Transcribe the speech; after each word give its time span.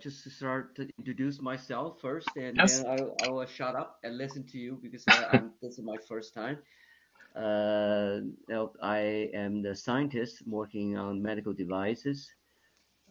just 0.00 0.24
to 0.24 0.30
start 0.30 0.76
to 0.76 0.88
introduce 0.98 1.40
myself 1.40 2.00
first, 2.00 2.36
and 2.36 2.60
Yes. 2.60 2.72
then 2.72 2.84
I, 2.86 2.96
I 3.24 3.28
will 3.28 3.46
shut 3.46 3.74
up 3.76 3.98
and 4.04 4.16
listen 4.18 4.44
to 4.48 4.58
you 4.58 4.78
because 4.82 5.06
I'm, 5.08 5.52
this 5.62 5.78
is 5.78 5.84
my 5.84 5.98
first 6.08 6.34
time. 6.34 6.58
Uh, 7.36 8.20
I 8.82 9.30
am 9.34 9.62
the 9.62 9.74
scientist 9.74 10.42
working 10.46 10.96
on 10.96 11.22
medical 11.22 11.52
devices. 11.52 12.28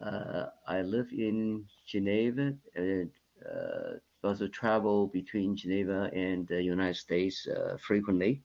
Uh, 0.04 0.46
I 0.68 0.82
live 0.82 1.08
in 1.12 1.66
Geneva 1.88 2.54
and 2.76 3.10
uh, 3.46 3.94
also 4.24 4.48
travel 4.48 5.08
between 5.08 5.56
Geneva 5.56 6.10
and 6.14 6.48
the 6.48 6.62
United 6.62 6.96
States 6.98 7.48
uh, 7.48 7.78
frequently. 7.86 8.42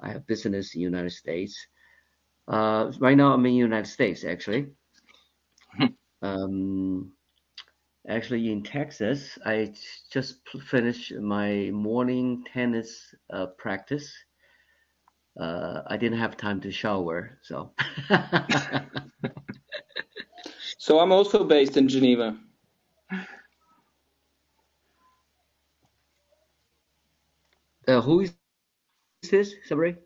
I 0.00 0.10
have 0.12 0.26
business 0.26 0.74
in 0.74 0.80
the 0.80 0.84
United 0.84 1.10
States. 1.12 1.56
Uh, 2.48 2.92
right 3.00 3.16
now, 3.16 3.32
I'm 3.32 3.44
in 3.46 3.52
the 3.52 3.58
United 3.58 3.88
States 3.88 4.24
actually. 4.24 4.66
Um, 6.22 7.12
actually, 8.08 8.50
in 8.50 8.62
Texas, 8.62 9.38
I 9.44 9.72
just 10.10 10.36
finished 10.66 11.12
my 11.14 11.70
morning 11.72 12.44
tennis 12.52 13.14
uh, 13.32 13.46
practice. 13.58 14.12
Uh, 15.38 15.82
I 15.86 15.96
didn't 15.96 16.18
have 16.18 16.36
time 16.36 16.60
to 16.62 16.70
shower, 16.72 17.38
so. 17.42 17.72
So 20.78 21.00
I'm 21.00 21.12
also 21.12 21.44
based 21.44 21.76
in 21.76 21.88
Geneva. 21.88 22.36
Uh, 27.86 28.00
who 28.00 28.20
is 28.20 28.34
this? 29.30 29.54
Sorry. 29.66 29.96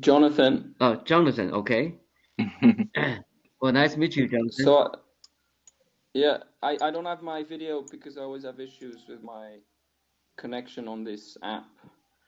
Jonathan. 0.00 0.74
Oh, 0.80 0.96
Jonathan. 1.04 1.52
Okay. 1.52 1.94
Well, 3.62 3.72
nice 3.72 3.94
to 3.94 3.98
meet 3.98 4.14
you, 4.14 4.28
Jonathan. 4.28 4.52
So 4.52 4.92
yeah, 6.16 6.38
I, 6.62 6.78
I 6.80 6.90
don't 6.90 7.04
have 7.04 7.22
my 7.22 7.42
video 7.42 7.82
because 7.90 8.16
I 8.16 8.22
always 8.22 8.44
have 8.44 8.58
issues 8.58 9.04
with 9.08 9.22
my 9.22 9.58
connection 10.38 10.88
on 10.88 11.04
this 11.04 11.36
app. 11.42 11.68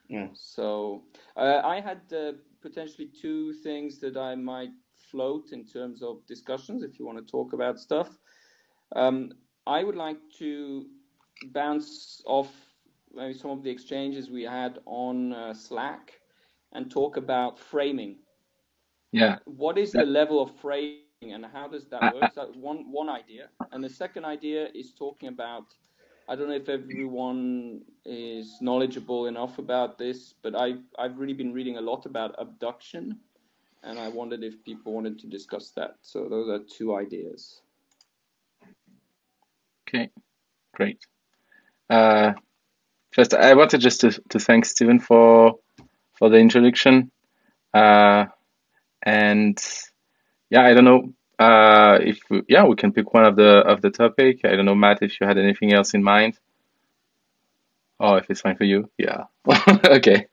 Yeah. 0.09 0.29
So 0.35 1.05
uh, 1.37 1.63
I 1.65 1.81
had 1.81 2.01
uh, 2.13 2.33
potentially 2.61 3.09
two 3.21 3.53
things 3.53 3.99
that 4.01 4.17
I 4.17 4.35
might 4.35 4.71
float 5.11 5.53
in 5.53 5.65
terms 5.65 6.03
of 6.03 6.27
discussions 6.27 6.83
if 6.83 6.99
you 6.99 7.07
want 7.07 7.19
to 7.19 7.31
talk 7.31 7.53
about 7.55 7.79
stuff. 7.79 8.19
Um, 8.95 9.33
I 9.67 9.85
would 9.85 9.97
like 9.97 10.19
to 10.39 10.87
bounce 11.53 12.23
off 12.27 12.51
maybe 13.15 13.35
some 13.35 13.51
of 13.51 13.63
the 13.63 13.71
exchanges 13.71 14.31
we 14.31 14.43
had 14.43 14.79
on 14.87 15.33
uh, 15.33 15.55
Slack 15.55 16.21
and 16.73 16.91
talk 16.91 17.17
about 17.17 17.59
framing. 17.59 18.17
Yeah. 19.13 19.39
What 19.47 19.79
is 19.79 19.93
the 19.93 20.05
level 20.05 20.43
of 20.43 20.55
framing 20.57 21.08
and 21.23 21.45
how 21.45 21.69
does 21.69 21.87
that 21.87 22.15
work? 22.15 22.33
So 22.35 22.53
one 22.55 22.91
one 22.91 23.09
idea, 23.09 23.49
and 23.73 23.83
the 23.83 23.89
second 23.89 24.25
idea 24.25 24.69
is 24.75 24.93
talking 24.93 25.29
about. 25.29 25.75
I 26.31 26.37
don't 26.37 26.49
know 26.49 26.55
if 26.55 26.69
everyone 26.69 27.81
is 28.05 28.59
knowledgeable 28.61 29.27
enough 29.27 29.59
about 29.59 29.99
this, 29.99 30.35
but 30.43 30.55
I 30.55 30.75
I've 30.99 31.19
really 31.19 31.33
been 31.33 31.53
reading 31.53 31.79
a 31.79 31.81
lot 31.81 32.07
about 32.07 32.35
abduction, 32.39 33.19
and 33.83 33.99
I 33.99 34.09
wondered 34.09 34.43
if 34.45 34.63
people 34.65 34.93
wanted 34.93 35.19
to 35.21 35.27
discuss 35.27 35.71
that. 35.71 35.97
So 36.03 36.29
those 36.29 36.49
are 36.49 36.63
two 36.65 36.95
ideas. 36.95 37.63
Okay, 39.89 40.11
great. 40.75 40.99
Uh, 41.89 42.35
first, 43.13 43.33
I 43.33 43.55
wanted 43.55 43.81
just 43.81 44.03
to, 44.03 44.11
to 44.29 44.39
thank 44.39 44.67
Stephen 44.67 45.01
for 45.01 45.59
for 46.13 46.29
the 46.29 46.37
introduction. 46.37 47.11
Uh, 47.73 48.27
and 49.03 49.59
yeah, 50.51 50.63
I 50.67 50.75
don't 50.75 50.85
know 50.85 51.15
uh, 51.39 51.99
if 52.03 52.21
we, 52.31 52.43
yeah 52.49 52.65
we 52.65 52.77
can 52.77 52.93
pick 52.93 53.15
one 53.15 53.25
of 53.25 53.37
the 53.37 53.61
of 53.67 53.83
the 53.83 53.91
topic. 53.91 54.41
I 54.45 54.57
don't 54.57 54.67
know, 54.67 54.75
Matt, 54.77 55.03
if 55.03 55.21
you 55.21 55.27
had 55.27 55.39
anything 55.39 55.73
else 55.73 55.95
in 55.95 56.03
mind. 56.05 56.39
Oh, 58.01 58.17
if 58.17 58.31
it's 58.31 58.43
fine 58.43 58.57
for 58.57 58.65
you, 58.65 58.91
yeah. 58.99 59.25
Okay. 59.87 60.27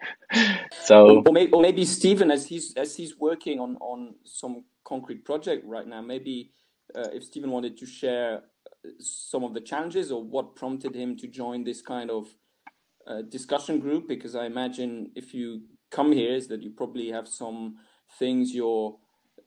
So 0.72 1.24
Or 1.26 1.34
maybe, 1.34 1.52
or 1.54 1.62
maybe 1.62 1.86
Stephen, 1.86 2.32
as 2.32 2.48
he's 2.48 2.74
as 2.76 2.96
he's 2.96 3.18
working 3.18 3.60
on 3.60 3.78
on 3.78 4.16
some 4.26 4.66
concrete 4.86 5.26
project 5.26 5.66
right 5.66 5.88
now, 5.88 6.02
maybe 6.02 6.52
uh, 6.96 7.10
if 7.14 7.24
Stephen 7.26 7.52
wanted 7.52 7.78
to 7.78 7.86
share 7.86 8.38
uh, 8.86 8.90
some 9.00 9.44
of 9.46 9.54
the 9.54 9.62
challenges 9.62 10.12
or 10.12 10.24
what 10.24 10.56
prompted 10.56 10.96
him 10.96 11.18
to 11.18 11.28
join 11.28 11.64
this 11.64 11.82
kind 11.82 12.12
of 12.12 12.28
uh, 13.08 13.24
discussion 13.24 13.80
group, 13.80 14.08
because 14.08 14.36
I 14.36 14.46
imagine 14.48 15.12
if 15.16 15.34
you 15.34 15.64
come 15.92 16.12
here, 16.12 16.36
is 16.36 16.48
that 16.50 16.64
you 16.64 16.72
probably 16.72 17.12
have 17.12 17.28
some 17.28 17.78
things 18.20 18.54
you're 18.56 18.98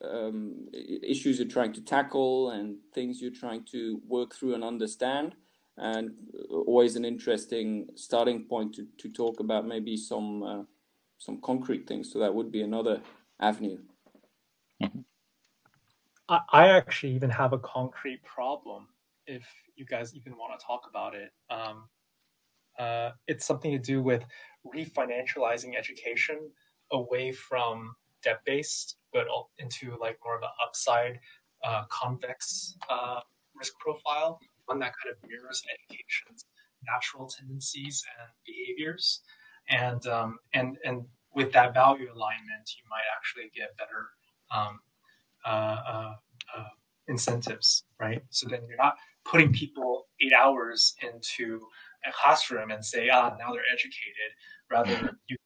um, 0.05 0.69
issues 0.73 1.39
you're 1.39 1.49
trying 1.49 1.73
to 1.73 1.81
tackle 1.81 2.51
and 2.51 2.77
things 2.95 3.21
you're 3.21 3.31
trying 3.31 3.65
to 3.73 4.01
work 4.07 4.35
through 4.35 4.55
and 4.55 4.65
understand. 4.65 5.35
And 5.77 6.11
uh, 6.35 6.55
always 6.55 6.97
an 6.97 7.05
interesting 7.05 7.89
starting 7.95 8.45
point 8.45 8.75
to, 8.77 8.87
to 8.99 9.09
talk 9.09 9.41
about 9.41 9.67
maybe 9.67 9.97
some 9.97 10.43
uh, 10.43 10.63
some 11.19 11.41
concrete 11.41 11.87
things. 11.87 12.13
So 12.13 12.19
that 12.21 12.35
would 12.35 12.53
be 12.53 12.63
another 12.63 13.01
avenue. 13.41 13.79
I, 16.29 16.41
I 16.53 16.69
actually 16.69 17.13
even 17.15 17.31
have 17.31 17.53
a 17.53 17.59
concrete 17.59 18.23
problem 18.23 18.87
if 19.27 19.47
you 19.77 19.85
guys 19.85 20.15
even 20.15 20.37
want 20.37 20.59
to 20.59 20.65
talk 20.65 20.87
about 20.89 21.15
it. 21.15 21.31
Um, 21.51 21.89
uh, 22.79 23.11
it's 23.27 23.45
something 23.45 23.73
to 23.73 23.79
do 23.79 24.01
with 24.03 24.25
refinancializing 24.75 25.77
education 25.77 26.39
away 26.93 27.33
from 27.33 27.95
debt 28.23 28.41
based, 28.45 28.97
but 29.13 29.27
into 29.59 29.97
like 30.01 30.19
more 30.25 30.37
of 30.37 30.43
an 30.43 30.49
upside, 30.65 31.19
uh, 31.65 31.85
convex 31.91 32.77
uh, 32.91 33.21
risk 33.55 33.75
profile, 33.79 34.39
one 34.67 34.79
that 34.79 34.93
kind 35.03 35.15
of 35.15 35.29
mirrors 35.29 35.63
education's 35.73 36.45
natural 36.87 37.27
tendencies 37.27 38.05
and 38.21 38.29
behaviors. 38.47 39.21
And 39.71 40.07
um, 40.07 40.39
and 40.55 40.79
and 40.85 41.05
with 41.35 41.53
that 41.53 41.75
value 41.75 42.09
alignment, 42.13 42.71
you 42.77 42.85
might 42.89 43.05
actually 43.17 43.51
get 43.55 43.77
better 43.77 44.09
um, 44.51 44.81
uh, 45.45 45.49
uh, 45.87 46.15
uh, 46.57 46.69
incentives, 47.09 47.85
right? 48.01 48.23
So 48.31 48.49
then 48.49 48.61
you're 48.67 48.79
not 48.79 48.97
putting 49.25 49.53
people 49.53 50.07
eight 50.21 50.33
hours 50.33 50.95
into 51.03 51.61
a 52.07 52.13
classroom 52.13 52.71
and 52.71 52.85
say, 52.85 53.11
ah, 53.11 53.35
now 53.39 53.53
they're 53.53 53.63
educated. 53.73 54.31
Rather, 54.71 55.19
you 55.29 55.37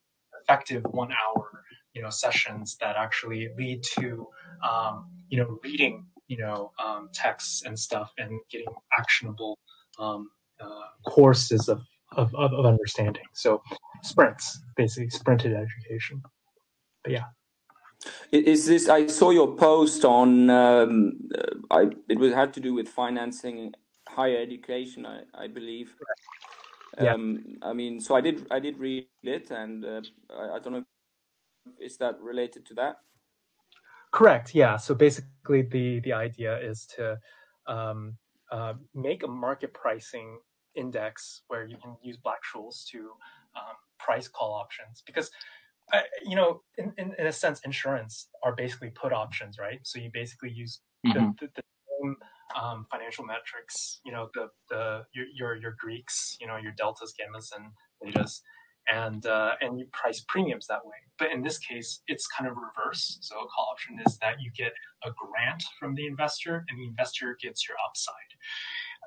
effective 0.42 0.84
one 0.90 1.10
hour, 1.12 1.64
you 1.94 2.02
know, 2.02 2.10
sessions 2.10 2.76
that 2.80 2.96
actually 2.96 3.50
lead 3.58 3.82
to, 3.82 4.26
um, 4.68 5.06
you 5.28 5.38
know, 5.38 5.58
reading, 5.62 6.06
you 6.28 6.38
know, 6.38 6.72
um, 6.82 7.08
texts 7.12 7.62
and 7.64 7.78
stuff 7.78 8.12
and 8.18 8.40
getting 8.50 8.66
actionable 8.98 9.58
um, 9.98 10.30
uh, 10.60 10.86
courses 11.06 11.68
of, 11.68 11.82
of, 12.12 12.34
of 12.34 12.64
understanding. 12.66 13.24
So 13.34 13.62
sprints, 14.02 14.60
basically 14.76 15.10
sprinted 15.10 15.52
education. 15.54 16.22
But 17.02 17.12
yeah. 17.12 17.24
Is 18.32 18.66
this? 18.66 18.88
I 18.88 19.06
saw 19.06 19.30
your 19.30 19.54
post 19.54 20.04
on. 20.04 20.50
Um, 20.50 21.20
uh, 21.38 21.54
I 21.70 21.90
it 22.08 22.18
was 22.18 22.32
had 22.32 22.52
to 22.54 22.60
do 22.60 22.74
with 22.74 22.88
financing 22.88 23.72
higher 24.08 24.38
education, 24.38 25.06
I, 25.06 25.22
I 25.34 25.46
believe. 25.46 25.94
Yeah. 27.00 27.14
Um, 27.14 27.58
I 27.62 27.72
mean, 27.72 28.00
so 28.00 28.16
I 28.16 28.20
did 28.20 28.46
I 28.50 28.58
did 28.58 28.78
read 28.78 29.06
it, 29.22 29.50
and 29.50 29.84
uh, 29.84 30.00
I, 30.36 30.56
I 30.56 30.58
don't 30.58 30.72
know. 30.72 30.84
Is 31.80 31.96
that 31.98 32.20
related 32.20 32.66
to 32.66 32.74
that? 32.74 32.96
Correct. 34.10 34.54
Yeah. 34.54 34.76
So 34.76 34.94
basically, 34.94 35.62
the 35.62 36.00
the 36.00 36.12
idea 36.12 36.58
is 36.58 36.86
to 36.96 37.18
um, 37.66 38.16
uh, 38.50 38.74
make 38.94 39.22
a 39.22 39.28
market 39.28 39.72
pricing 39.72 40.38
index 40.74 41.42
where 41.48 41.64
you 41.66 41.76
can 41.76 41.96
use 42.02 42.16
Black-Scholes 42.16 42.86
to 42.92 42.98
um, 43.56 43.76
price 43.98 44.28
call 44.28 44.52
options 44.54 45.02
because. 45.06 45.30
Uh, 45.92 46.00
you 46.24 46.36
know, 46.36 46.62
in, 46.78 46.94
in, 46.96 47.12
in 47.18 47.26
a 47.26 47.32
sense, 47.32 47.60
insurance 47.66 48.28
are 48.44 48.54
basically 48.54 48.88
put 48.90 49.12
options, 49.12 49.58
right? 49.58 49.80
So 49.82 49.98
you 49.98 50.10
basically 50.14 50.50
use 50.50 50.80
the, 51.04 51.10
Mhm. 51.18 51.38
the, 51.38 51.48
the 51.54 51.62
same 52.00 52.16
um, 52.54 52.86
financial 52.90 53.24
metrics, 53.24 54.00
you 54.04 54.12
know, 54.12 54.30
the 54.32 54.48
the 54.70 55.04
your, 55.12 55.26
your 55.34 55.56
your 55.56 55.76
Greeks, 55.78 56.38
you 56.40 56.46
know, 56.46 56.56
your 56.56 56.72
deltas, 56.72 57.12
gammas, 57.18 57.50
and 57.56 57.72
betas, 58.00 58.40
and 58.88 59.26
uh, 59.26 59.52
and 59.60 59.78
you 59.78 59.86
price 59.92 60.24
premiums 60.28 60.66
that 60.66 60.84
way. 60.84 60.96
But 61.18 61.30
in 61.32 61.42
this 61.42 61.58
case, 61.58 62.00
it's 62.08 62.26
kind 62.26 62.50
of 62.50 62.56
reverse. 62.56 63.18
So 63.20 63.36
a 63.36 63.46
call 63.46 63.68
option 63.72 63.98
is 64.06 64.18
that 64.18 64.40
you 64.40 64.50
get 64.56 64.72
a 65.04 65.10
grant 65.10 65.62
from 65.78 65.94
the 65.94 66.06
investor, 66.06 66.64
and 66.68 66.78
the 66.78 66.86
investor 66.86 67.36
gets 67.40 67.68
your 67.68 67.76
upside. 67.88 68.14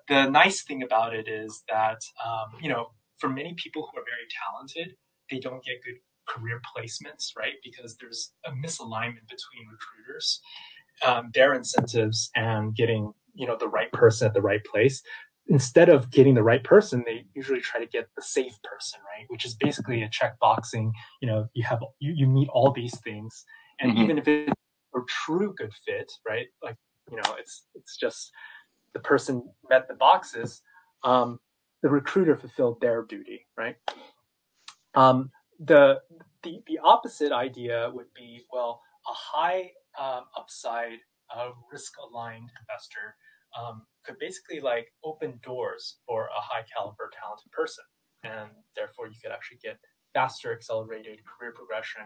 The 0.08 0.30
nice 0.30 0.64
thing 0.64 0.84
about 0.84 1.16
it 1.16 1.28
is 1.28 1.64
that 1.70 2.02
um, 2.26 2.60
you 2.62 2.70
know, 2.70 2.92
for 3.18 3.30
many 3.30 3.54
people 3.56 3.90
who 3.92 4.00
are 4.00 4.04
very 4.06 4.28
talented, 4.46 4.96
they 5.30 5.40
don't 5.40 5.64
get 5.64 5.84
good 5.84 6.00
career 6.28 6.62
placements, 6.76 7.32
right? 7.38 7.54
Because 7.64 7.98
there's 7.98 8.32
a 8.46 8.52
misalignment 8.52 9.28
between 9.30 9.68
recruiters, 9.72 10.42
um, 11.06 11.30
their 11.34 11.54
incentives, 11.54 12.30
and 12.36 12.76
getting 12.76 13.14
you 13.34 13.46
know 13.46 13.58
the 13.60 13.68
right 13.68 13.92
person 13.92 14.28
at 14.28 14.34
the 14.34 14.42
right 14.42 14.64
place 14.66 15.02
instead 15.48 15.90
of 15.90 16.10
getting 16.10 16.34
the 16.34 16.44
right 16.44 16.64
person, 16.64 17.04
they 17.06 17.26
usually 17.36 17.62
try 17.62 17.80
to 17.80 17.86
get 17.86 18.10
the 18.16 18.22
safe 18.22 18.58
person, 18.64 19.00
right? 19.16 19.26
Which 19.30 19.46
is 19.46 19.54
basically 19.56 20.04
a 20.04 20.10
check 20.10 20.40
boxing. 20.40 20.94
You 21.22 21.28
know, 21.28 21.48
you 21.54 21.64
have 21.64 21.84
you, 22.00 22.14
you 22.14 22.28
meet 22.28 22.50
all 22.50 22.72
these 22.72 23.00
things, 23.02 23.46
and 23.80 23.92
Mhm. 23.92 24.04
even 24.04 24.18
if 24.18 24.28
it's 24.28 24.52
a 24.96 25.00
true 25.08 25.54
good 25.56 25.74
fit, 25.86 26.12
right? 26.28 26.48
Like 26.64 26.78
you 27.12 27.18
know, 27.18 27.36
it's 27.38 27.68
it's 27.76 27.98
just 27.98 28.32
the 28.94 29.00
person 29.00 29.48
met 29.70 29.88
the 29.88 29.94
boxes, 29.94 30.62
um, 31.04 31.40
the 31.84 31.90
recruiter 31.90 32.36
fulfilled 32.36 32.80
their 32.82 33.04
duty, 33.04 33.46
right? 33.58 33.76
Um, 34.96 35.32
the, 35.60 36.02
the 36.44 36.62
the 36.68 36.80
opposite 36.80 37.32
idea 37.32 37.92
would 37.94 38.12
be 38.14 38.46
well, 38.52 38.82
a 39.08 39.14
high 39.14 39.72
um, 40.00 40.24
upside, 40.38 41.00
uh, 41.36 41.50
risk 41.72 41.94
aligned 42.00 42.50
investor 42.62 43.16
um, 43.60 43.84
could 44.06 44.20
basically 44.20 44.60
like 44.60 44.92
open 45.04 45.40
doors 45.44 45.98
for 46.06 46.26
a 46.26 46.42
high 46.42 46.66
caliber 46.76 47.10
talented 47.20 47.52
person, 47.52 47.84
and 48.24 48.50
therefore 48.76 49.08
you 49.08 49.16
could 49.22 49.32
actually 49.32 49.60
get 49.64 49.80
faster 50.14 50.54
accelerated 50.54 51.20
career 51.26 51.52
progression 51.54 52.04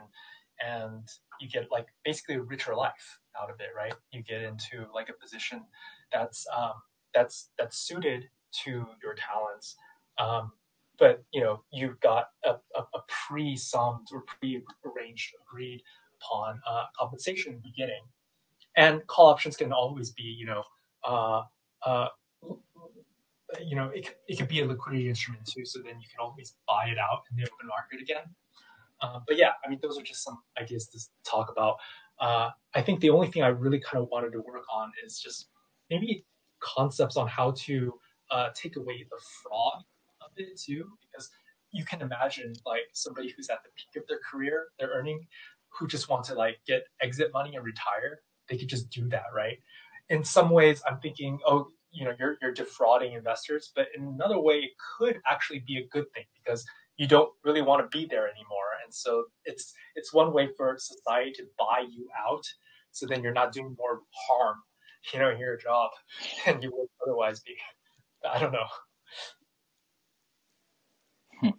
and 0.66 1.08
you 1.40 1.48
get 1.50 1.72
like 1.72 1.88
basically 2.04 2.36
a 2.36 2.42
richer 2.42 2.76
life 2.76 3.20
out 3.42 3.50
of 3.50 3.60
it 3.60 3.70
right? 3.76 3.94
You 4.12 4.24
get 4.24 4.42
into 4.42 4.86
like 4.94 5.10
a 5.10 5.14
position 5.14 5.62
that's 6.12 6.46
um, 6.56 6.74
that's 7.14 7.50
that's 7.58 7.78
suited 7.78 8.26
to 8.64 8.86
your 9.02 9.16
talents. 9.16 9.76
Um, 10.18 10.52
but 10.98 11.24
you 11.32 11.42
know 11.42 11.64
you've 11.72 12.00
got 12.02 12.26
a, 12.44 12.56
a, 12.76 12.82
a 12.82 13.00
pre-summed 13.08 14.08
or 14.12 14.24
pre-arranged 14.40 15.34
agreed 15.48 15.82
upon 16.22 16.60
uh, 16.70 16.86
compensation 16.98 17.54
in 17.54 17.62
the 17.62 17.70
beginning. 17.70 18.02
And 18.76 19.06
call 19.08 19.28
options 19.28 19.56
can 19.56 19.72
always 19.72 20.12
be 20.12 20.24
you 20.24 20.46
know 20.46 20.64
you 23.62 23.76
know 23.76 23.90
it, 23.90 24.16
it 24.28 24.38
could 24.38 24.48
be 24.48 24.62
a 24.62 24.66
liquidity 24.66 25.10
instrument 25.10 25.46
too 25.46 25.66
so 25.66 25.80
then 25.80 26.00
you 26.00 26.08
can 26.08 26.20
always 26.20 26.56
buy 26.68 26.86
it 26.88 26.98
out 26.98 27.24
in 27.32 27.38
the 27.38 27.44
open 27.44 27.68
market 27.68 28.00
again 28.02 28.24
uh, 29.02 29.20
but 29.28 29.38
yeah, 29.38 29.52
I 29.64 29.70
mean, 29.70 29.80
those 29.82 29.98
are 29.98 30.04
just 30.04 30.24
some 30.24 30.40
ideas 30.60 30.88
to 30.88 31.00
talk 31.24 31.52
about. 31.52 31.78
Uh, 32.20 32.50
I 32.74 32.82
think 32.82 33.00
the 33.00 33.10
only 33.10 33.28
thing 33.28 33.44
I 33.44 33.48
really 33.48 33.80
kind 33.80 34.04
of 34.04 34.10
wanted 34.12 34.34
to 34.34 34.40
work 34.40 34.64
on 34.74 34.92
is 35.06 35.20
just 35.20 35.48
maybe 35.90 36.26
concepts 36.60 37.16
on 37.16 37.28
how 37.28 37.52
to 37.52 37.94
uh, 38.32 38.50
take 38.54 38.76
away 38.76 39.06
the 39.10 39.18
fraud 39.42 39.84
of 40.22 40.32
it 40.36 40.60
too, 40.60 40.86
because 41.02 41.30
you 41.72 41.86
can 41.86 42.02
imagine 42.02 42.54
like 42.66 42.82
somebody 42.94 43.34
who's 43.36 43.50
at 43.50 43.64
the 43.64 43.70
peak 43.76 44.02
of 44.02 44.08
their 44.08 44.20
career, 44.30 44.68
they're 44.78 44.90
earning, 44.90 45.26
who 45.70 45.88
just 45.88 46.10
want 46.10 46.26
to 46.26 46.34
like 46.34 46.58
get 46.68 46.84
exit 47.02 47.32
money 47.34 47.56
and 47.56 47.64
retire. 47.64 48.22
They 48.50 48.58
could 48.58 48.68
just 48.68 48.90
do 48.90 49.08
that, 49.10 49.26
right? 49.34 49.60
In 50.10 50.24
some 50.24 50.50
ways, 50.50 50.82
I'm 50.88 51.00
thinking, 51.00 51.40
oh, 51.46 51.68
you 51.92 52.06
know, 52.06 52.14
you're 52.20 52.38
you're 52.42 52.54
defrauding 52.54 53.14
investors, 53.14 53.72
but 53.76 53.88
in 53.96 54.04
another 54.04 54.40
way, 54.40 54.56
it 54.56 54.72
could 54.98 55.20
actually 55.30 55.64
be 55.66 55.78
a 55.78 55.88
good 55.88 56.12
thing 56.14 56.26
because 56.36 56.64
you 56.98 57.08
don't 57.08 57.32
really 57.44 57.62
want 57.62 57.82
to 57.82 57.98
be 57.98 58.06
there 58.06 58.28
anymore. 58.28 58.70
And 58.84 58.94
so 58.94 59.26
it's 59.46 59.74
it's 59.96 60.14
one 60.14 60.34
way 60.34 60.50
for 60.56 60.78
society 60.78 61.32
to 61.34 61.44
buy 61.58 61.86
you 61.90 62.08
out. 62.28 62.44
So 62.92 63.06
then 63.06 63.24
you're 63.24 63.34
not 63.34 63.54
doing 63.54 63.76
more 63.78 64.02
harm, 64.12 64.58
you 65.14 65.20
know, 65.20 65.30
in 65.30 65.40
your 65.40 65.58
job 65.58 65.92
than 66.46 66.62
you 66.62 66.72
would 66.76 66.90
otherwise 67.06 67.40
be. 67.40 67.56
I 68.30 68.40
don't 68.40 68.52
know. 68.52 68.68
Hmm. 71.40 71.50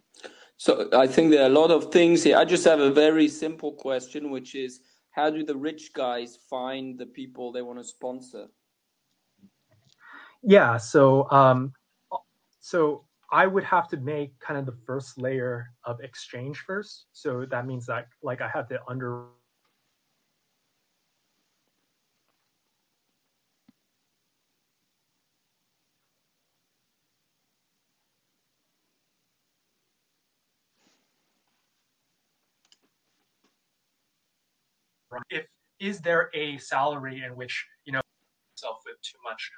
So 0.57 0.91
I 0.93 1.07
think 1.07 1.31
there 1.31 1.43
are 1.45 1.47
a 1.47 1.61
lot 1.61 1.71
of 1.71 1.91
things 1.91 2.23
here. 2.23 2.37
I 2.37 2.45
just 2.45 2.65
have 2.65 2.81
a 2.81 2.91
very 2.91 3.29
simple 3.29 3.73
question, 3.73 4.31
which 4.31 4.55
is 4.55 4.81
how 5.21 5.29
do 5.29 5.45
the 5.45 5.57
rich 5.57 5.93
guys 5.93 6.39
find 6.49 6.99
the 6.99 7.05
people 7.05 7.53
they 7.53 7.61
want 7.61 7.79
to 7.79 7.85
sponsor? 7.85 8.47
Yeah, 10.43 10.79
so 10.79 11.31
um, 11.31 11.75
so 12.61 13.05
I 13.31 13.47
would 13.47 13.65
have 13.65 13.87
to 13.89 13.99
make 13.99 14.39
kind 14.41 14.59
of 14.59 14.65
the 14.65 14.79
first 14.87 15.21
layer 15.21 15.75
of 15.85 16.01
exchange 16.01 16.65
first. 16.67 17.05
So 17.13 17.45
that 17.51 17.67
means 17.67 17.85
that 17.87 18.07
like 18.23 18.41
I 18.41 18.49
have 18.49 18.67
to 18.69 18.81
under 18.89 19.27
if 35.29 35.45
is 35.81 36.01
there 36.01 36.31
a 36.35 36.59
salary 36.59 37.23
in 37.27 37.37
which 37.37 37.67
you 37.85 37.93
know 37.93 38.01
yourself 38.57 38.79
with 38.87 38.97
too 39.03 39.19
much 39.25 39.51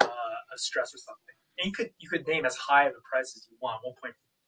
uh, 0.00 0.08
stress 0.56 0.94
or 0.94 0.98
something? 0.98 1.34
And 1.58 1.66
you 1.66 1.72
could 1.72 1.90
you 1.98 2.08
could 2.08 2.26
name 2.26 2.44
as 2.46 2.56
high 2.56 2.84
of 2.86 2.92
a 2.92 3.02
price 3.10 3.34
as 3.36 3.46
you 3.50 3.56
want, 3.60 3.82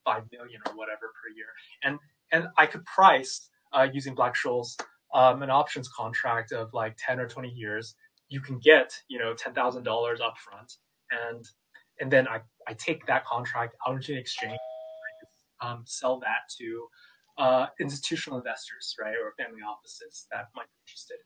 1.5 0.06 0.32
million 0.32 0.60
or 0.68 0.76
whatever 0.76 1.12
per 1.22 1.30
year, 1.34 1.48
and 1.82 1.98
and 2.32 2.48
I 2.58 2.66
could 2.66 2.84
price 2.84 3.48
uh, 3.72 3.88
using 3.92 4.14
Black 4.14 4.34
Scholes 4.34 4.80
um, 5.14 5.42
an 5.42 5.50
options 5.50 5.88
contract 5.88 6.52
of 6.52 6.72
like 6.72 6.96
10 6.98 7.20
or 7.20 7.28
20 7.28 7.48
years. 7.50 7.94
You 8.28 8.40
can 8.40 8.58
get 8.58 8.92
you 9.08 9.18
know 9.18 9.34
ten 9.34 9.52
thousand 9.52 9.82
dollars 9.82 10.20
upfront, 10.20 10.76
and 11.10 11.44
and 12.00 12.10
then 12.10 12.26
I, 12.26 12.40
I 12.66 12.74
take 12.74 13.06
that 13.06 13.24
contract 13.26 13.76
out 13.86 13.94
into 13.94 14.12
an 14.12 14.18
exchange, 14.18 14.58
um, 15.60 15.84
sell 15.86 16.18
that 16.20 16.48
to 16.58 16.86
uh, 17.38 17.66
institutional 17.80 18.38
investors, 18.38 18.94
right, 19.00 19.14
or 19.14 19.32
family 19.38 19.60
offices 19.62 20.26
that 20.30 20.48
might 20.54 20.66
be 20.66 20.78
interested. 20.84 21.16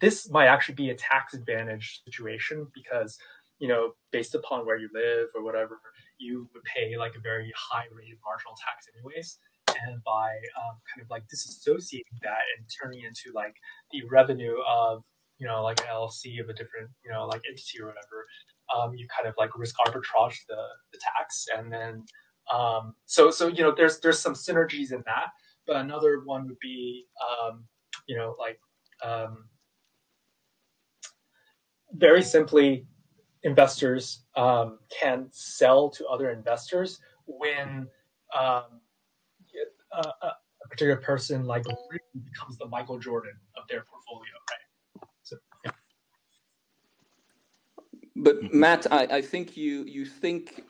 This 0.00 0.30
might 0.30 0.46
actually 0.46 0.74
be 0.74 0.90
a 0.90 0.94
tax 0.94 1.34
advantage 1.34 2.02
situation 2.04 2.66
because 2.74 3.18
you 3.58 3.68
know, 3.68 3.92
based 4.12 4.34
upon 4.34 4.64
where 4.66 4.76
you 4.76 4.88
live 4.94 5.28
or 5.34 5.42
whatever, 5.42 5.80
you 6.18 6.48
would 6.54 6.62
pay 6.64 6.96
like 6.96 7.14
a 7.16 7.20
very 7.20 7.52
high 7.56 7.86
rate 7.92 8.12
of 8.12 8.18
marginal 8.24 8.54
tax 8.54 8.86
anyways. 8.94 9.38
And 9.68 10.02
by 10.04 10.30
um, 10.56 10.78
kind 10.90 11.02
of 11.02 11.10
like 11.10 11.24
disassociating 11.28 12.18
that 12.22 12.42
and 12.56 12.66
turning 12.82 13.00
into 13.02 13.34
like 13.34 13.54
the 13.92 14.02
revenue 14.10 14.56
of, 14.66 15.02
you 15.38 15.46
know, 15.46 15.62
like 15.62 15.80
an 15.80 15.86
LLC 15.86 16.40
of 16.40 16.48
a 16.48 16.54
different, 16.54 16.90
you 17.04 17.12
know, 17.12 17.26
like 17.26 17.42
entity 17.48 17.80
or 17.80 17.86
whatever, 17.86 18.26
um, 18.74 18.94
you 18.94 19.06
kind 19.14 19.28
of 19.28 19.34
like 19.38 19.56
risk 19.58 19.76
arbitrage 19.86 20.38
the, 20.48 20.62
the 20.92 20.98
tax. 20.98 21.46
And 21.56 21.72
then, 21.72 22.04
um, 22.52 22.94
so, 23.06 23.30
so, 23.30 23.48
you 23.48 23.62
know, 23.62 23.74
there's, 23.76 24.00
there's 24.00 24.18
some 24.18 24.34
synergies 24.34 24.92
in 24.92 25.02
that, 25.06 25.28
but 25.66 25.76
another 25.76 26.22
one 26.24 26.46
would 26.46 26.58
be, 26.60 27.06
um, 27.20 27.64
you 28.06 28.16
know, 28.16 28.34
like, 28.38 28.58
um, 29.04 29.44
very 31.92 32.22
simply 32.22 32.86
investors 33.42 34.24
um, 34.36 34.78
can 34.90 35.28
sell 35.30 35.88
to 35.90 36.06
other 36.06 36.30
investors 36.30 37.00
when 37.26 37.86
um, 38.38 38.80
a, 39.92 40.08
a, 40.22 40.34
particular 40.68 40.96
person 40.96 41.46
like 41.46 41.64
becomes 41.64 42.58
the 42.58 42.66
Michael 42.66 42.98
Jordan 42.98 43.32
of 43.56 43.64
their 43.70 43.82
portfolio, 43.84 44.32
right? 44.50 44.68
But 48.14 48.52
Matt, 48.52 48.92
I, 48.92 49.04
I 49.04 49.22
think 49.22 49.56
you 49.56 49.84
you 49.84 50.04
think 50.04 50.64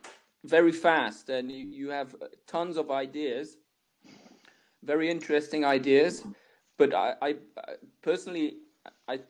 very 0.44 0.72
fast 0.72 1.28
and 1.28 1.50
you, 1.50 1.88
have 1.90 2.14
tons 2.46 2.76
of 2.76 2.90
ideas, 2.90 3.56
very 4.82 5.10
interesting 5.10 5.64
ideas. 5.64 6.24
But 6.78 6.94
I, 6.94 7.14
I 7.20 7.36
personally, 8.02 8.58
I 9.08 9.20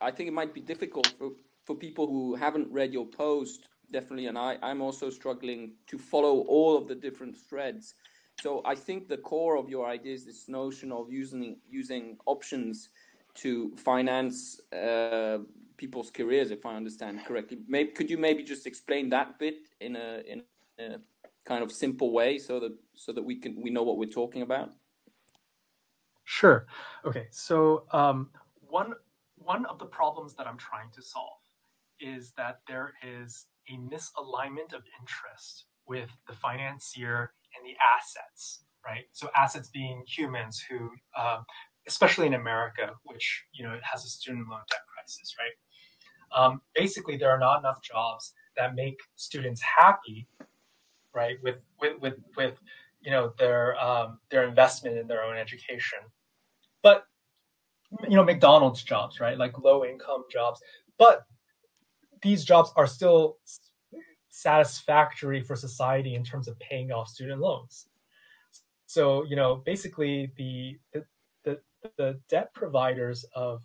I 0.00 0.10
think 0.10 0.28
it 0.28 0.32
might 0.32 0.52
be 0.52 0.60
difficult 0.60 1.14
for 1.18 1.30
for 1.64 1.74
people 1.76 2.06
who 2.06 2.34
haven't 2.34 2.70
read 2.70 2.92
your 2.92 3.06
post, 3.06 3.68
definitely, 3.92 4.26
and 4.26 4.38
I, 4.38 4.58
I'm 4.62 4.80
also 4.80 5.10
struggling 5.10 5.72
to 5.86 5.98
follow 5.98 6.40
all 6.42 6.76
of 6.76 6.86
the 6.88 6.94
different 6.94 7.36
threads. 7.36 7.94
So 8.42 8.62
I 8.64 8.74
think 8.74 9.08
the 9.08 9.16
core 9.16 9.56
of 9.56 9.68
your 9.68 9.86
idea 9.86 10.14
is 10.14 10.24
this 10.26 10.48
notion 10.48 10.92
of 10.92 11.12
using 11.12 11.58
using 11.68 12.18
options 12.26 12.90
to 13.36 13.74
finance 13.76 14.60
uh, 14.72 15.38
people's 15.76 16.10
careers, 16.10 16.50
if 16.50 16.66
I 16.66 16.74
understand 16.74 17.20
correctly. 17.24 17.58
Maybe 17.68 17.92
could 17.92 18.10
you 18.10 18.18
maybe 18.18 18.42
just 18.42 18.66
explain 18.66 19.08
that 19.10 19.38
bit 19.38 19.68
in 19.80 19.96
a 19.96 20.22
in 20.26 20.42
a 20.78 20.98
kind 21.44 21.62
of 21.62 21.72
simple 21.72 22.12
way, 22.12 22.38
so 22.38 22.60
that 22.60 22.72
so 22.94 23.12
that 23.12 23.22
we 23.22 23.36
can 23.36 23.60
we 23.60 23.70
know 23.70 23.82
what 23.82 23.98
we're 23.98 24.06
talking 24.06 24.42
about. 24.42 24.70
Sure. 26.24 26.66
Okay. 27.04 27.28
So 27.30 27.84
um, 27.92 28.30
one 28.60 28.94
one 29.36 29.64
of 29.66 29.78
the 29.78 29.86
problems 29.86 30.34
that 30.34 30.46
I'm 30.46 30.58
trying 30.58 30.90
to 30.94 31.02
solve 31.02 31.38
is 32.00 32.32
that 32.36 32.60
there 32.66 32.94
is 33.02 33.46
a 33.68 33.76
misalignment 33.78 34.74
of 34.74 34.82
interest 35.00 35.64
with 35.86 36.10
the 36.26 36.34
financier 36.34 37.32
and 37.56 37.64
the 37.64 37.76
assets, 37.80 38.64
right? 38.84 39.04
So 39.12 39.30
assets 39.36 39.70
being 39.72 40.02
humans 40.06 40.62
who, 40.68 40.90
um, 41.18 41.44
especially 41.86 42.26
in 42.26 42.34
America, 42.34 42.90
which 43.04 43.44
you 43.52 43.64
know 43.64 43.78
has 43.82 44.04
a 44.04 44.08
student 44.08 44.48
loan 44.48 44.60
debt 44.70 44.80
crisis, 44.92 45.34
right? 45.38 45.54
Um, 46.36 46.60
basically, 46.74 47.16
there 47.16 47.30
are 47.30 47.38
not 47.38 47.60
enough 47.60 47.80
jobs 47.82 48.32
that 48.56 48.74
make 48.74 48.98
students 49.14 49.62
happy, 49.62 50.26
right? 51.16 51.38
With 51.42 51.56
with 51.80 52.00
with 52.00 52.14
with 52.36 52.54
you 53.00 53.10
know 53.10 53.32
their 53.38 53.76
um, 53.84 54.20
their 54.30 54.44
investment 54.44 54.98
in 54.98 55.08
their 55.08 55.24
own 55.24 55.36
education, 55.36 55.98
but 56.82 57.06
you 58.08 58.16
know 58.16 58.24
McDonald's 58.24 58.84
jobs, 58.84 59.18
right? 59.18 59.36
Like 59.38 59.58
low 59.58 59.84
income 59.84 60.24
jobs, 60.30 60.60
but 60.98 61.26
these 62.22 62.44
jobs 62.44 62.70
are 62.76 62.86
still 62.86 63.38
satisfactory 64.28 65.40
for 65.40 65.56
society 65.56 66.14
in 66.14 66.22
terms 66.22 66.46
of 66.46 66.58
paying 66.58 66.92
off 66.92 67.08
student 67.08 67.40
loans. 67.40 67.86
So, 68.86 69.24
you 69.24 69.36
know, 69.36 69.62
basically 69.64 70.30
the, 70.36 70.78
the, 70.92 71.04
the, 71.44 71.60
the 71.96 72.20
debt 72.28 72.52
providers 72.54 73.24
of 73.34 73.62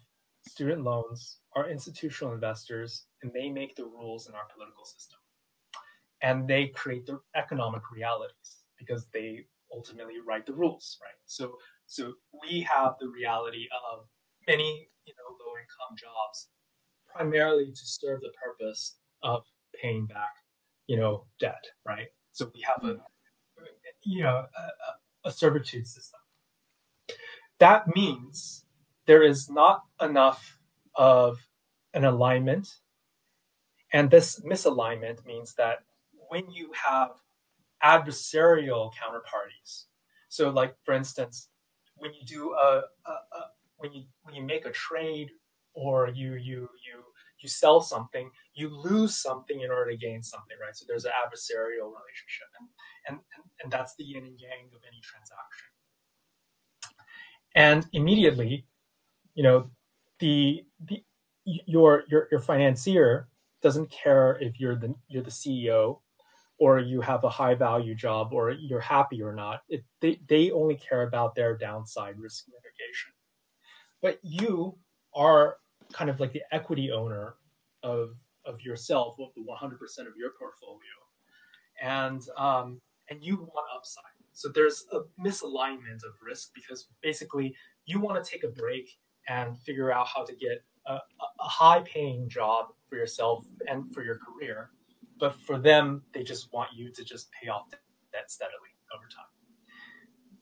student 0.47 0.83
loans 0.83 1.39
are 1.55 1.69
institutional 1.69 2.33
investors 2.33 3.05
and 3.21 3.31
they 3.33 3.49
make 3.49 3.75
the 3.75 3.83
rules 3.85 4.27
in 4.27 4.33
our 4.33 4.47
political 4.53 4.85
system. 4.85 5.19
And 6.21 6.47
they 6.47 6.67
create 6.67 7.05
the 7.05 7.19
economic 7.35 7.81
realities 7.91 8.63
because 8.77 9.07
they 9.13 9.45
ultimately 9.73 10.15
write 10.25 10.45
the 10.45 10.53
rules, 10.53 10.97
right? 11.01 11.19
So 11.25 11.55
so 11.87 12.13
we 12.41 12.61
have 12.61 12.95
the 12.99 13.09
reality 13.09 13.67
of 13.91 14.05
many, 14.47 14.87
you 15.05 15.13
know, 15.17 15.35
low 15.45 15.53
income 15.57 15.97
jobs 15.97 16.47
primarily 17.13 17.71
to 17.71 17.85
serve 17.85 18.21
the 18.21 18.31
purpose 18.41 18.95
of 19.23 19.43
paying 19.81 20.05
back, 20.05 20.31
you 20.87 20.97
know, 20.97 21.25
debt, 21.39 21.63
right? 21.85 22.07
So 22.31 22.49
we 22.53 22.61
have 22.61 22.83
a, 22.85 22.97
you 24.03 24.23
know, 24.23 24.45
a, 25.25 25.29
a 25.29 25.31
servitude 25.31 25.87
system. 25.87 26.19
That 27.59 27.93
means 27.95 28.65
there 29.05 29.23
is 29.23 29.49
not 29.49 29.83
enough 30.01 30.57
of 30.95 31.37
an 31.93 32.05
alignment. 32.05 32.69
And 33.93 34.09
this 34.09 34.39
misalignment 34.39 35.25
means 35.25 35.53
that 35.55 35.79
when 36.31 36.49
you 36.49 36.71
have 36.73 37.11
adversarial 37.83 38.89
counterparties, 38.93 39.85
so 40.29 40.49
like 40.49 40.73
for 40.85 40.93
instance, 40.93 41.49
when 41.97 42.13
you 42.13 42.25
do 42.25 42.53
a, 42.53 42.83
a, 43.05 43.11
a 43.11 43.41
when 43.77 43.91
you 43.91 44.03
when 44.23 44.33
you 44.33 44.41
make 44.41 44.65
a 44.65 44.71
trade 44.71 45.29
or 45.73 46.07
you 46.09 46.35
you 46.35 46.69
you 46.85 47.03
you 47.41 47.49
sell 47.49 47.81
something, 47.81 48.29
you 48.53 48.69
lose 48.69 49.17
something 49.17 49.59
in 49.59 49.71
order 49.71 49.91
to 49.91 49.97
gain 49.97 50.23
something, 50.23 50.55
right? 50.65 50.75
So 50.75 50.85
there's 50.87 51.05
an 51.05 51.11
adversarial 51.11 51.91
relationship, 51.91 52.47
and 52.59 52.69
and 53.09 53.19
and 53.61 53.71
that's 53.71 53.93
the 53.95 54.05
yin 54.05 54.23
and 54.23 54.39
yang 54.39 54.69
of 54.73 54.81
any 54.87 55.01
transaction. 55.01 55.67
And 57.55 57.85
immediately, 57.91 58.65
you 59.35 59.43
know, 59.43 59.69
the 60.19 60.63
the 60.87 61.03
your 61.43 62.03
your 62.07 62.29
your 62.31 62.39
financier 62.39 63.27
doesn't 63.61 63.91
care 63.91 64.37
if 64.39 64.61
you're 64.61 64.77
the 64.77 64.95
you're 65.09 65.23
the 65.23 65.31
CEO 65.31 65.99
or 66.61 66.77
you 66.77 67.01
have 67.01 67.23
a 67.23 67.29
high 67.29 67.55
value 67.55 67.95
job 67.95 68.31
or 68.31 68.51
you're 68.51 68.79
happy 68.79 69.19
or 69.19 69.33
not. 69.33 69.61
It, 69.67 69.83
they 69.99 70.21
they 70.27 70.51
only 70.51 70.75
care 70.75 71.01
about 71.01 71.33
their 71.33 71.57
downside 71.57 72.19
risk 72.19 72.45
mitigation. 72.49 73.13
But 73.99 74.19
you 74.21 74.77
are 75.15 75.57
kind 75.91 76.07
of 76.11 76.19
like 76.19 76.33
the 76.33 76.43
equity 76.51 76.91
owner 76.91 77.33
of 77.81 78.11
of 78.45 78.61
yourself, 78.61 79.15
of 79.19 79.29
the 79.35 79.41
100% 79.41 79.73
of 80.07 80.13
your 80.15 80.31
portfolio, 80.37 80.97
and 81.81 82.21
um, 82.37 82.79
and 83.09 83.23
you 83.23 83.37
want 83.37 83.67
upside. 83.75 84.03
So 84.33 84.47
there's 84.47 84.85
a 84.91 84.99
misalignment 85.19 86.03
of 86.05 86.13
risk 86.23 86.51
because 86.53 86.89
basically 87.01 87.55
you 87.87 87.99
want 87.99 88.23
to 88.23 88.31
take 88.31 88.43
a 88.43 88.49
break 88.49 88.87
and 89.27 89.57
figure 89.57 89.91
out 89.91 90.07
how 90.07 90.23
to 90.25 90.35
get 90.35 90.63
a, 90.85 90.93
a 90.93 91.49
high 91.59 91.81
paying 91.81 92.29
job 92.29 92.67
for 92.87 92.97
yourself 92.97 93.47
and 93.67 93.91
for 93.91 94.03
your 94.03 94.19
career. 94.19 94.69
But 95.21 95.35
for 95.35 95.59
them, 95.59 96.01
they 96.13 96.23
just 96.23 96.51
want 96.51 96.71
you 96.75 96.91
to 96.91 97.05
just 97.05 97.29
pay 97.31 97.47
off 97.47 97.69
debt 97.69 98.29
steadily 98.29 98.73
over 98.93 99.03
time. 99.03 99.29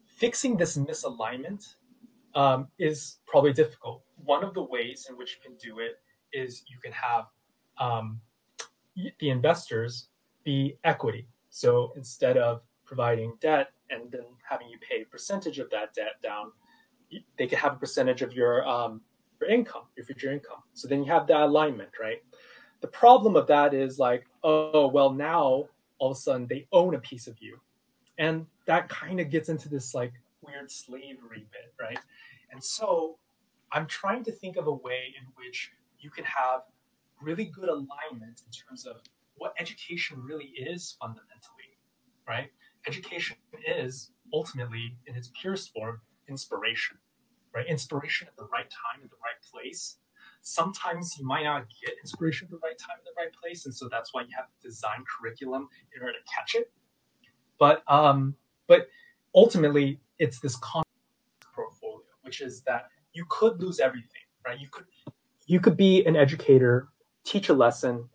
Fixing 0.05 0.55
this 0.55 0.77
misalignment 0.77 1.75
um, 2.33 2.69
is 2.79 3.17
probably 3.27 3.51
difficult. 3.51 4.03
One 4.23 4.41
of 4.41 4.53
the 4.53 4.63
ways 4.63 5.07
in 5.09 5.17
which 5.17 5.35
you 5.35 5.49
can 5.49 5.57
do 5.57 5.79
it 5.79 5.97
is 6.31 6.63
you 6.67 6.77
can 6.81 6.93
have 6.93 7.25
um, 7.77 8.21
the 9.19 9.29
investors 9.29 10.07
be 10.45 10.77
equity. 10.85 11.27
So 11.49 11.91
instead 11.97 12.37
of 12.37 12.61
providing 12.85 13.33
debt 13.41 13.71
and 13.89 14.09
then 14.09 14.23
having 14.49 14.69
you 14.69 14.77
pay 14.79 15.01
a 15.01 15.05
percentage 15.05 15.59
of 15.59 15.69
that 15.71 15.93
debt 15.93 16.21
down, 16.23 16.53
they 17.37 17.47
could 17.47 17.57
have 17.57 17.73
a 17.73 17.77
percentage 17.77 18.21
of 18.21 18.33
your 18.33 18.65
um, 18.65 19.01
your 19.41 19.49
income, 19.49 19.83
your 19.97 20.05
future 20.05 20.31
income. 20.31 20.63
So 20.73 20.87
then 20.87 21.03
you 21.03 21.11
have 21.11 21.27
that 21.27 21.41
alignment, 21.41 21.89
right? 21.99 22.23
The 22.81 22.87
problem 22.87 23.35
of 23.35 23.45
that 23.47 23.73
is 23.73 23.99
like, 23.99 24.25
oh 24.43 24.87
well, 24.87 25.11
now 25.11 25.65
all 25.99 26.11
of 26.11 26.17
a 26.17 26.19
sudden 26.19 26.47
they 26.47 26.67
own 26.71 26.95
a 26.95 26.99
piece 26.99 27.27
of 27.27 27.35
you, 27.39 27.59
and 28.17 28.45
that 28.65 28.89
kind 28.89 29.19
of 29.19 29.29
gets 29.29 29.49
into 29.49 29.69
this 29.69 29.93
like 29.93 30.13
weird 30.41 30.71
slavery 30.71 31.45
bit, 31.51 31.73
right? 31.79 31.99
And 32.51 32.63
so 32.63 33.17
I'm 33.71 33.85
trying 33.85 34.23
to 34.23 34.31
think 34.31 34.57
of 34.57 34.67
a 34.67 34.73
way 34.73 35.13
in 35.17 35.25
which 35.35 35.71
you 35.99 36.09
can 36.09 36.23
have 36.23 36.61
really 37.21 37.45
good 37.45 37.69
alignment 37.69 38.41
in 38.45 38.51
terms 38.51 38.85
of 38.85 38.97
what 39.35 39.53
education 39.59 40.21
really 40.21 40.51
is 40.57 40.95
fundamentally, 40.99 41.77
right? 42.27 42.49
Education 42.87 43.37
is 43.67 44.11
ultimately, 44.33 44.95
in 45.07 45.15
its 45.15 45.31
purest 45.39 45.71
form, 45.73 46.01
inspiration, 46.27 46.97
right? 47.53 47.65
Inspiration 47.67 48.27
at 48.27 48.35
the 48.37 48.45
right 48.45 48.69
time, 48.69 49.01
in 49.01 49.09
the 49.09 49.15
right 49.23 49.41
place. 49.51 49.97
Sometimes 50.53 51.15
you 51.17 51.25
might 51.25 51.43
not 51.43 51.65
get 51.83 51.95
inspiration 52.01 52.45
at 52.45 52.51
the 52.51 52.59
right 52.63 52.77
time, 52.77 52.97
in 52.99 53.05
the 53.05 53.21
right 53.21 53.31
place, 53.41 53.65
and 53.65 53.73
so 53.75 53.87
that's 53.89 54.13
why 54.13 54.21
you 54.21 54.29
have 54.35 54.47
to 54.47 54.67
design 54.67 55.03
curriculum 55.05 55.67
in 55.95 56.01
order 56.01 56.13
to 56.13 56.19
catch 56.35 56.55
it. 56.55 56.71
But 57.59 57.83
um, 57.87 58.35
but 58.67 58.87
ultimately, 59.35 59.99
it's 60.17 60.39
this 60.39 60.57
portfolio, 61.53 62.01
which 62.21 62.41
is 62.41 62.61
that 62.61 62.87
you 63.13 63.25
could 63.29 63.61
lose 63.61 63.79
everything, 63.79 64.21
right? 64.45 64.59
You 64.59 64.67
could 64.71 64.85
you 65.45 65.59
could 65.59 65.75
be 65.77 66.05
an 66.05 66.15
educator, 66.15 66.87
teach 67.25 67.49
a 67.49 67.53
lesson, 67.53 68.07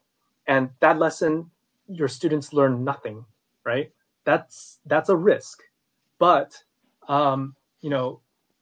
and 0.47 0.71
that 0.81 0.99
lesson 0.99 1.51
your 1.89 2.09
students 2.09 2.53
learn 2.53 2.85
nothing, 2.85 3.25
right? 3.65 3.91
That's 4.25 4.79
that's 4.87 5.09
a 5.09 5.17
risk. 5.17 5.63
But 6.19 6.57
um, 7.09 7.55
you 7.81 7.91
know, 7.91 8.21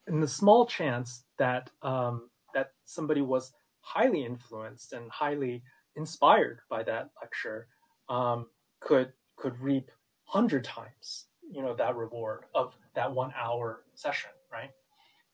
in 0.09 0.21
the 0.21 0.29
small 0.29 0.67
chance 0.67 1.25
that 1.39 1.71
um, 1.83 2.29
that 2.55 2.73
somebody 2.85 3.23
was 3.23 3.53
highly 3.83 4.25
influenced 4.25 4.93
and 4.93 5.11
highly 5.11 5.63
inspired 5.97 6.61
by 6.71 6.83
that 6.85 7.11
lecture, 7.21 7.69
um, 8.09 8.47
could 8.81 9.13
could 9.37 9.59
reap 9.61 9.91
hundred 10.25 10.65
times, 10.65 11.27
you 11.51 11.63
know, 11.63 11.75
that 11.75 11.97
reward 11.97 12.45
of 12.55 12.75
that 12.95 13.13
one 13.13 13.33
hour 13.37 13.85
session, 13.95 14.31
right? 14.51 14.71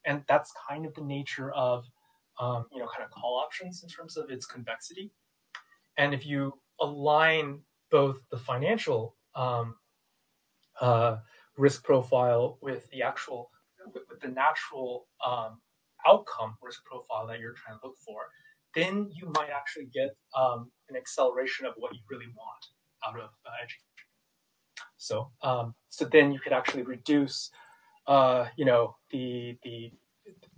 And 0.04 0.24
that's 0.28 0.52
kind 0.68 0.86
of 0.86 0.94
the 0.94 1.02
nature 1.02 1.52
of 1.52 1.84
um, 2.40 2.66
you 2.72 2.78
know 2.78 2.86
kind 2.86 3.04
of 3.04 3.10
call 3.10 3.38
options 3.38 3.82
in 3.82 3.88
terms 3.88 4.16
of 4.16 4.30
its 4.30 4.46
convexity. 4.46 5.12
And 5.96 6.14
if 6.14 6.26
you 6.26 6.54
align 6.80 7.60
both 7.90 8.18
the 8.30 8.38
financial 8.38 9.16
um, 9.34 9.74
uh, 10.80 11.18
risk 11.56 11.84
profile 11.84 12.58
with 12.62 12.88
the 12.90 13.02
actual 13.02 13.50
with 13.92 14.20
the 14.20 14.28
natural 14.28 15.06
um, 15.26 15.60
outcome 16.06 16.56
risk 16.62 16.84
profile 16.84 17.26
that 17.26 17.40
you're 17.40 17.54
trying 17.54 17.78
to 17.78 17.86
look 17.86 17.96
for, 17.98 18.28
then 18.74 19.08
you 19.12 19.32
might 19.36 19.50
actually 19.50 19.86
get 19.86 20.16
um, 20.36 20.70
an 20.88 20.96
acceleration 20.96 21.66
of 21.66 21.74
what 21.76 21.92
you 21.94 22.00
really 22.10 22.26
want 22.36 22.66
out 23.06 23.16
of 23.16 23.30
uh, 23.46 23.50
education. 23.62 23.84
So, 24.96 25.30
um, 25.42 25.74
so 25.88 26.04
then 26.04 26.32
you 26.32 26.40
could 26.40 26.52
actually 26.52 26.82
reduce, 26.82 27.50
uh, 28.06 28.46
you 28.56 28.64
know, 28.64 28.96
the, 29.10 29.56
the, 29.62 29.92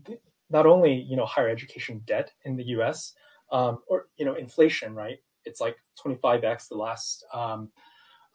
the 0.05 0.19
not 0.51 0.67
only 0.67 0.93
you 0.93 1.17
know 1.17 1.27
higher 1.27 1.49
education 1.49 2.03
debt 2.07 2.33
in 2.45 2.57
the 2.57 2.65
U.S. 2.77 3.13
Um, 3.53 3.79
or 3.89 4.07
you 4.17 4.25
know 4.25 4.35
inflation, 4.35 4.95
right? 4.95 5.19
It's 5.45 5.61
like 5.61 5.77
25x 6.05 6.69
the 6.69 6.77
last 6.77 7.25
um, 7.33 7.71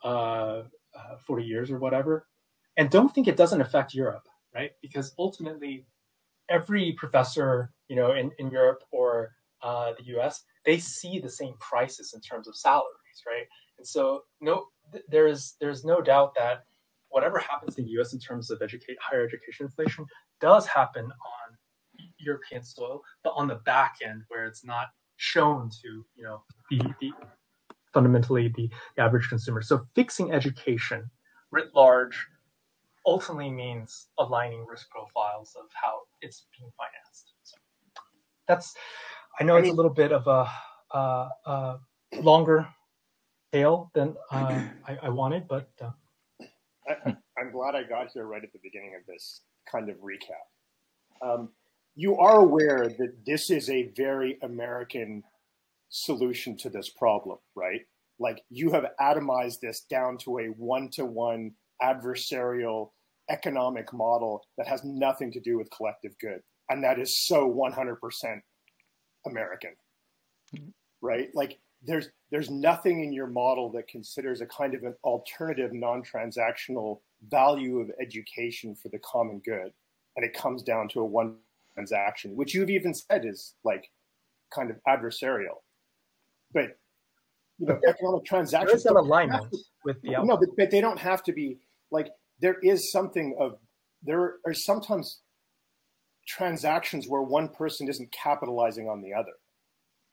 uh, 0.04 0.64
uh, 0.96 1.18
40 1.26 1.44
years 1.44 1.72
or 1.72 1.80
whatever. 1.80 2.28
And 2.78 2.90
don't 2.90 3.14
think 3.14 3.28
it 3.28 3.38
doesn't 3.38 3.62
affect 3.62 3.94
Europe 3.94 4.28
right? 4.56 4.72
Because 4.82 5.14
ultimately, 5.20 5.86
every 6.50 6.94
professor, 6.98 7.72
you 7.88 7.96
know, 7.96 8.14
in, 8.14 8.32
in 8.40 8.50
Europe 8.50 8.84
or 8.92 9.32
uh, 9.62 9.94
the 9.98 10.06
U.S., 10.08 10.44
they 10.66 10.78
see 10.78 11.20
the 11.20 11.30
same 11.30 11.56
prices 11.60 12.14
in 12.14 12.22
terms 12.22 12.48
of 12.48 12.56
salaries, 12.56 13.24
right? 13.28 13.46
And 13.78 13.88
so, 13.88 14.22
no, 14.42 14.66
th- 14.92 15.04
there 15.10 15.28
is 15.28 15.56
there's 15.60 15.84
no 15.84 16.02
doubt 16.02 16.34
that 16.38 16.66
whatever 17.10 17.40
happens 17.40 17.78
in 17.78 17.86
the 17.86 17.92
U.S. 17.92 18.14
in 18.14 18.20
terms 18.20 18.50
of 18.52 18.62
educate 18.62 18.98
higher 19.02 19.24
education 19.26 19.66
inflation 19.66 20.06
does 20.42 20.68
happen 20.68 21.06
on 21.06 21.58
European 22.20 22.64
soil, 22.64 23.02
but 23.24 23.34
on 23.36 23.48
the 23.48 23.56
back 23.56 23.96
end 24.06 24.24
where 24.28 24.46
it's 24.46 24.66
not 24.66 24.88
shown 25.18 25.70
to 25.70 26.06
you 26.16 26.24
know 26.24 26.44
the, 26.70 26.80
the 27.00 27.12
fundamentally 27.94 28.52
the, 28.56 28.70
the 28.96 29.02
average 29.02 29.30
consumer. 29.30 29.62
So 29.62 29.86
fixing 29.96 30.32
education 30.32 31.10
writ 31.52 31.74
large 31.74 32.28
ultimately 33.06 33.52
means 33.52 34.08
aligning 34.20 34.66
risk 34.66 34.90
profiles 34.90 35.56
of 35.58 35.68
how 35.74 36.02
it's 36.26 36.46
being 36.58 36.72
financed. 36.78 37.34
So 37.44 37.58
that's, 38.48 38.74
I 39.40 39.44
know 39.44 39.56
it's 39.58 39.70
a 39.70 39.74
little 39.74 39.94
bit 39.94 40.12
of 40.12 40.28
a, 40.28 40.50
uh, 40.94 41.30
uh, 41.46 41.78
longer 42.22 42.68
tale 43.54 43.92
than 43.94 44.16
uh, 44.32 44.64
I, 44.88 44.98
I, 45.04 45.10
wanted, 45.10 45.48
but. 45.48 45.70
Uh, 45.82 45.92
I, 46.88 47.16
am 47.40 47.52
glad 47.52 47.76
I 47.76 47.84
got 47.84 48.12
here 48.14 48.26
right 48.26 48.44
at 48.44 48.52
the 48.54 48.60
beginning 48.62 48.94
of 49.00 49.06
this 49.08 49.42
kind 49.72 49.90
of 49.90 49.96
recap. 49.98 50.46
Um, 51.22 51.50
you 51.96 52.18
are 52.18 52.40
aware 52.40 52.88
that 53.00 53.26
this 53.26 53.50
is 53.50 53.70
a 53.70 53.92
very 53.96 54.38
American 54.44 55.24
solution 55.90 56.58
to 56.58 56.70
this 56.70 56.90
problem, 56.90 57.38
right? 57.56 57.82
Like 58.20 58.42
you 58.50 58.72
have 58.72 58.86
atomized 59.00 59.60
this 59.62 59.82
down 59.90 60.18
to 60.20 60.40
a 60.40 60.46
one 60.48 60.90
to 60.92 61.06
one 61.06 61.52
adversarial 61.82 62.92
economic 63.30 63.94
model 63.94 64.44
that 64.58 64.68
has 64.68 64.84
nothing 64.84 65.32
to 65.32 65.40
do 65.40 65.58
with 65.58 65.70
collective 65.72 66.18
good. 66.20 66.42
And 66.70 66.84
that 66.84 67.00
is 67.00 67.26
so 67.26 67.50
100% 67.52 68.42
American, 69.26 69.72
right? 71.02 71.30
Like 71.34 71.60
there's 71.86 72.10
there's 72.32 72.50
nothing 72.50 73.04
in 73.04 73.14
your 73.14 73.28
model 73.28 73.72
that 73.72 73.88
considers 73.88 74.42
a 74.42 74.46
kind 74.46 74.74
of 74.74 74.84
an 74.84 74.96
alternative 75.04 75.72
non-transactional 75.74 77.00
value 77.30 77.80
of 77.80 77.90
education 78.02 78.76
for 78.76 78.90
the 78.90 79.00
common 79.00 79.40
good 79.46 79.72
and 80.16 80.26
it 80.26 80.34
comes 80.34 80.64
down 80.64 80.88
to 80.90 81.00
a 81.00 81.06
one 81.06 81.36
transaction 81.74 82.36
which 82.36 82.54
you've 82.54 82.70
even 82.70 82.94
said 82.94 83.26
is 83.26 83.56
like 83.64 83.90
kind 84.54 84.70
of 84.70 84.78
adversarial 84.88 85.62
but 86.54 86.78
you 87.58 87.68
know 87.68 87.80
economic 87.88 88.24
transactions 88.26 88.84
there's 88.84 88.86
an 88.86 88.98
alignment 88.98 89.56
with 89.84 90.02
the 90.02 90.12
no 90.12 90.38
but, 90.38 90.50
but 90.58 90.72
they 90.72 90.82
don't 90.82 91.00
have 91.00 91.24
to 91.24 91.34
be 91.34 91.58
like 91.92 92.10
there 92.40 92.58
is 92.62 92.92
something 92.92 93.36
of 93.40 93.58
there 94.04 94.36
are 94.46 94.54
sometimes 94.54 95.22
transactions 96.28 97.08
where 97.08 97.22
one 97.22 97.50
person 97.50 97.88
isn't 97.88 98.12
capitalizing 98.12 98.90
on 98.90 99.02
the 99.02 99.14
other 99.14 99.34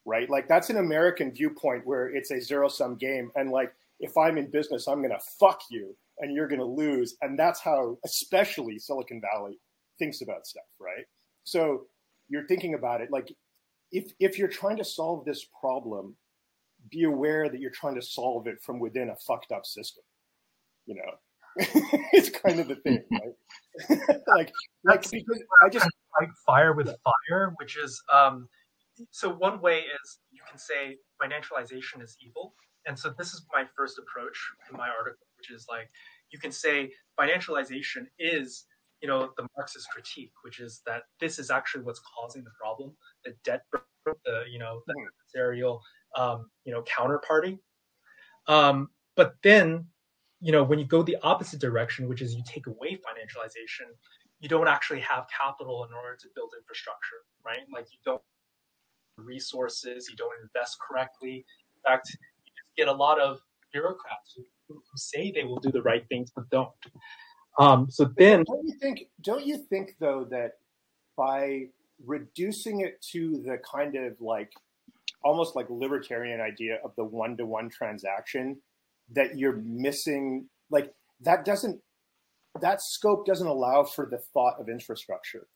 right? 0.05 0.29
Like 0.29 0.47
that's 0.47 0.69
an 0.69 0.77
American 0.77 1.31
viewpoint 1.31 1.85
where 1.85 2.07
it's 2.07 2.31
a 2.31 2.41
zero 2.41 2.67
sum 2.67 2.95
game. 2.95 3.31
And 3.35 3.51
like, 3.51 3.73
if 3.99 4.17
I'm 4.17 4.37
in 4.37 4.49
business, 4.49 4.87
I'm 4.87 4.99
going 4.99 5.11
to 5.11 5.25
fuck 5.39 5.61
you 5.69 5.95
and 6.19 6.33
you're 6.33 6.47
going 6.47 6.59
to 6.59 6.65
lose. 6.65 7.15
And 7.21 7.37
that's 7.37 7.61
how, 7.61 7.97
especially 8.05 8.79
Silicon 8.79 9.21
Valley 9.21 9.59
thinks 9.99 10.21
about 10.21 10.45
stuff, 10.45 10.63
right? 10.79 11.05
So 11.43 11.85
you're 12.29 12.47
thinking 12.47 12.73
about 12.73 13.01
it 13.01 13.11
like, 13.11 13.33
if, 13.91 14.11
if 14.19 14.39
you're 14.39 14.47
trying 14.47 14.77
to 14.77 14.83
solve 14.83 15.23
this 15.23 15.45
problem, 15.59 16.15
be 16.89 17.03
aware 17.03 17.47
that 17.47 17.61
you're 17.61 17.71
trying 17.71 17.95
to 17.95 18.01
solve 18.01 18.47
it 18.47 18.59
from 18.61 18.79
within 18.79 19.09
a 19.09 19.15
fucked 19.15 19.51
up 19.51 19.65
system. 19.65 20.03
You 20.85 20.95
know, 20.95 21.11
it's 22.13 22.29
kind 22.29 22.59
of 22.59 22.67
the 22.67 22.75
thing, 22.75 23.03
right? 23.11 24.19
like, 24.27 24.51
like 24.83 25.01
because 25.09 25.43
I 25.63 25.69
just 25.69 25.87
like 26.19 26.29
fire 26.45 26.73
with 26.73 26.87
fire, 26.87 27.53
which 27.57 27.77
is 27.77 28.01
um, 28.11 28.47
so 29.11 29.29
one 29.29 29.61
way 29.61 29.79
is 29.79 30.19
you 30.31 30.41
can 30.49 30.57
say 30.57 30.97
financialization 31.21 32.03
is 32.03 32.15
evil. 32.25 32.53
And 32.85 32.97
so 32.97 33.13
this 33.17 33.33
is 33.33 33.45
my 33.53 33.65
first 33.77 33.97
approach 33.97 34.37
in 34.69 34.77
my 34.77 34.89
article, 34.89 35.25
which 35.37 35.51
is 35.51 35.65
like 35.69 35.89
you 36.31 36.39
can 36.39 36.51
say 36.51 36.91
financialization 37.19 38.07
is, 38.19 38.65
you 39.01 39.07
know, 39.07 39.31
the 39.37 39.47
Marxist 39.55 39.87
critique, 39.93 40.33
which 40.43 40.59
is 40.59 40.81
that 40.85 41.03
this 41.19 41.39
is 41.39 41.49
actually 41.49 41.83
what's 41.83 42.01
causing 42.17 42.43
the 42.43 42.51
problem, 42.59 42.95
the 43.23 43.33
debt, 43.43 43.63
the 43.71 44.43
you 44.51 44.59
know, 44.59 44.81
the 44.87 44.93
adversarial, 45.37 45.79
um, 46.17 46.49
you 46.65 46.73
know, 46.73 46.83
counterparty. 46.83 47.57
Um, 48.47 48.89
but 49.15 49.35
then, 49.43 49.87
you 50.43 50.51
know, 50.51 50.61
when 50.61 50.77
you 50.77 50.85
go 50.85 51.01
the 51.01 51.15
opposite 51.23 51.61
direction, 51.61 52.09
which 52.09 52.21
is 52.21 52.35
you 52.35 52.43
take 52.45 52.67
away 52.67 52.95
financialization, 52.95 53.87
you 54.41 54.49
don't 54.49 54.67
actually 54.67 54.99
have 54.99 55.25
capital 55.29 55.85
in 55.85 55.93
order 55.93 56.17
to 56.19 56.27
build 56.35 56.51
infrastructure, 56.59 57.23
right? 57.45 57.61
Like 57.73 57.87
you 57.93 57.99
don't 58.03 58.21
resources, 59.17 60.09
you 60.09 60.17
don't 60.17 60.33
invest 60.43 60.77
correctly. 60.85 61.45
In 61.77 61.91
fact, 61.91 62.09
you 62.09 62.51
just 62.51 62.75
get 62.75 62.89
a 62.89 62.91
lot 62.91 63.21
of 63.21 63.39
bureaucrats 63.71 64.33
who, 64.35 64.43
who 64.67 64.81
say 64.95 65.31
they 65.31 65.45
will 65.45 65.61
do 65.61 65.71
the 65.71 65.81
right 65.81 66.05
things 66.09 66.29
but 66.35 66.49
don't. 66.49 66.69
Um, 67.57 67.89
so 67.89 68.11
then, 68.17 68.43
don't 68.45 68.67
you 68.67 68.75
think? 68.81 69.03
Don't 69.21 69.45
you 69.45 69.57
think 69.69 69.95
though 69.99 70.27
that 70.29 70.53
by 71.15 71.67
reducing 72.05 72.81
it 72.81 73.01
to 73.13 73.41
the 73.45 73.59
kind 73.59 73.95
of 73.95 74.19
like 74.19 74.51
almost 75.23 75.55
like 75.55 75.67
libertarian 75.69 76.41
idea 76.41 76.79
of 76.83 76.91
the 76.97 77.03
one-to-one 77.03 77.69
transaction, 77.69 78.57
that 79.13 79.37
you're 79.37 79.61
missing 79.63 80.47
like 80.69 80.91
that 81.21 81.45
doesn't 81.45 81.79
that 82.61 82.81
scope 82.81 83.25
doesn't 83.25 83.47
allow 83.47 83.83
for 83.83 84.07
the 84.09 84.19
thought 84.33 84.55
of 84.59 84.69
infrastructure 84.69 85.47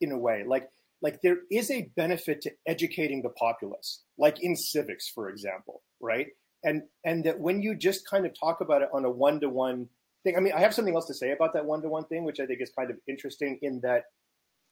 in 0.00 0.12
a 0.12 0.18
way 0.18 0.44
like 0.46 0.68
like 1.02 1.20
there 1.22 1.38
is 1.50 1.70
a 1.70 1.90
benefit 1.96 2.40
to 2.42 2.50
educating 2.66 3.22
the 3.22 3.30
populace, 3.30 4.02
like 4.18 4.42
in 4.42 4.56
civics, 4.56 5.10
for 5.14 5.28
example, 5.28 5.82
right? 6.00 6.28
And 6.64 6.82
and 7.04 7.24
that 7.24 7.38
when 7.38 7.62
you 7.62 7.74
just 7.76 8.08
kind 8.08 8.26
of 8.26 8.32
talk 8.38 8.60
about 8.60 8.82
it 8.82 8.88
on 8.92 9.04
a 9.04 9.10
one 9.10 9.40
to 9.40 9.48
one 9.48 9.88
thing, 10.24 10.36
I 10.36 10.40
mean, 10.40 10.54
I 10.54 10.60
have 10.60 10.74
something 10.74 10.94
else 10.94 11.06
to 11.06 11.14
say 11.14 11.32
about 11.32 11.52
that 11.52 11.66
one 11.66 11.82
to 11.82 11.88
one 11.88 12.06
thing, 12.06 12.24
which 12.24 12.40
I 12.40 12.46
think 12.46 12.60
is 12.60 12.72
kind 12.76 12.90
of 12.90 12.96
interesting 13.06 13.58
in 13.62 13.80
that 13.82 14.04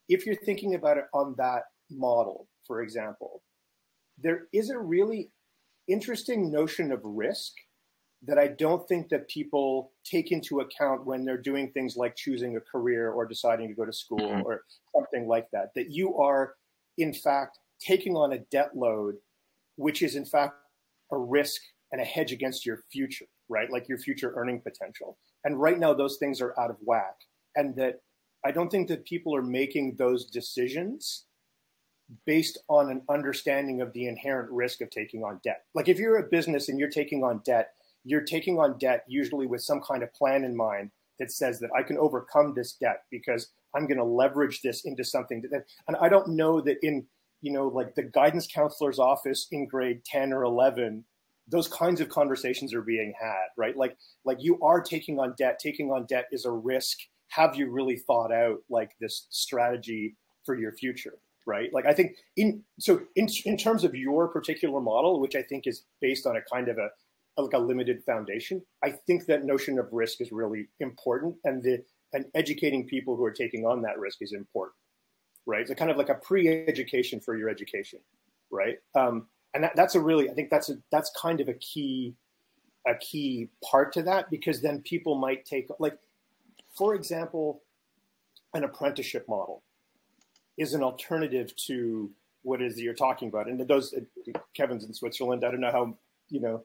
if 0.09 0.27
you're 0.27 0.35
thinking 0.35 0.75
about 0.75 0.99
it 0.99 1.05
on 1.13 1.35
that 1.39 1.63
model, 1.91 2.49
for 2.67 2.83
example, 2.83 3.43
there 4.19 4.47
is 4.53 4.71
a 4.71 4.79
really 4.79 5.31
interesting 5.89 6.51
notion 6.51 6.91
of 6.91 7.01
risk 7.05 7.53
that 8.27 8.39
I 8.39 8.49
don't 8.49 8.87
think 8.89 9.09
that 9.11 9.29
people 9.29 9.93
take 10.05 10.33
into 10.33 10.61
account 10.61 11.05
when 11.05 11.25
they're 11.25 11.41
doing 11.41 11.71
things 11.71 11.97
like 11.97 12.17
choosing 12.17 12.57
a 12.57 12.61
career 12.61 13.11
or 13.11 13.27
deciding 13.27 13.69
to 13.69 13.75
go 13.75 13.85
to 13.85 13.93
school 13.93 14.19
mm-hmm. 14.19 14.47
or 14.47 14.63
something 14.95 15.29
like 15.29 15.51
that. 15.53 15.75
That 15.75 15.91
you 15.91 16.17
are, 16.17 16.55
in 16.99 17.13
fact, 17.13 17.59
taking 17.81 18.17
on 18.17 18.33
a 18.33 18.39
debt 18.39 18.77
load, 18.77 19.17
which 19.77 20.03
is 20.03 20.17
in 20.17 20.25
fact 20.25 20.55
a 21.13 21.19
risk 21.19 21.61
and 21.93 22.01
a 22.01 22.05
hedge 22.05 22.33
against 22.33 22.65
your 22.65 22.85
future, 22.91 23.27
right? 23.49 23.71
Like 23.71 23.89
your 23.89 23.99
future 23.99 24.33
earning 24.37 24.61
potential. 24.61 25.19
And 25.45 25.61
right 25.61 25.79
now, 25.79 25.93
those 25.93 26.17
things 26.17 26.41
are 26.41 26.59
out 26.59 26.71
of 26.71 26.77
whack. 26.81 27.17
And 27.57 27.77
that 27.77 28.01
I 28.45 28.51
don't 28.51 28.71
think 28.71 28.89
that 28.89 29.05
people 29.05 29.35
are 29.35 29.43
making 29.43 29.97
those 29.97 30.27
decisions 30.27 31.25
based 32.27 32.59
on 32.69 32.91
an 32.91 33.03
understanding 33.09 33.81
of 33.81 33.93
the 33.93 34.07
inherent 34.07 34.51
risk 34.51 34.81
of 34.81 34.91
taking 34.91 35.23
on 35.23 35.41
debt. 35.43 35.65
Like 35.75 35.89
if 35.89 35.99
you're 35.99 36.19
a 36.19 36.29
business 36.29 36.69
and 36.69 36.79
you're 36.79 36.91
taking 36.91 37.25
on 37.25 37.41
debt, 37.45 37.75
you're 38.05 38.23
taking 38.23 38.59
on 38.59 38.79
debt 38.79 39.05
usually 39.09 39.47
with 39.47 39.63
some 39.63 39.81
kind 39.81 40.03
of 40.03 40.13
plan 40.15 40.45
in 40.45 40.57
mind 40.57 40.91
that 41.19 41.33
says 41.33 41.59
that 41.61 41.71
I 41.77 41.83
can 41.83 41.99
overcome 41.99 42.55
this 42.55 42.73
debt 42.73 43.05
because 43.11 43.49
I'm 43.75 43.87
going 43.87 43.99
to 43.99 44.05
leverage 44.05 44.63
this 44.63 44.85
into 44.85 45.05
something 45.05 45.43
that, 45.51 45.65
and 45.89 45.97
I 46.01 46.09
don't 46.09 46.29
know 46.29 46.61
that 46.61 46.77
in, 46.83 47.07
you 47.41 47.53
know, 47.53 47.69
like 47.69 47.95
the 47.95 48.03
guidance 48.03 48.47
counselor's 48.47 48.99
office 48.99 49.49
in 49.51 49.67
grade 49.67 50.05
10 50.05 50.33
or 50.33 50.45
11, 50.45 51.05
those 51.49 51.69
kinds 51.69 52.01
of 52.01 52.09
conversations 52.09 52.73
are 52.73 52.83
being 52.83 53.13
had, 53.21 53.49
right? 53.57 53.77
Like, 53.77 53.97
like 54.25 54.39
you 54.43 54.59
are 54.63 54.81
taking 54.81 55.19
on 55.19 55.35
debt, 55.37 55.59
taking 55.59 55.91
on 55.91 56.07
debt 56.07 56.27
is 56.33 56.45
a 56.47 56.51
risk. 56.51 56.99
Have 57.29 57.55
you 57.57 57.71
really 57.71 57.97
thought 57.97 58.33
out 58.33 58.59
like 58.71 58.93
this 59.01 59.27
strategy 59.31 60.17
for 60.45 60.55
your 60.55 60.73
future? 60.73 61.19
Right. 61.47 61.71
Like 61.75 61.85
I 61.85 61.93
think 61.93 62.17
in, 62.39 62.63
so 62.81 63.03
in, 63.17 63.29
in 63.45 63.59
terms 63.59 63.85
of 63.85 63.95
your 63.95 64.29
particular 64.29 64.81
model, 64.81 65.21
which 65.21 65.37
I 65.37 65.43
think 65.43 65.67
is 65.67 65.85
based 66.01 66.27
on 66.27 66.37
a 66.37 66.41
kind 66.41 66.69
of 66.69 66.79
a 66.79 66.89
like 67.37 67.55
a 67.55 67.59
limited 67.59 68.03
foundation. 68.05 68.63
I 68.83 68.91
think 68.91 69.27
that 69.27 69.45
notion 69.45 69.79
of 69.79 69.89
risk 69.93 70.21
is 70.21 70.33
really 70.33 70.69
important, 70.81 71.37
and 71.45 71.63
the 71.63 71.83
and 72.13 72.27
educating 72.35 72.87
people 72.87 73.17
who 73.17 73.25
are 73.25 73.33
taking 73.33 73.67
on 73.67 73.83
that 73.83 73.99
risk 73.99 74.19
is 74.21 74.33
important, 74.33 74.77
right? 75.47 75.63
It's 75.63 75.71
So 75.71 75.75
kind 75.75 75.91
of 75.91 75.97
like 75.97 76.11
a 76.11 76.15
pre-education 76.15 77.21
for 77.21 77.37
your 77.37 77.49
education, 77.49 77.99
right? 78.51 78.77
Um, 78.95 79.27
and 79.53 79.65
that, 79.65 79.75
that's 79.75 79.97
a 79.97 80.01
really, 80.01 80.31
I 80.31 80.35
think 80.35 80.49
that's 80.49 80.71
a 80.71 80.77
that's 80.93 81.11
kind 81.21 81.41
of 81.41 81.49
a 81.49 81.55
key 81.55 82.15
a 82.87 82.95
key 82.97 83.49
part 83.65 83.93
to 83.95 84.03
that 84.03 84.31
because 84.31 84.61
then 84.61 84.83
people 84.83 85.17
might 85.17 85.45
take 85.45 85.69
like, 85.79 85.99
for 86.77 86.95
example, 86.95 87.63
an 88.53 88.65
apprenticeship 88.65 89.27
model 89.29 89.63
is 90.57 90.75
an 90.75 90.83
alternative 90.83 91.55
to 91.57 92.11
what 92.43 92.63
is 92.63 92.81
you're 92.81 92.95
talking 92.95 93.29
about. 93.29 93.49
And 93.49 93.61
those 93.67 93.95
Kevin's 94.55 94.85
in 94.85 94.95
Switzerland. 94.95 95.45
I 95.45 95.51
don't 95.51 95.61
know 95.61 95.73
how 95.73 95.97
you 96.29 96.41
know 96.41 96.65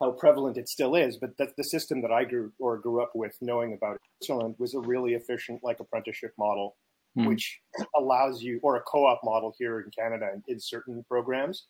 how 0.00 0.12
prevalent 0.12 0.56
it 0.56 0.68
still 0.68 0.94
is, 0.94 1.18
but 1.18 1.36
that 1.36 1.56
the 1.56 1.64
system 1.64 2.00
that 2.02 2.10
I 2.10 2.24
grew 2.24 2.52
or 2.58 2.78
grew 2.78 3.02
up 3.02 3.12
with 3.14 3.36
knowing 3.40 3.74
about 3.74 3.98
Switzerland 4.22 4.54
was 4.58 4.74
a 4.74 4.80
really 4.80 5.12
efficient 5.12 5.60
like 5.62 5.80
apprenticeship 5.80 6.32
model, 6.38 6.76
mm. 7.18 7.26
which 7.26 7.60
allows 7.96 8.42
you, 8.42 8.58
or 8.62 8.76
a 8.76 8.80
co-op 8.80 9.20
model 9.22 9.54
here 9.58 9.80
in 9.80 9.90
Canada 9.90 10.30
in, 10.34 10.42
in 10.48 10.60
certain 10.60 11.04
programs, 11.06 11.66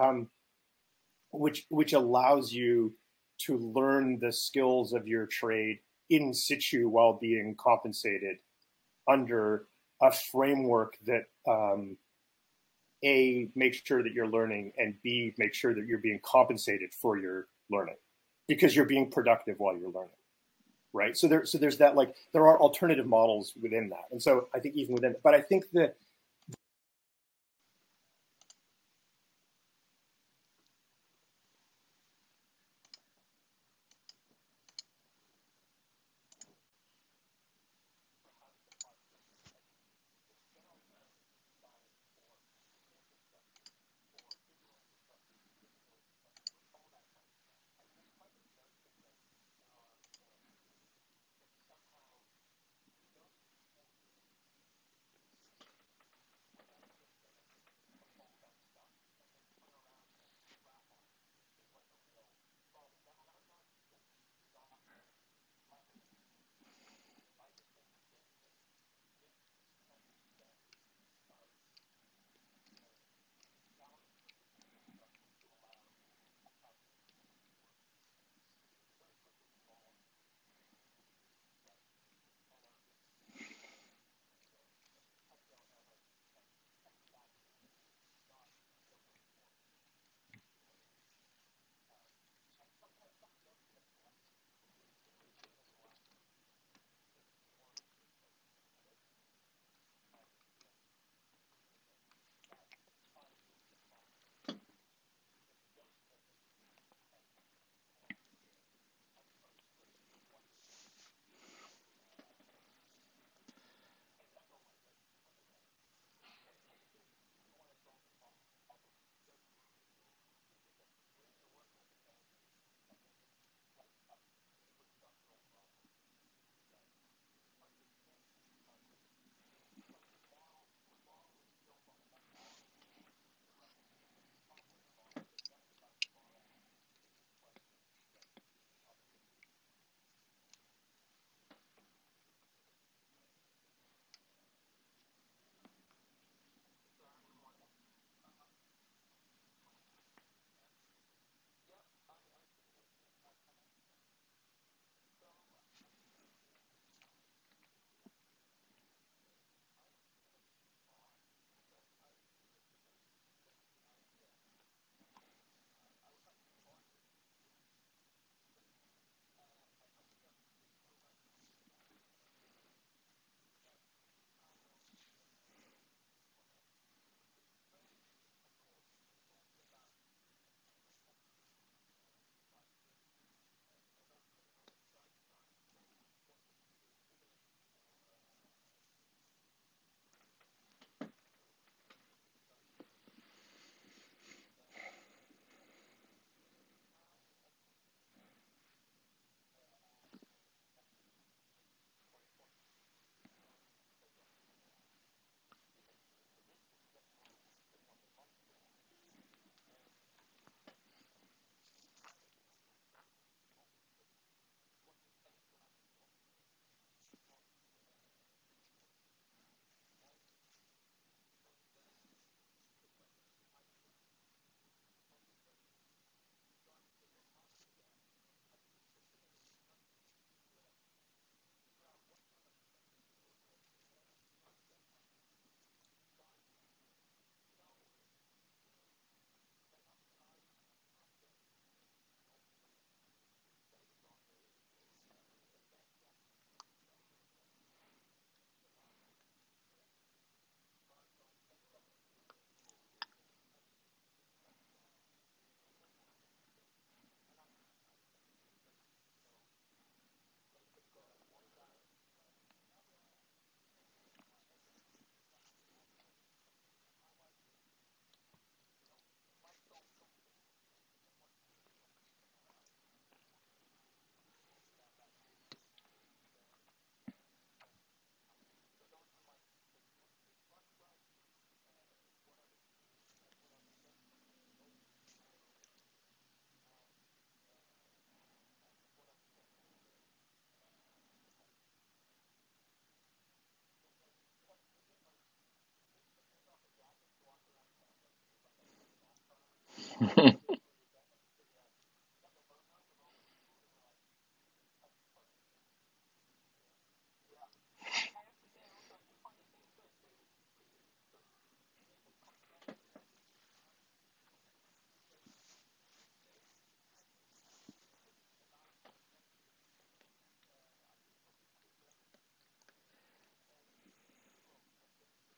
um, 0.00 0.28
which 1.32 1.66
which 1.70 1.92
allows 1.92 2.52
you 2.52 2.94
to 3.38 3.58
learn 3.58 4.18
the 4.20 4.32
skills 4.32 4.92
of 4.92 5.08
your 5.08 5.26
trade 5.26 5.78
in 6.10 6.32
situ 6.32 6.88
while 6.88 7.18
being 7.20 7.56
compensated 7.58 8.36
under 9.10 9.66
a 10.02 10.12
framework 10.12 10.94
that 11.06 11.24
um, 11.48 11.96
a 13.04 13.48
makes 13.56 13.78
sure 13.84 14.02
that 14.02 14.12
you're 14.12 14.28
learning 14.28 14.72
and 14.78 14.94
b 15.02 15.32
make 15.38 15.54
sure 15.54 15.74
that 15.74 15.86
you're 15.86 15.98
being 15.98 16.20
compensated 16.22 16.92
for 16.94 17.18
your 17.18 17.48
learning 17.72 17.96
because 18.46 18.76
you're 18.76 18.84
being 18.84 19.10
productive 19.10 19.58
while 19.58 19.76
you're 19.76 19.90
learning 19.90 20.10
right? 20.92 21.16
So 21.16 21.26
there 21.26 21.46
so 21.46 21.58
there's 21.58 21.78
that 21.78 21.96
like 21.96 22.14
there 22.32 22.46
are 22.46 22.60
alternative 22.60 23.06
models 23.06 23.54
within 23.60 23.88
that. 23.90 24.04
And 24.10 24.22
so 24.22 24.48
i 24.54 24.58
think 24.58 24.74
even 24.76 24.94
within 24.94 25.16
but 25.22 25.34
i 25.34 25.40
think 25.40 25.64
that 25.72 25.96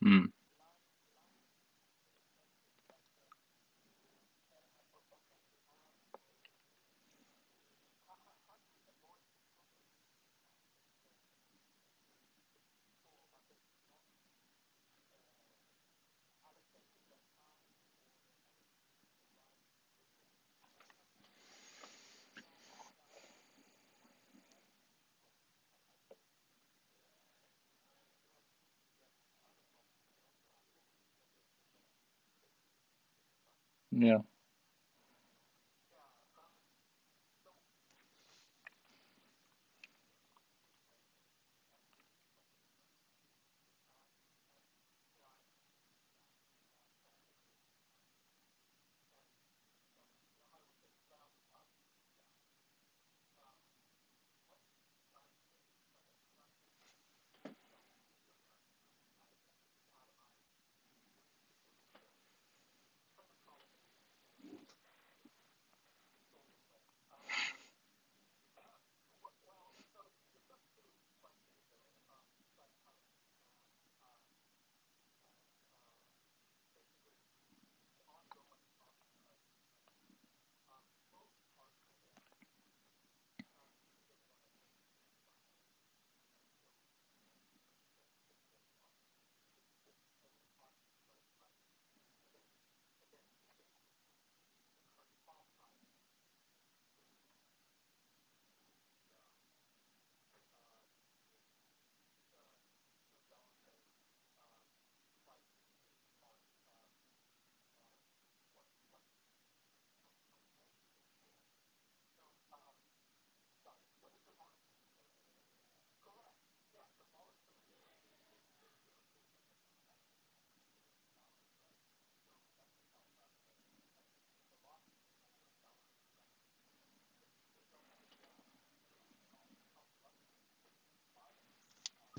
Hmm. 0.03 0.34
Yeah. 33.95 34.19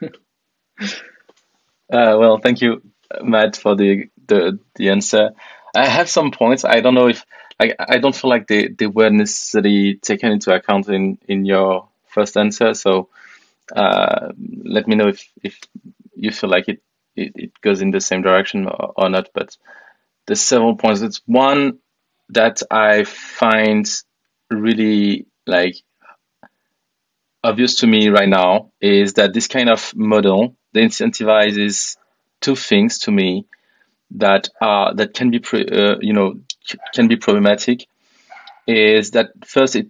well, 1.88 2.38
thank 2.38 2.60
you, 2.60 2.82
Matt, 3.22 3.56
for 3.56 3.76
the, 3.76 4.08
the 4.26 4.58
the 4.74 4.90
answer. 4.90 5.30
I 5.74 5.86
have 5.86 6.08
some 6.08 6.30
points. 6.30 6.64
I 6.64 6.80
don't 6.80 6.94
know 6.94 7.08
if 7.08 7.24
I 7.60 7.74
I 7.78 7.98
don't 7.98 8.14
feel 8.14 8.30
like 8.30 8.46
they, 8.46 8.68
they 8.68 8.86
were 8.86 9.10
necessarily 9.10 9.96
taken 9.96 10.32
into 10.32 10.54
account 10.54 10.88
in, 10.88 11.18
in 11.28 11.44
your 11.44 11.88
first 12.08 12.36
answer. 12.36 12.74
So 12.74 13.08
uh, 13.74 14.32
let 14.64 14.88
me 14.88 14.96
know 14.96 15.08
if, 15.08 15.28
if 15.42 15.58
you 16.14 16.30
feel 16.32 16.50
like 16.50 16.68
it, 16.68 16.82
it, 17.16 17.32
it 17.36 17.60
goes 17.60 17.82
in 17.82 17.90
the 17.90 18.00
same 18.00 18.22
direction 18.22 18.66
or, 18.66 18.92
or 18.96 19.08
not. 19.08 19.30
But 19.34 19.56
there's 20.26 20.40
several 20.40 20.76
points. 20.76 21.02
It's 21.02 21.22
one 21.26 21.78
that 22.30 22.62
I 22.70 23.04
find 23.04 23.86
really 24.50 25.26
like 25.46 25.76
obvious 27.46 27.76
to 27.76 27.86
me 27.86 28.08
right 28.08 28.28
now 28.28 28.72
is 28.80 29.14
that 29.14 29.32
this 29.32 29.46
kind 29.46 29.68
of 29.70 29.94
model 29.94 30.56
that 30.72 30.80
incentivizes 30.80 31.96
two 32.40 32.56
things 32.56 32.98
to 33.00 33.10
me 33.10 33.46
that 34.10 34.48
are 34.60 34.94
that 34.94 35.14
can 35.14 35.30
be 35.30 35.40
uh, 35.52 35.96
you 36.00 36.12
know 36.12 36.40
can 36.92 37.08
be 37.08 37.16
problematic 37.16 37.86
is 38.66 39.12
that 39.12 39.28
first 39.44 39.76
it 39.76 39.88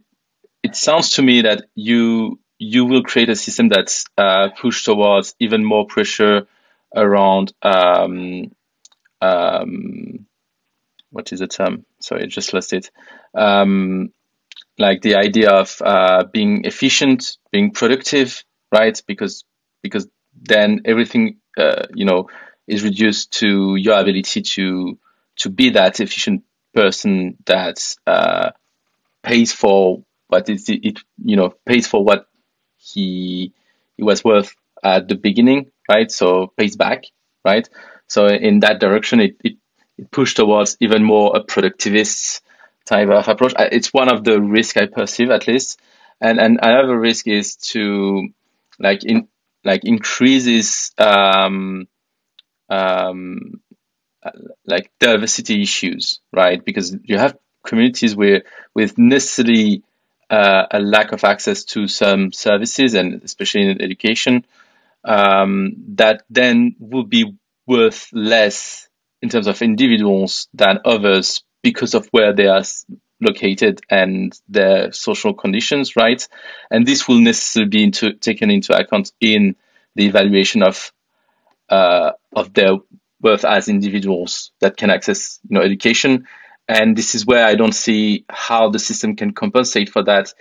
it 0.63 0.77
sounds 0.77 1.11
to 1.11 1.23
me 1.23 1.43
that 1.43 1.65
you 1.75 2.39
you 2.59 2.85
will 2.85 3.03
create 3.03 3.31
a 3.31 3.37
system 3.37 3.69
that's 3.69 4.05
uh, 4.19 4.49
pushed 4.61 4.85
towards 4.85 5.35
even 5.39 5.65
more 5.65 5.87
pressure 5.87 6.47
around 6.95 7.53
um, 7.63 8.51
um, 9.21 10.27
what 11.11 11.33
is 11.33 11.41
the 11.41 11.47
term? 11.47 11.85
Sorry, 12.01 12.25
I 12.25 12.27
just 12.27 12.53
lost 12.53 12.73
it. 12.73 12.91
Um, 13.35 14.13
like 14.79 15.03
the 15.03 15.17
idea 15.17 15.51
of 15.51 15.81
uh, 15.85 16.25
being 16.25 16.65
efficient, 16.65 17.39
being 17.51 17.71
productive, 17.73 18.45
right? 18.73 19.01
Because 19.07 19.45
because 19.83 20.09
then 20.41 20.83
everything 20.85 21.39
uh, 21.57 21.87
you 21.95 22.05
know 22.05 22.29
is 22.67 22.83
reduced 22.83 23.33
to 23.41 23.77
your 23.77 23.99
ability 23.99 24.43
to 24.43 24.99
to 25.37 25.51
be 25.51 25.71
that 25.71 26.01
efficient 26.01 26.45
person 26.75 27.37
that 27.47 27.97
uh, 28.07 28.51
pays 29.23 29.53
for 29.53 30.03
what 30.29 30.49
it, 30.49 30.63
it 30.69 30.99
you 31.25 31.37
know 31.37 31.55
pays 31.65 31.87
for 31.87 32.05
what 32.05 32.29
he 32.77 33.53
he 33.97 34.03
was 34.03 34.25
worth 34.25 34.55
at 34.83 35.09
the 35.09 35.15
beginning, 35.15 35.71
right? 35.89 36.11
So 36.11 36.53
pays 36.57 36.77
back, 36.77 37.05
right? 37.45 37.69
So 38.09 38.27
in 38.27 38.61
that 38.61 38.79
direction, 38.81 39.21
it, 39.21 39.37
it, 39.43 39.57
it 39.99 40.11
pushed 40.11 40.37
towards 40.37 40.77
even 40.81 41.03
more 41.03 41.37
a 41.37 41.43
productivist 41.45 42.41
type 42.87 43.09
of 43.09 43.29
approach. 43.29 43.53
It's 43.59 43.93
one 43.93 44.13
of 44.13 44.25
the 44.25 44.41
risks 44.41 44.77
I 44.77 44.87
perceive 44.87 45.31
at 45.31 45.47
least. 45.47 45.81
And, 46.21 46.41
and 46.41 46.59
another 46.63 46.99
risk 46.99 47.29
is 47.29 47.57
to 47.57 48.29
like 48.79 49.05
in, 49.05 49.29
like 49.65 49.83
increases, 49.85 50.93
um, 50.97 51.89
um, 52.71 53.61
like 54.65 54.91
diversity 54.99 55.63
issues, 55.63 56.21
right? 56.33 56.65
Because 56.65 56.97
you 57.05 57.19
have 57.19 57.37
communities 57.65 58.17
where 58.17 58.43
with 58.75 58.97
necessarily 58.97 59.83
uh, 60.31 60.67
a 60.71 60.79
lack 60.81 61.13
of 61.13 61.25
access 61.25 61.65
to 61.65 61.87
some 61.87 62.33
services 62.33 62.95
and 62.95 63.23
especially 63.23 63.69
in 63.69 63.83
education 63.83 64.45
um, 65.05 65.75
that 65.95 66.23
then 66.31 66.75
would 66.79 67.09
be 67.09 67.37
worth 67.67 68.09
less 68.13 68.89
in 69.23 69.29
terms 69.29 69.47
of 69.47 69.63
individuals 69.63 70.49
than 70.55 70.81
others 70.85 71.45
because 71.67 71.95
of 71.95 72.07
where 72.13 72.33
they 72.33 72.47
are 72.47 72.63
located 73.21 73.81
and 73.91 74.41
their 74.49 74.93
social 74.93 75.35
conditions, 75.35 75.97
right? 75.97 76.29
And 76.71 76.87
this 76.87 77.09
will 77.09 77.19
necessarily 77.19 77.69
be 77.69 77.83
into, 77.83 78.13
taken 78.13 78.53
into 78.53 78.73
account 78.73 79.11
in 79.21 79.57
the 79.97 80.07
evaluation 80.07 80.63
of 80.63 80.93
uh, 81.69 82.13
of 82.33 82.55
their 82.55 82.77
worth 83.21 83.45
as 83.45 83.69
individuals 83.69 84.53
that 84.61 84.77
can 84.77 84.91
access, 84.91 85.41
you 85.49 85.55
know, 85.55 85.65
education. 85.65 86.29
And 86.69 86.97
this 86.97 87.17
is 87.17 87.27
where 87.27 87.45
I 87.45 87.57
don't 87.57 87.75
see 87.75 88.25
how 88.31 88.71
the 88.71 88.79
system 88.79 89.17
can 89.17 89.33
compensate 89.33 89.89
for 89.89 90.05
that 90.05 90.33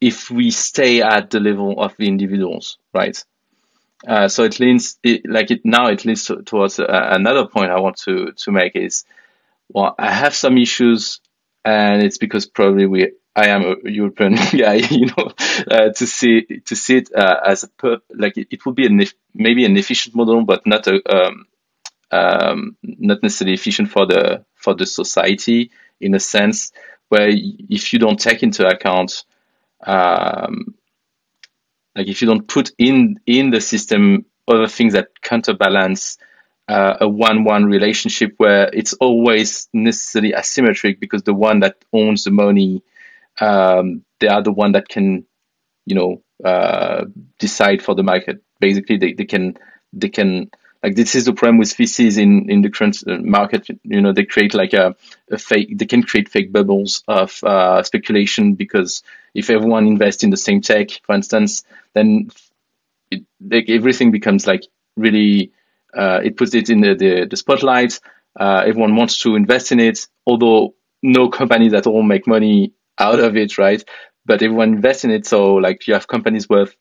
if 0.00 0.30
we 0.30 0.52
stay 0.52 1.02
at 1.02 1.30
the 1.30 1.40
level 1.40 1.80
of 1.82 1.96
the 1.96 2.06
individuals, 2.06 2.78
right? 2.94 3.20
Uh, 4.06 4.28
so 4.28 4.44
it 4.44 4.60
leans 4.60 5.00
it, 5.02 5.22
like 5.28 5.50
it 5.50 5.62
now 5.64 5.88
it 5.88 6.04
leads 6.04 6.26
to, 6.26 6.42
towards 6.42 6.78
uh, 6.78 6.86
another 6.88 7.48
point 7.48 7.72
I 7.72 7.80
want 7.80 7.96
to 8.04 8.32
to 8.44 8.52
make 8.52 8.76
is 8.76 9.04
well 9.72 9.94
I 9.98 10.10
have 10.10 10.34
some 10.34 10.58
issues 10.58 11.20
and 11.64 12.02
it's 12.02 12.18
because 12.18 12.46
probably 12.46 12.86
we 12.86 13.12
I 13.34 13.48
am 13.48 13.62
a 13.62 13.90
European 13.90 14.34
guy 14.52 14.74
you 14.90 15.06
know 15.06 15.32
uh, 15.70 15.90
to 15.90 16.06
see 16.06 16.46
to 16.66 16.76
see 16.76 16.98
it 16.98 17.10
uh, 17.14 17.40
as 17.46 17.64
a 17.64 17.68
per, 17.68 17.98
like 18.14 18.36
it, 18.36 18.48
it 18.50 18.66
would 18.66 18.74
be 18.74 18.86
an 18.86 19.02
maybe 19.34 19.64
an 19.64 19.76
efficient 19.76 20.14
model 20.14 20.44
but 20.44 20.66
not 20.66 20.86
a 20.86 21.00
um, 21.14 21.46
um, 22.10 22.76
not 22.82 23.22
necessarily 23.22 23.54
efficient 23.54 23.90
for 23.90 24.06
the 24.06 24.44
for 24.54 24.74
the 24.74 24.86
society 24.86 25.70
in 26.00 26.14
a 26.14 26.20
sense 26.20 26.72
where 27.08 27.28
if 27.30 27.92
you 27.92 27.98
don't 27.98 28.18
take 28.18 28.42
into 28.42 28.66
account 28.66 29.24
um, 29.84 30.74
like 31.94 32.08
if 32.08 32.20
you 32.20 32.28
don't 32.28 32.48
put 32.48 32.72
in 32.78 33.20
in 33.26 33.50
the 33.50 33.60
system 33.60 34.24
other 34.48 34.66
things 34.66 34.94
that 34.94 35.08
counterbalance 35.22 36.18
uh, 36.70 36.96
a 37.00 37.08
one-one 37.08 37.64
relationship 37.64 38.34
where 38.36 38.70
it's 38.72 38.94
always 38.94 39.68
necessarily 39.72 40.32
asymmetric 40.32 41.00
because 41.00 41.22
the 41.24 41.34
one 41.34 41.60
that 41.60 41.76
owns 41.92 42.24
the 42.24 42.30
money 42.30 42.82
um, 43.40 44.04
they 44.20 44.28
are 44.28 44.42
the 44.42 44.52
one 44.52 44.72
that 44.72 44.88
can 44.88 45.26
you 45.86 45.94
know 45.94 46.22
uh, 46.44 47.04
decide 47.38 47.82
for 47.82 47.94
the 47.94 48.02
market 48.02 48.42
basically 48.60 48.96
they, 48.98 49.12
they 49.12 49.24
can 49.24 49.56
they 49.92 50.08
can 50.08 50.50
like 50.82 50.94
this 50.96 51.14
is 51.14 51.24
the 51.26 51.32
problem 51.32 51.58
with 51.58 51.76
VCs 51.76 52.18
in 52.18 52.50
in 52.50 52.62
the 52.62 52.70
current 52.70 53.02
uh, 53.06 53.18
market. 53.18 53.68
You 53.82 54.00
know, 54.00 54.12
they 54.12 54.24
create 54.24 54.54
like 54.54 54.72
a, 54.72 54.96
a 55.30 55.36
fake. 55.36 55.76
They 55.76 55.84
can 55.84 56.02
create 56.02 56.30
fake 56.30 56.52
bubbles 56.52 57.04
of 57.06 57.38
uh, 57.44 57.82
speculation 57.82 58.54
because 58.54 59.02
if 59.34 59.50
everyone 59.50 59.86
invests 59.86 60.24
in 60.24 60.30
the 60.30 60.38
same 60.38 60.62
tech, 60.62 60.88
for 61.04 61.14
instance, 61.14 61.64
then 61.92 62.30
it, 63.10 63.24
like 63.40 63.68
everything 63.68 64.10
becomes 64.10 64.46
like 64.46 64.62
really. 64.96 65.52
Uh, 65.96 66.20
it 66.22 66.36
puts 66.36 66.54
it 66.54 66.70
in 66.70 66.80
the 66.80 66.94
the, 66.94 67.26
the 67.28 67.36
spotlight. 67.36 68.00
Uh, 68.38 68.62
everyone 68.66 68.96
wants 68.96 69.18
to 69.20 69.34
invest 69.34 69.72
in 69.72 69.80
it, 69.80 70.06
although 70.26 70.74
no 71.02 71.28
companies 71.40 71.74
at 71.74 71.86
all 71.86 72.02
make 72.02 72.26
money 72.26 72.72
out 72.98 73.20
of 73.20 73.36
it, 73.36 73.58
right? 73.58 73.82
But 74.26 74.42
everyone 74.42 74.74
invests 74.74 75.04
in 75.04 75.10
it, 75.10 75.26
so 75.26 75.54
like 75.54 75.86
you 75.86 75.94
have 75.94 76.06
companies 76.06 76.48
worth 76.48 76.74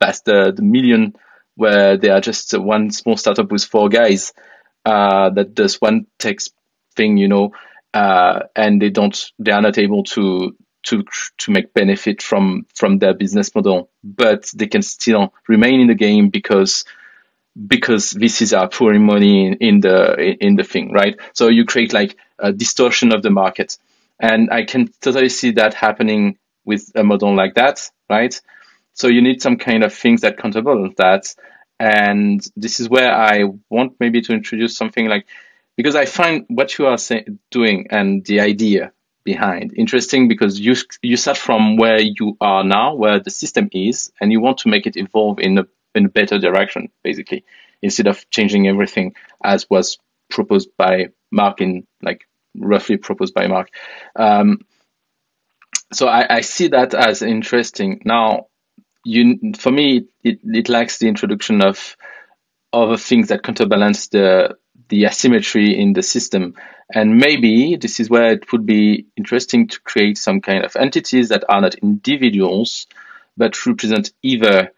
past 0.00 0.24
the, 0.24 0.52
the 0.54 0.62
million 0.62 1.14
where 1.54 1.96
they 1.96 2.08
are 2.08 2.20
just 2.20 2.58
one 2.58 2.90
small 2.90 3.16
startup 3.16 3.50
with 3.50 3.64
four 3.64 3.88
guys 3.88 4.32
uh, 4.84 5.30
that 5.30 5.54
does 5.54 5.80
one 5.80 6.06
tech 6.18 6.38
thing, 6.96 7.16
you 7.16 7.28
know, 7.28 7.52
uh, 7.94 8.40
and 8.56 8.80
they 8.80 8.90
don't, 8.90 9.32
they 9.38 9.52
are 9.52 9.62
not 9.62 9.78
able 9.78 10.04
to 10.04 10.56
to 10.84 11.04
to 11.38 11.52
make 11.52 11.72
benefit 11.74 12.20
from 12.20 12.66
from 12.74 12.98
their 12.98 13.14
business 13.14 13.54
model, 13.54 13.90
but 14.02 14.50
they 14.54 14.66
can 14.66 14.82
still 14.82 15.32
remain 15.48 15.80
in 15.80 15.86
the 15.86 15.94
game 15.94 16.28
because 16.28 16.84
because 17.66 18.12
VCs 18.14 18.58
are 18.58 18.68
pouring 18.68 19.04
money 19.04 19.46
in, 19.46 19.54
in 19.54 19.80
the 19.80 20.36
in 20.44 20.56
the 20.56 20.64
thing, 20.64 20.92
right? 20.92 21.16
So 21.34 21.48
you 21.48 21.64
create 21.64 21.92
like 21.92 22.16
a 22.38 22.52
distortion 22.52 23.12
of 23.12 23.22
the 23.22 23.30
market, 23.30 23.78
and 24.18 24.50
I 24.50 24.64
can 24.64 24.88
totally 25.00 25.28
see 25.28 25.52
that 25.52 25.74
happening 25.74 26.38
with 26.64 26.90
a 26.94 27.02
model 27.04 27.34
like 27.34 27.54
that, 27.54 27.90
right? 28.08 28.40
So 28.94 29.08
you 29.08 29.22
need 29.22 29.42
some 29.42 29.56
kind 29.56 29.84
of 29.84 29.92
things 29.92 30.20
that 30.20 30.38
counterbalance 30.38 30.94
that. 30.98 31.34
And 31.78 32.46
this 32.54 32.78
is 32.78 32.88
where 32.88 33.12
I 33.12 33.44
want 33.68 33.94
maybe 33.98 34.20
to 34.22 34.32
introduce 34.32 34.76
something 34.76 35.08
like, 35.08 35.26
because 35.76 35.96
I 35.96 36.04
find 36.04 36.44
what 36.48 36.78
you 36.78 36.86
are 36.86 36.98
say, 36.98 37.26
doing 37.50 37.88
and 37.90 38.24
the 38.24 38.40
idea 38.40 38.92
behind 39.24 39.72
interesting 39.76 40.26
because 40.26 40.58
you 40.58 40.74
you 41.00 41.16
start 41.16 41.36
from 41.36 41.76
where 41.76 42.00
you 42.00 42.36
are 42.40 42.64
now, 42.64 42.94
where 42.94 43.20
the 43.20 43.30
system 43.30 43.68
is, 43.72 44.12
and 44.20 44.32
you 44.32 44.40
want 44.40 44.58
to 44.58 44.68
make 44.68 44.86
it 44.86 44.96
evolve 44.96 45.38
in 45.40 45.58
a 45.58 45.66
in 45.94 46.06
a 46.06 46.08
better 46.08 46.38
direction, 46.38 46.90
basically, 47.02 47.44
instead 47.80 48.06
of 48.06 48.28
changing 48.30 48.68
everything 48.68 49.14
as 49.42 49.68
was 49.68 49.98
proposed 50.30 50.70
by 50.76 51.08
Mark 51.30 51.60
in 51.60 51.86
like 52.02 52.22
roughly 52.56 52.96
proposed 52.96 53.34
by 53.34 53.46
Mark. 53.46 53.68
Um, 54.16 54.60
so 55.92 56.06
I, 56.06 56.36
I 56.36 56.40
see 56.40 56.68
that 56.68 56.94
as 56.94 57.22
interesting. 57.22 58.00
Now, 58.04 58.46
you 59.04 59.52
for 59.56 59.70
me 59.70 60.06
it, 60.22 60.40
it 60.44 60.68
lacks 60.68 60.98
the 60.98 61.08
introduction 61.08 61.62
of 61.62 61.96
other 62.72 62.96
things 62.96 63.28
that 63.28 63.42
counterbalance 63.42 64.08
the 64.08 64.56
the 64.88 65.06
asymmetry 65.06 65.78
in 65.78 65.92
the 65.92 66.02
system 66.02 66.54
and 66.94 67.16
maybe 67.16 67.76
this 67.76 67.98
is 67.98 68.10
where 68.10 68.32
it 68.32 68.52
would 68.52 68.66
be 68.66 69.06
interesting 69.16 69.66
to 69.68 69.80
create 69.80 70.18
some 70.18 70.40
kind 70.40 70.64
of 70.64 70.76
entities 70.76 71.30
that 71.30 71.44
are 71.48 71.60
not 71.60 71.74
individuals 71.76 72.86
but 73.36 73.66
represent 73.66 74.12
either 74.22 74.70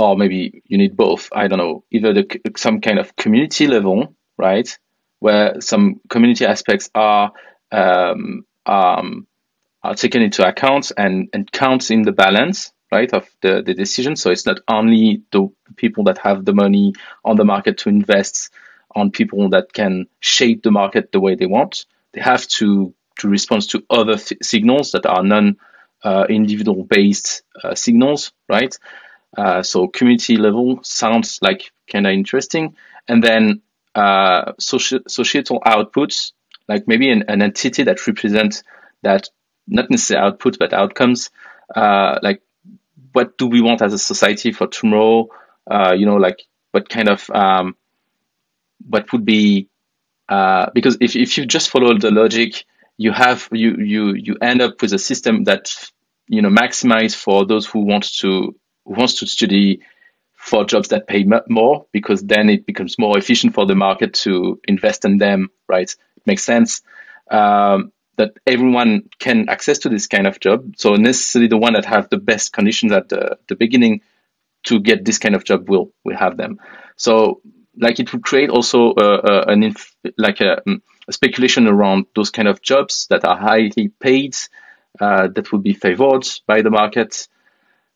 or 0.00 0.16
maybe 0.16 0.62
you 0.66 0.78
need 0.78 0.96
both 0.96 1.28
i 1.32 1.48
don't 1.48 1.58
know 1.58 1.84
either 1.90 2.12
the, 2.12 2.40
some 2.56 2.80
kind 2.80 2.98
of 2.98 3.14
community 3.16 3.66
level 3.66 4.14
right 4.38 4.78
where 5.20 5.60
some 5.60 6.00
community 6.08 6.46
aspects 6.46 6.90
are 6.94 7.32
um, 7.72 8.44
um, 8.66 9.26
are 9.82 9.94
taken 9.94 10.22
into 10.22 10.46
account 10.46 10.92
and, 10.96 11.28
and 11.32 11.50
counts 11.50 11.90
in 11.90 12.02
the 12.02 12.12
balance 12.12 12.72
right, 12.92 13.12
of 13.12 13.28
the, 13.40 13.62
the 13.64 13.74
decision. 13.74 14.16
So 14.16 14.30
it's 14.30 14.46
not 14.46 14.60
only 14.68 15.22
the 15.30 15.48
people 15.76 16.04
that 16.04 16.18
have 16.18 16.44
the 16.44 16.52
money 16.54 16.94
on 17.24 17.36
the 17.36 17.44
market 17.44 17.78
to 17.78 17.88
invest 17.88 18.50
on 18.94 19.10
people 19.10 19.50
that 19.50 19.72
can 19.72 20.06
shape 20.18 20.62
the 20.62 20.70
market 20.72 21.12
the 21.12 21.20
way 21.20 21.36
they 21.36 21.46
want. 21.46 21.86
They 22.12 22.20
have 22.20 22.46
to 22.58 22.94
to 23.20 23.28
respond 23.28 23.68
to 23.68 23.84
other 23.90 24.16
th- 24.16 24.42
signals 24.42 24.92
that 24.92 25.06
are 25.06 25.22
non 25.22 25.56
uh, 26.02 26.26
individual 26.28 26.84
based 26.84 27.42
uh, 27.62 27.74
signals, 27.74 28.32
right? 28.48 28.76
Uh, 29.36 29.62
so 29.62 29.88
community 29.88 30.36
level 30.36 30.80
sounds 30.82 31.38
like 31.42 31.70
kind 31.90 32.06
of 32.06 32.12
interesting, 32.12 32.74
and 33.08 33.22
then 33.22 33.62
uh, 33.94 34.52
societal 34.58 35.60
outputs, 35.60 36.32
like 36.68 36.86
maybe 36.86 37.10
an, 37.10 37.24
an 37.28 37.42
entity 37.42 37.84
that 37.84 38.06
represents 38.06 38.62
that 39.02 39.28
not 39.66 39.90
necessarily 39.90 40.26
output 40.26 40.58
but 40.58 40.72
outcomes, 40.72 41.30
uh, 41.74 42.18
like 42.22 42.42
what 43.12 43.38
do 43.38 43.46
we 43.46 43.60
want 43.60 43.82
as 43.82 43.92
a 43.92 43.98
society 43.98 44.52
for 44.52 44.66
tomorrow? 44.66 45.28
Uh, 45.70 45.94
you 45.96 46.06
know, 46.06 46.16
like 46.16 46.42
what 46.72 46.88
kind 46.88 47.08
of 47.08 47.28
um, 47.30 47.76
what 48.88 49.12
would 49.12 49.24
be 49.24 49.68
because 50.74 50.96
if 51.00 51.16
if 51.16 51.36
you 51.38 51.44
just 51.44 51.70
follow 51.70 51.98
the 51.98 52.10
logic 52.12 52.64
you 53.00 53.12
have 53.12 53.48
you 53.50 53.76
you 53.76 54.12
you 54.12 54.36
end 54.42 54.60
up 54.60 54.82
with 54.82 54.92
a 54.92 54.98
system 54.98 55.44
that 55.44 55.70
you 56.28 56.42
know 56.42 56.50
maximize 56.50 57.14
for 57.16 57.46
those 57.46 57.66
who 57.66 57.80
want 57.80 58.04
to 58.18 58.54
who 58.90 58.98
wants 58.98 59.20
to 59.20 59.26
study 59.26 59.80
for 60.34 60.64
jobs 60.64 60.88
that 60.88 61.06
pay 61.06 61.24
more 61.48 61.86
because 61.92 62.22
then 62.22 62.48
it 62.48 62.66
becomes 62.66 62.98
more 62.98 63.16
efficient 63.18 63.54
for 63.54 63.66
the 63.66 63.74
market 63.74 64.14
to 64.14 64.60
invest 64.66 65.04
in 65.04 65.18
them 65.18 65.50
right? 65.68 65.90
It 66.16 66.26
makes 66.26 66.44
sense. 66.44 66.82
Um, 67.30 67.92
that 68.16 68.32
everyone 68.46 69.08
can 69.18 69.48
access 69.48 69.78
to 69.78 69.88
this 69.88 70.06
kind 70.06 70.26
of 70.26 70.40
job 70.40 70.74
so 70.76 70.94
necessarily 70.94 71.48
the 71.48 71.56
one 71.56 71.74
that 71.74 71.84
have 71.84 72.10
the 72.10 72.18
best 72.18 72.52
conditions 72.52 72.92
at 72.92 73.08
the, 73.08 73.38
the 73.48 73.54
beginning 73.54 74.02
to 74.64 74.80
get 74.80 75.04
this 75.04 75.18
kind 75.18 75.34
of 75.34 75.44
job 75.44 75.68
will 75.68 75.92
will 76.04 76.16
have 76.16 76.36
them. 76.36 76.60
So 76.96 77.40
like 77.76 78.00
it 78.00 78.12
would 78.12 78.22
create 78.22 78.50
also 78.50 78.92
uh, 78.92 79.20
uh, 79.24 79.44
an 79.48 79.62
inf- 79.62 79.94
like 80.18 80.40
a, 80.40 80.60
um, 80.66 80.82
a, 81.08 81.12
speculation 81.12 81.66
around 81.66 82.06
those 82.14 82.30
kind 82.30 82.48
of 82.48 82.60
jobs 82.60 83.06
that 83.10 83.24
are 83.24 83.36
highly 83.36 83.88
paid 84.00 84.36
uh, 85.00 85.28
that 85.28 85.50
would 85.52 85.62
be 85.62 85.72
favored 85.72 86.26
by 86.46 86.62
the 86.62 86.70
market. 86.70 87.28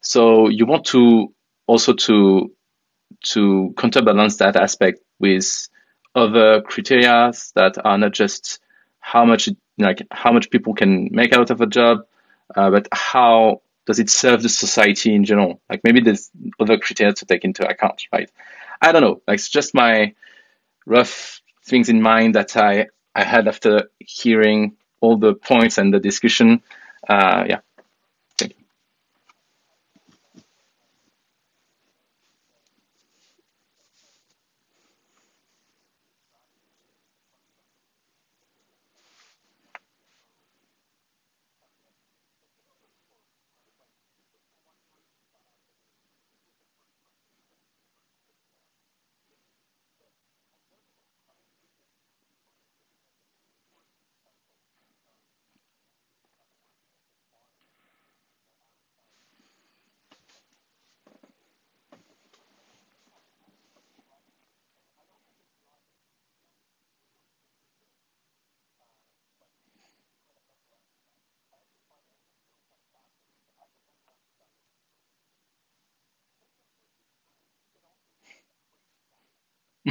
So 0.05 0.49
you 0.49 0.67
want 0.67 0.85
to 0.87 1.33
also 1.67 1.95
to 1.95 2.53
to 3.25 3.75
counterbalance 3.77 4.37
that 4.37 4.57
aspect 4.57 5.01
with 5.19 5.69
other 6.15 6.63
criteria 6.63 7.33
that 7.55 7.85
are 7.85 7.99
not 7.99 8.13
just 8.13 8.61
how 9.01 9.25
much 9.25 9.49
like 9.79 10.07
how 10.11 10.33
much 10.33 10.51
people 10.51 10.75
can 10.75 11.09
make 11.11 11.33
out 11.33 11.51
of 11.51 11.61
a 11.61 11.67
job, 11.67 12.07
uh, 12.55 12.71
but 12.71 12.89
how 12.93 13.63
does 13.87 13.99
it 13.99 14.11
serve 14.11 14.43
the 14.43 14.49
society 14.49 15.15
in 15.15 15.25
general? 15.25 15.61
Like 15.69 15.81
maybe 15.85 16.01
there's 16.01 16.31
other 16.61 16.79
criteria 16.79 17.15
to 17.15 17.27
take 17.27 17.45
into 17.45 17.69
account, 17.69 18.03
right? 18.13 18.31
I 18.81 18.93
don't 18.93 19.03
know. 19.03 19.23
Like 19.27 19.37
it's 19.37 19.49
just 19.49 19.75
my 19.75 20.15
rough 20.87 21.41
things 21.65 21.89
in 21.89 22.03
mind 22.03 22.35
that 22.35 22.57
I 22.57 22.89
I 23.15 23.25
had 23.25 23.49
after 23.49 23.91
hearing 23.99 24.77
all 25.01 25.17
the 25.17 25.35
points 25.35 25.79
and 25.79 25.93
the 25.93 26.01
discussion. 26.01 26.63
Uh, 27.09 27.45
yeah. 27.49 27.61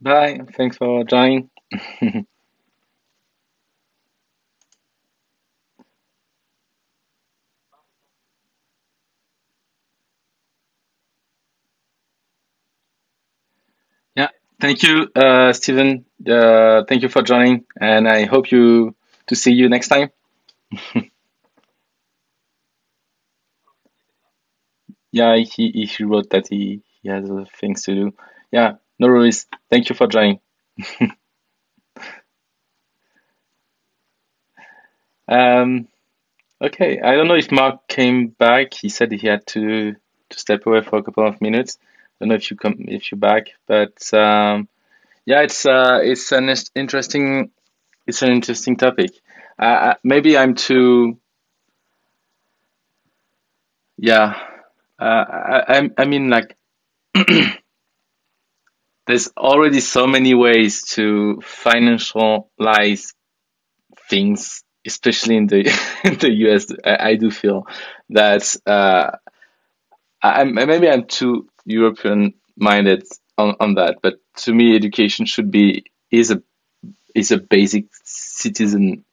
Bye. 0.00 0.40
Thanks 0.56 0.76
for 0.76 1.04
joining. 1.04 1.50
yeah. 14.16 14.28
Thank 14.60 14.82
you, 14.82 15.08
uh, 15.14 15.52
Stephen. 15.52 16.04
Uh, 16.26 16.84
thank 16.88 17.02
you 17.02 17.08
for 17.08 17.22
joining, 17.22 17.64
and 17.80 18.08
I 18.08 18.24
hope 18.26 18.50
you 18.50 18.94
to 19.28 19.34
see 19.36 19.52
you 19.52 19.68
next 19.68 19.88
time. 19.88 20.10
yeah, 25.12 25.36
he, 25.36 25.86
he 25.86 26.04
wrote 26.04 26.30
that 26.30 26.48
he, 26.48 26.82
he 27.02 27.08
has 27.08 27.28
things 27.60 27.82
to 27.84 27.94
do. 27.94 28.14
Yeah, 28.50 28.74
No 28.98 29.08
worries. 29.08 29.46
Thank 29.70 29.88
you 29.88 29.94
for 29.96 30.06
joining. 30.06 30.40
um, 35.28 35.88
okay, 36.62 37.00
I 37.00 37.14
don't 37.14 37.28
know 37.28 37.36
if 37.36 37.52
Mark 37.52 37.88
came 37.88 38.28
back. 38.28 38.74
He 38.74 38.88
said 38.88 39.12
he 39.12 39.26
had 39.28 39.46
to 39.48 39.94
to 40.30 40.38
step 40.38 40.66
away 40.66 40.82
for 40.82 40.98
a 40.98 41.02
couple 41.02 41.26
of 41.26 41.40
minutes. 41.40 41.78
I 41.82 42.24
don't 42.24 42.30
know 42.30 42.34
if 42.36 42.50
you 42.50 42.56
come 42.56 42.76
if 42.88 43.10
you're 43.12 43.18
back, 43.18 43.48
but 43.66 44.12
um, 44.14 44.68
yeah, 45.26 45.42
it's 45.42 45.66
uh, 45.66 46.00
it's 46.02 46.32
an 46.32 46.54
interesting 46.74 47.50
it's 48.06 48.22
an 48.22 48.32
interesting 48.32 48.76
topic. 48.76 49.12
Uh, 49.58 49.64
uh, 49.64 49.94
maybe 50.04 50.36
I'm 50.38 50.54
too 50.54 51.18
yeah. 53.96 54.34
Uh, 54.98 55.24
I 55.68 55.90
I 55.96 56.04
mean 56.06 56.30
like 56.30 56.56
there's 59.08 59.28
already 59.38 59.80
so 59.80 60.06
many 60.06 60.34
ways 60.34 60.82
to 60.82 61.40
financialize 61.42 63.14
things, 64.10 64.62
especially 64.86 65.38
in 65.38 65.46
the 65.46 65.60
in 66.04 66.18
the 66.18 66.30
US. 66.44 66.66
I, 66.84 67.08
I 67.10 67.14
do 67.14 67.30
feel 67.30 67.66
that 68.10 68.54
uh, 68.66 69.12
I, 70.22 70.44
maybe 70.44 70.90
I'm 70.90 71.06
too 71.06 71.48
European 71.64 72.34
minded 72.54 73.04
on, 73.38 73.56
on 73.60 73.74
that, 73.76 73.96
but 74.02 74.20
to 74.44 74.52
me, 74.52 74.76
education 74.76 75.24
should 75.24 75.50
be 75.50 75.84
is 76.10 76.30
a 76.30 76.42
is 77.14 77.32
a 77.32 77.38
basic 77.38 77.86
citizen 78.04 79.06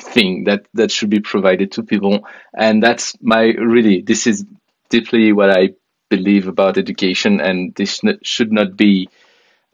thing 0.00 0.44
that 0.44 0.66
that 0.74 0.90
should 0.90 1.08
be 1.08 1.20
provided 1.20 1.72
to 1.72 1.82
people, 1.82 2.28
and 2.54 2.82
that's 2.82 3.16
my 3.22 3.44
really 3.44 4.02
this 4.02 4.26
is 4.26 4.44
deeply 4.90 5.32
what 5.32 5.50
I 5.50 5.70
believe 6.10 6.48
about 6.48 6.78
education, 6.78 7.40
and 7.40 7.74
this 7.74 8.00
should 8.22 8.52
not 8.52 8.76
be. 8.76 9.08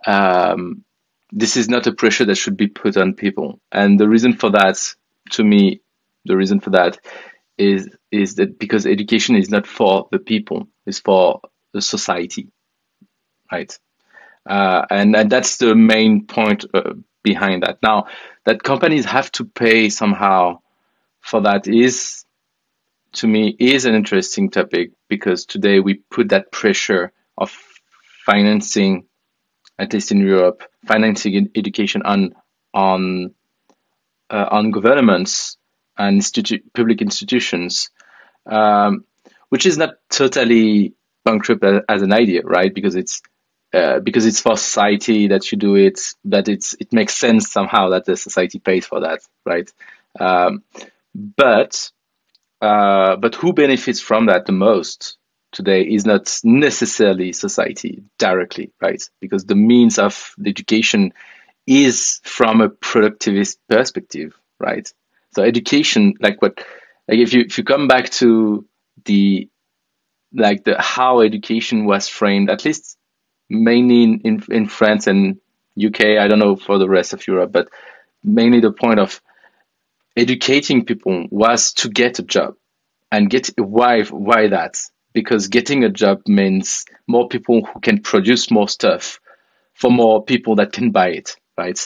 Um, 0.07 0.85
this 1.33 1.57
is 1.57 1.69
not 1.69 1.87
a 1.87 1.93
pressure 1.93 2.27
that 2.27 2.37
should 2.37 2.57
be 2.57 2.69
put 2.69 2.97
on 2.97 3.15
people, 3.15 3.61
and 3.73 3.99
the 3.99 4.09
reason 4.09 4.35
for 4.35 4.51
that, 4.51 4.79
to 5.31 5.45
me, 5.45 5.81
the 6.25 6.37
reason 6.37 6.61
for 6.61 6.71
that 6.71 6.99
is 7.59 7.89
is 8.11 8.37
that 8.37 8.59
because 8.59 8.87
education 8.87 9.37
is 9.37 9.51
not 9.51 9.67
for 9.67 10.09
the 10.13 10.19
people, 10.19 10.69
it's 10.87 11.01
for 11.01 11.41
the 11.73 11.81
society, 11.81 12.49
right? 13.53 13.79
Uh, 14.49 14.85
and 14.91 15.17
and 15.17 15.31
that's 15.31 15.59
the 15.59 15.75
main 15.75 16.27
point 16.27 16.65
uh, 16.75 16.95
behind 17.23 17.63
that. 17.63 17.79
Now, 17.83 18.07
that 18.45 18.63
companies 18.63 19.05
have 19.07 19.31
to 19.33 19.45
pay 19.45 19.89
somehow 19.89 20.61
for 21.21 21.43
that 21.43 21.67
is, 21.69 22.25
to 23.17 23.27
me, 23.27 23.55
is 23.59 23.85
an 23.85 23.95
interesting 23.95 24.51
topic 24.51 24.93
because 25.09 25.47
today 25.47 25.81
we 25.81 25.95
put 25.95 26.31
that 26.31 26.53
pressure 26.53 27.13
of 27.37 27.51
financing, 28.25 29.07
at 29.79 29.93
least 29.93 30.13
in 30.13 30.19
Europe, 30.19 30.63
financing 30.87 31.51
education 31.55 32.03
on 32.05 32.35
on 32.73 33.35
uh, 34.31 34.49
on 34.51 34.71
governments 34.71 35.57
and 35.97 36.21
institu- 36.21 36.63
public 36.75 37.01
institutions, 37.03 37.91
um, 38.47 39.05
which 39.49 39.67
is 39.67 39.79
not 39.79 39.95
totally 40.11 40.95
bankrupt 41.25 41.65
as 41.89 42.03
an 42.03 42.13
idea, 42.13 42.43
right? 42.43 42.75
Because 42.75 42.97
it's 42.97 43.23
uh, 43.73 43.99
because 44.01 44.27
it's 44.27 44.41
for 44.41 44.57
society 44.57 45.29
that 45.29 45.51
you 45.51 45.59
do 45.59 45.75
it, 45.75 46.01
that 46.25 46.49
it's 46.49 46.75
it 46.81 46.93
makes 46.93 47.15
sense 47.15 47.51
somehow 47.51 47.91
that 47.91 48.05
the 48.05 48.17
society 48.17 48.59
pays 48.59 48.87
for 48.87 49.01
that, 49.01 49.21
right? 49.45 49.71
Um, 50.19 50.63
but 51.15 51.91
uh, 52.65 53.17
but 53.17 53.35
who 53.35 53.53
benefits 53.53 54.01
from 54.01 54.27
that 54.27 54.47
the 54.47 54.53
most 54.53 55.19
today 55.53 55.83
is 55.83 56.07
not 56.07 56.41
necessarily 56.43 57.33
society 57.33 58.03
directly, 58.19 58.73
right? 58.81 59.03
Because 59.21 59.45
the 59.45 59.55
means 59.55 59.99
of 59.99 60.35
education 60.45 61.13
is 61.67 62.21
from 62.25 62.63
a 62.63 62.71
productivist 62.71 63.59
perspective, 63.69 64.35
right? 64.59 64.91
So 65.35 65.43
education, 65.43 66.15
like 66.21 66.41
what, 66.41 66.59
like 67.07 67.19
if 67.19 67.35
you 67.35 67.43
if 67.43 67.59
you 67.59 67.65
come 67.65 67.87
back 67.87 68.09
to 68.21 68.67
the 69.05 69.49
like 70.33 70.65
the 70.65 70.81
how 70.81 71.21
education 71.21 71.85
was 71.85 72.09
framed, 72.09 72.49
at 72.49 72.65
least 72.65 72.97
mainly 73.51 74.05
in, 74.05 74.21
in, 74.21 74.43
in 74.49 74.67
France 74.69 75.07
and 75.07 75.39
UK, 75.77 76.19
I 76.19 76.29
don't 76.29 76.39
know 76.39 76.57
for 76.57 76.79
the 76.79 76.89
rest 76.89 77.13
of 77.13 77.27
Europe, 77.27 77.53
but 77.53 77.69
mainly 78.23 78.61
the 78.61 78.73
point 78.73 79.01
of 79.01 79.21
educating 80.17 80.85
people 80.85 81.27
was 81.31 81.73
to 81.75 81.89
get 81.89 82.19
a 82.19 82.23
job 82.23 82.55
and 83.11 83.31
get 83.31 83.51
why 83.59 84.03
why 84.05 84.49
that? 84.49 84.81
Because 85.13 85.49
getting 85.49 85.85
a 85.85 85.91
job 85.91 86.23
means 86.27 86.85
more 87.07 87.29
people 87.29 87.65
who 87.65 87.81
can 87.81 88.01
produce 88.01 88.51
more 88.51 88.69
stuff 88.69 89.21
for 89.75 89.91
more 89.91 90.25
people 90.25 90.57
that 90.57 90.73
can 90.73 90.91
buy 90.91 91.11
it 91.11 91.37
right? 91.57 91.79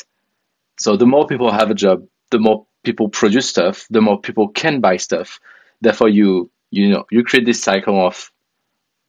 So 0.78 0.96
the 0.96 1.06
more 1.06 1.26
people 1.26 1.50
have 1.50 1.70
a 1.70 1.74
job 1.74 2.06
the 2.30 2.38
more 2.38 2.66
people 2.82 3.08
produce 3.08 3.48
stuff 3.48 3.86
the 3.90 4.00
more 4.00 4.20
people 4.20 4.48
can 4.48 4.80
buy 4.80 4.96
stuff. 4.96 5.40
Therefore 5.80 6.08
you 6.08 6.50
you 6.70 6.90
know 6.90 7.04
you 7.10 7.24
create 7.24 7.46
this 7.46 7.62
cycle 7.62 8.06
of 8.06 8.30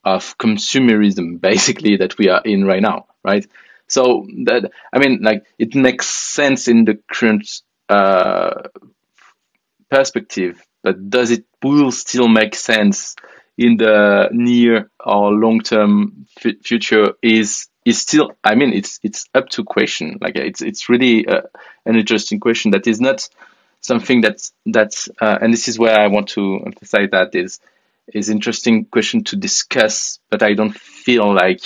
of 0.04 0.36
consumerism 0.38 1.40
basically 1.50 1.96
that 1.96 2.16
we 2.18 2.28
are 2.28 2.42
in 2.44 2.64
right 2.64 2.82
now 2.82 3.06
right? 3.22 3.46
So 3.86 4.26
that 4.44 4.70
i 4.92 4.98
mean 4.98 5.20
like 5.22 5.44
it 5.58 5.74
makes 5.74 6.08
sense 6.08 6.68
in 6.68 6.84
the 6.84 6.98
current 7.10 7.62
uh, 7.88 8.68
perspective 9.90 10.64
but 10.82 11.10
does 11.10 11.30
it 11.30 11.44
will 11.62 11.90
still 11.90 12.28
make 12.28 12.54
sense 12.54 13.16
in 13.58 13.76
the 13.76 14.28
near 14.32 14.90
or 15.04 15.32
long 15.32 15.60
term 15.60 16.26
f- 16.44 16.56
future 16.62 17.14
is 17.22 17.68
is 17.84 18.00
still 18.00 18.32
i 18.44 18.54
mean 18.54 18.72
it's 18.72 18.98
it's 19.02 19.26
up 19.34 19.48
to 19.48 19.64
question. 19.64 20.18
Like 20.20 20.36
it's 20.36 20.62
it's 20.62 20.88
really 20.88 21.26
uh, 21.26 21.42
an 21.84 21.96
interesting 21.96 22.40
question 22.40 22.70
that 22.72 22.86
is 22.86 23.00
not 23.00 23.28
something 23.80 24.20
that's 24.20 24.52
that's 24.66 25.08
uh, 25.20 25.38
and 25.40 25.52
this 25.52 25.68
is 25.68 25.78
where 25.78 25.98
i 25.98 26.06
want 26.06 26.28
to 26.30 26.60
emphasize 26.64 27.08
that 27.10 27.34
is 27.34 27.60
is 28.12 28.28
interesting 28.28 28.84
question 28.86 29.24
to 29.24 29.36
discuss, 29.36 30.18
but 30.30 30.42
I 30.42 30.54
don't 30.54 30.74
feel 30.74 31.32
like 31.32 31.62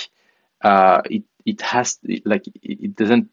uh, 0.62 1.02
it 1.04 1.24
it 1.44 1.60
has 1.60 1.98
like 2.24 2.44
it 2.62 2.96
doesn't 2.96 3.30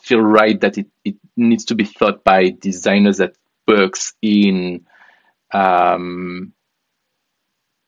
feel 0.00 0.20
right 0.20 0.60
that 0.60 0.78
it, 0.78 0.86
it 1.04 1.16
needs 1.36 1.66
to 1.66 1.74
be 1.74 1.84
thought 1.84 2.24
by 2.24 2.50
designers 2.50 3.18
that 3.18 3.34
works 3.68 4.14
in 4.22 4.86
um, 5.52 6.52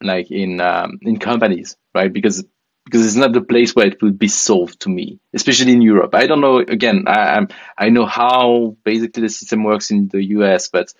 like 0.02 0.30
in 0.30 0.60
um, 0.60 0.98
in 1.02 1.18
companies, 1.18 1.76
right? 1.94 2.12
Because 2.12 2.44
because 2.84 3.06
it's 3.06 3.16
not 3.16 3.32
the 3.32 3.42
place 3.42 3.74
where 3.74 3.86
it 3.86 4.02
would 4.02 4.18
be 4.18 4.28
solved 4.28 4.80
to 4.80 4.88
me, 4.88 5.20
especially 5.34 5.72
in 5.72 5.82
Europe. 5.82 6.14
I 6.14 6.26
don't 6.26 6.40
know. 6.40 6.58
Again, 6.58 7.04
I 7.06 7.36
I'm, 7.36 7.48
I 7.76 7.88
know 7.90 8.06
how 8.06 8.76
basically 8.84 9.22
the 9.22 9.28
system 9.28 9.64
works 9.64 9.90
in 9.90 10.08
the 10.08 10.22
US, 10.36 10.68
but 10.68 10.92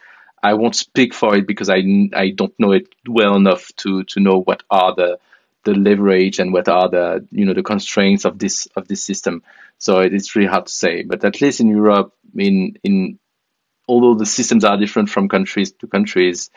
I 0.43 0.55
won't 0.55 0.76
speak 0.76 1.14
for 1.14 1.37
it 1.37 1.47
because 1.47 1.68
I, 1.68 1.83
I 2.14 2.31
don't 2.31 2.59
know 2.59 2.72
it 2.72 2.89
well 3.09 3.37
enough 3.37 3.70
to, 3.78 4.05
to 4.05 4.20
know 4.20 4.41
what 4.41 4.62
are 4.70 4.95
the 4.95 5.18
the 5.64 5.74
leverage 5.74 6.39
and 6.39 6.55
what 6.55 6.68
are 6.68 6.89
the 6.89 7.26
you 7.31 7.45
know 7.45 7.53
the 7.53 7.62
constraints 7.62 8.24
of 8.24 8.39
this 8.39 8.66
of 8.76 8.89
this 8.89 9.03
system. 9.03 9.43
So 9.78 10.01
it's 10.01 10.35
really 10.35 10.49
hard 10.49 10.66
to 10.66 10.72
say. 10.72 11.03
But 11.03 11.24
at 11.24 11.41
least 11.41 11.61
in 11.61 11.68
Europe, 11.68 12.14
in 12.37 12.78
in 12.83 13.18
although 13.91 14.14
the 14.14 14.26
systems 14.26 14.64
are 14.64 14.76
different 14.78 15.11
from 15.11 15.28
countries 15.28 15.72
to 15.80 15.87
countries, 15.87 16.50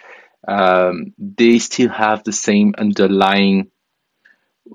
um, 0.47 1.13
they 1.17 1.59
still 1.59 1.89
have 1.89 2.23
the 2.23 2.33
same 2.33 2.75
underlying 2.77 3.71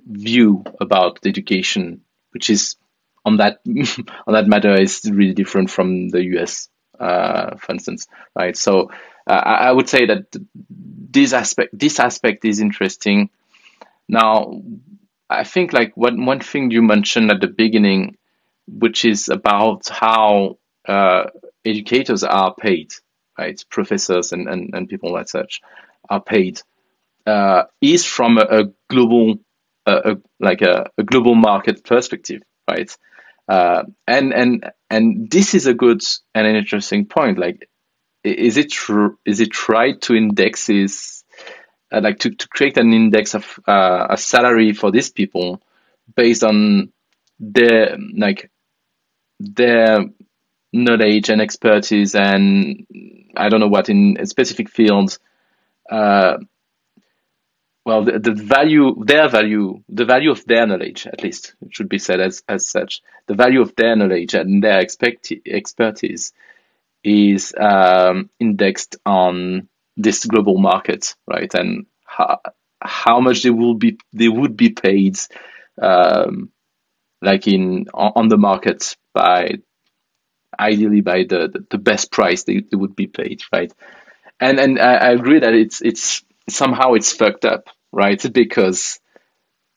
view 0.06 0.64
about 0.80 1.18
education, 1.24 2.02
which 2.32 2.50
is 2.50 2.76
on 3.24 3.38
that 3.38 3.60
on 4.26 4.34
that 4.34 4.46
matter 4.46 4.74
is 4.80 5.02
really 5.10 5.34
different 5.34 5.70
from 5.70 6.08
the 6.08 6.22
US 6.36 6.68
uh, 6.98 7.56
for 7.56 7.72
instance, 7.72 8.06
right? 8.34 8.56
So 8.56 8.90
uh, 9.26 9.30
I 9.30 9.72
would 9.72 9.88
say 9.88 10.06
that 10.06 10.34
this 10.68 11.32
aspect 11.32 11.78
this 11.78 12.00
aspect 12.00 12.44
is 12.44 12.60
interesting. 12.60 13.30
Now, 14.08 14.62
I 15.30 15.44
think 15.44 15.72
like 15.72 15.96
one 15.96 16.24
one 16.26 16.40
thing 16.40 16.70
you 16.70 16.82
mentioned 16.82 17.30
at 17.30 17.40
the 17.40 17.48
beginning, 17.48 18.16
which 18.66 19.04
is 19.04 19.28
about 19.28 19.88
how 19.88 20.58
uh, 20.88 21.24
educators 21.64 22.24
are 22.24 22.54
paid, 22.54 22.92
right? 23.38 23.62
Professors 23.70 24.32
and, 24.32 24.48
and, 24.48 24.74
and 24.74 24.88
people 24.88 25.12
like 25.12 25.28
such 25.28 25.60
are 26.08 26.20
paid, 26.20 26.60
uh, 27.26 27.64
is 27.80 28.04
from 28.04 28.38
a, 28.38 28.42
a 28.42 28.64
global, 28.88 29.36
a, 29.86 30.16
like 30.40 30.62
a, 30.62 30.90
a 30.96 31.02
global 31.04 31.34
market 31.34 31.84
perspective, 31.84 32.42
right? 32.68 32.96
Uh, 33.48 33.84
and 34.06 34.34
and 34.34 34.70
and 34.90 35.30
this 35.30 35.54
is 35.54 35.66
a 35.66 35.72
good 35.72 36.02
and 36.34 36.46
an 36.46 36.54
interesting 36.56 37.06
point. 37.06 37.38
Like, 37.38 37.68
is 38.22 38.58
it? 38.58 38.74
Is 39.24 39.40
it 39.40 39.68
right 39.68 39.98
to 40.02 40.14
index 40.14 40.68
is 40.68 41.24
uh, 41.90 42.00
like 42.02 42.18
to, 42.20 42.30
to 42.30 42.48
create 42.48 42.76
an 42.76 42.92
index 42.92 43.34
of 43.34 43.58
a 43.66 44.16
salary 44.18 44.72
for 44.74 44.90
these 44.90 45.10
people 45.10 45.62
based 46.14 46.44
on 46.44 46.92
their 47.40 47.96
like 48.16 48.50
their 49.40 50.04
knowledge 50.72 51.30
and 51.30 51.40
expertise 51.40 52.14
and 52.14 52.86
I 53.36 53.48
don't 53.48 53.60
know 53.60 53.68
what 53.68 53.88
in 53.88 54.18
specific 54.26 54.68
fields. 54.68 55.18
Uh, 55.90 56.38
well, 57.86 58.04
the, 58.04 58.18
the 58.18 58.34
value, 58.34 59.02
their 59.02 59.28
value, 59.28 59.82
the 59.88 60.04
value 60.04 60.30
of 60.30 60.44
their 60.44 60.66
knowledge, 60.66 61.06
at 61.06 61.22
least, 61.22 61.54
it 61.62 61.74
should 61.74 61.88
be 61.88 61.98
said 61.98 62.20
as, 62.20 62.42
as 62.46 62.68
such, 62.68 63.00
the 63.26 63.34
value 63.34 63.62
of 63.62 63.74
their 63.76 63.96
knowledge 63.96 64.34
and 64.34 64.62
their 64.62 64.78
expect, 64.80 65.32
expertise 65.46 66.32
is 67.02 67.54
um, 67.58 68.28
indexed 68.38 68.96
on 69.06 69.68
this 69.96 70.26
global 70.26 70.58
market, 70.58 71.14
right? 71.26 71.52
And 71.54 71.86
how, 72.04 72.40
how 72.82 73.20
much 73.20 73.42
they 73.42 73.50
will 73.50 73.74
be, 73.74 73.98
they 74.12 74.28
would 74.28 74.54
be 74.56 74.70
paid, 74.70 75.18
um, 75.80 76.50
like 77.22 77.48
in 77.48 77.86
on 77.94 78.28
the 78.28 78.36
market 78.36 78.96
by 79.14 79.54
ideally 80.58 81.00
by 81.00 81.24
the, 81.24 81.64
the, 81.70 81.78
best 81.78 82.10
price 82.10 82.44
they, 82.44 82.60
they 82.60 82.76
would 82.76 82.96
be 82.96 83.06
paid, 83.06 83.42
right? 83.52 83.72
And 84.40 84.58
and 84.60 84.78
I, 84.78 84.94
I 84.94 85.10
agree 85.10 85.40
that 85.40 85.54
it's 85.54 85.80
it's 85.82 86.22
somehow 86.48 86.94
it's 86.94 87.12
fucked 87.12 87.44
up, 87.44 87.68
right? 87.92 88.20
Because 88.32 89.00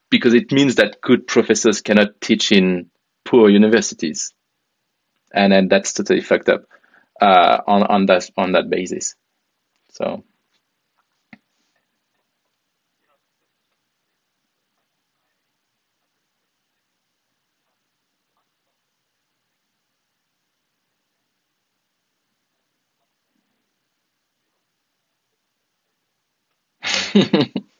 because 0.10 0.34
it 0.34 0.52
means 0.52 0.76
that 0.76 1.02
good 1.02 1.28
professors 1.28 1.82
cannot 1.82 2.22
teach 2.22 2.52
in 2.52 2.91
poor 3.26 3.49
universities, 3.49 4.34
and 5.34 5.53
and 5.53 5.70
that's 5.70 5.94
totally 5.94 6.22
fucked 6.22 6.49
up 6.49 6.66
uh, 7.20 7.62
on 7.68 7.84
on 7.84 8.06
that 8.08 8.30
on 8.38 8.53
that 8.53 8.70
basis. 8.70 9.16
So. 9.91 10.24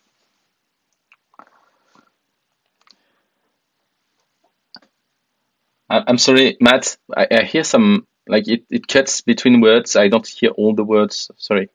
I'm 5.89 6.18
sorry, 6.18 6.57
Matt. 6.59 6.97
I, 7.15 7.27
I 7.31 7.43
hear 7.43 7.63
some 7.63 8.07
like 8.27 8.47
it, 8.47 8.63
it 8.69 8.88
cuts 8.88 9.22
between 9.22 9.61
words. 9.61 9.95
I 9.95 10.07
don't 10.07 10.26
hear 10.27 10.51
all 10.51 10.73
the 10.73 10.84
words. 10.84 11.30
Sorry. 11.38 11.69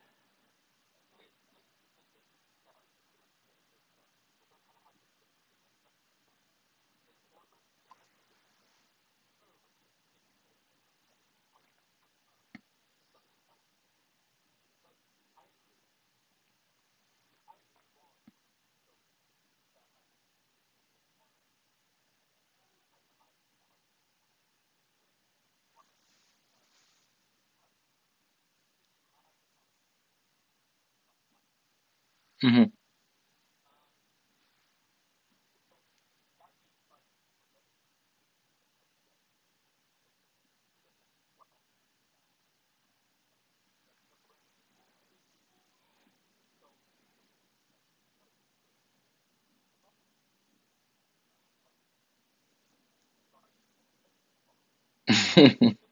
Hmm 55.37 55.47
hmm 55.61 55.86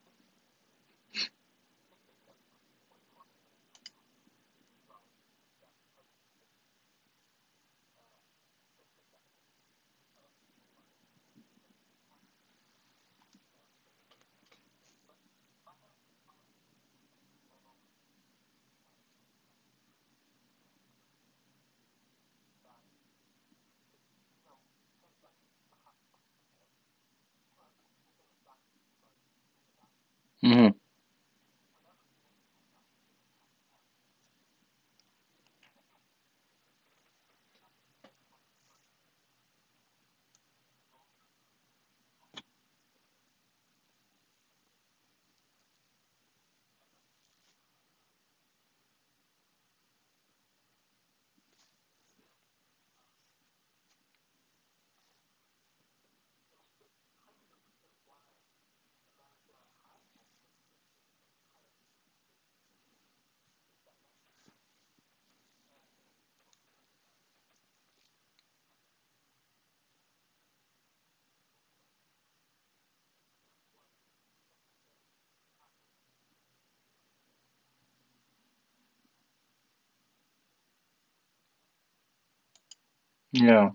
Yeah. 83.35 83.71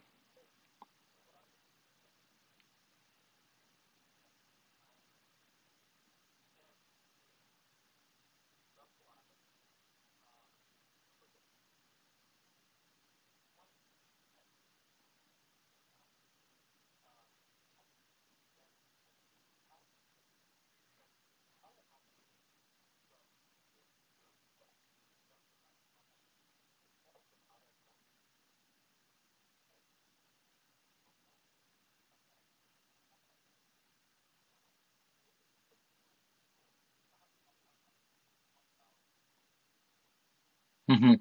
Hmm 40.90 41.14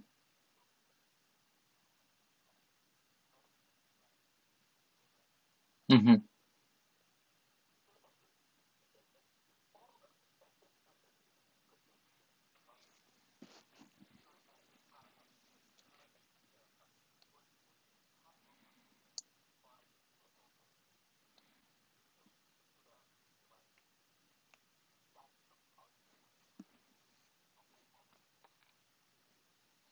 hmm 5.90 6.27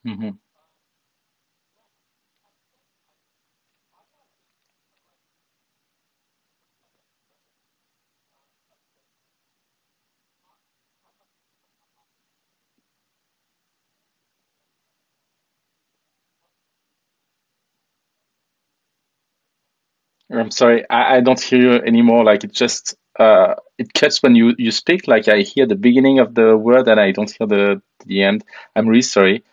hmm 0.07 0.39
I'm 20.33 20.51
sorry, 20.51 20.85
I, 20.91 21.17
I 21.17 21.21
don't 21.21 21.41
hear 21.41 21.61
you 21.61 21.73
anymore. 21.75 22.25
Like 22.25 22.43
it 22.45 22.53
just 22.53 22.97
uh, 23.19 23.55
it 23.79 23.93
cuts 23.95 24.23
when 24.23 24.35
you 24.35 24.55
you 24.59 24.71
speak. 24.73 25.07
Like 25.07 25.29
I 25.29 25.41
hear 25.43 25.67
the 25.67 25.77
beginning 25.77 26.19
of 26.19 26.35
the 26.35 26.57
word 26.57 26.89
and 26.89 26.99
I 27.01 27.13
don't 27.13 27.31
hear 27.31 27.47
the 27.47 27.83
the 28.05 28.23
end. 28.25 28.45
I'm 28.75 28.89
really 28.89 29.03
sorry. 29.03 29.45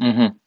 Mm-hmm. 0.00 0.38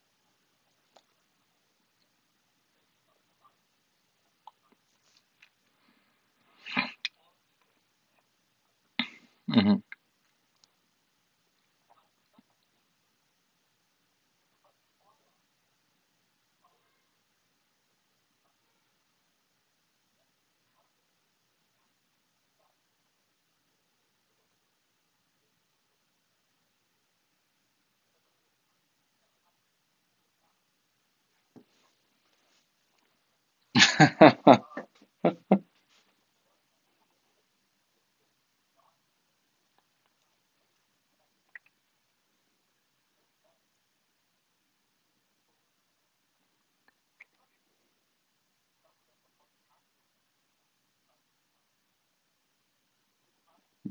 Mm-hmm. 9.50 9.76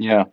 Yeah. 0.03 0.25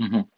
Mm-hmm. 0.00 0.33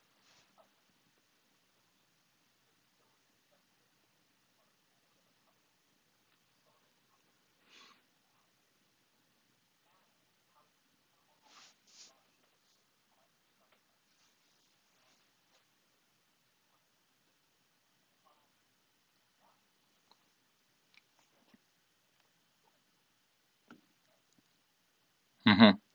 Mm-hmm. 25.47 25.86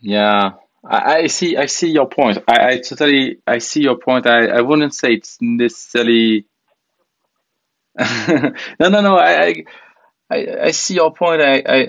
Yeah, 0.00 0.58
I, 0.84 1.14
I 1.22 1.26
see. 1.28 1.56
I 1.56 1.66
see 1.66 1.90
your 1.90 2.08
point. 2.08 2.38
I, 2.48 2.68
I 2.70 2.78
totally. 2.80 3.38
I 3.46 3.58
see 3.58 3.82
your 3.82 3.98
point. 3.98 4.26
I, 4.26 4.46
I 4.48 4.60
wouldn't 4.62 4.94
say 4.94 5.14
it's 5.14 5.38
necessarily. 5.40 6.46
No, 8.80 8.88
no, 8.88 9.00
no. 9.02 9.16
I, 9.16 9.42
I, 9.46 9.54
I 10.30 10.46
I 10.64 10.70
see 10.72 10.94
your 10.94 11.12
point. 11.14 11.42
I, 11.42 11.62
I, 11.66 11.88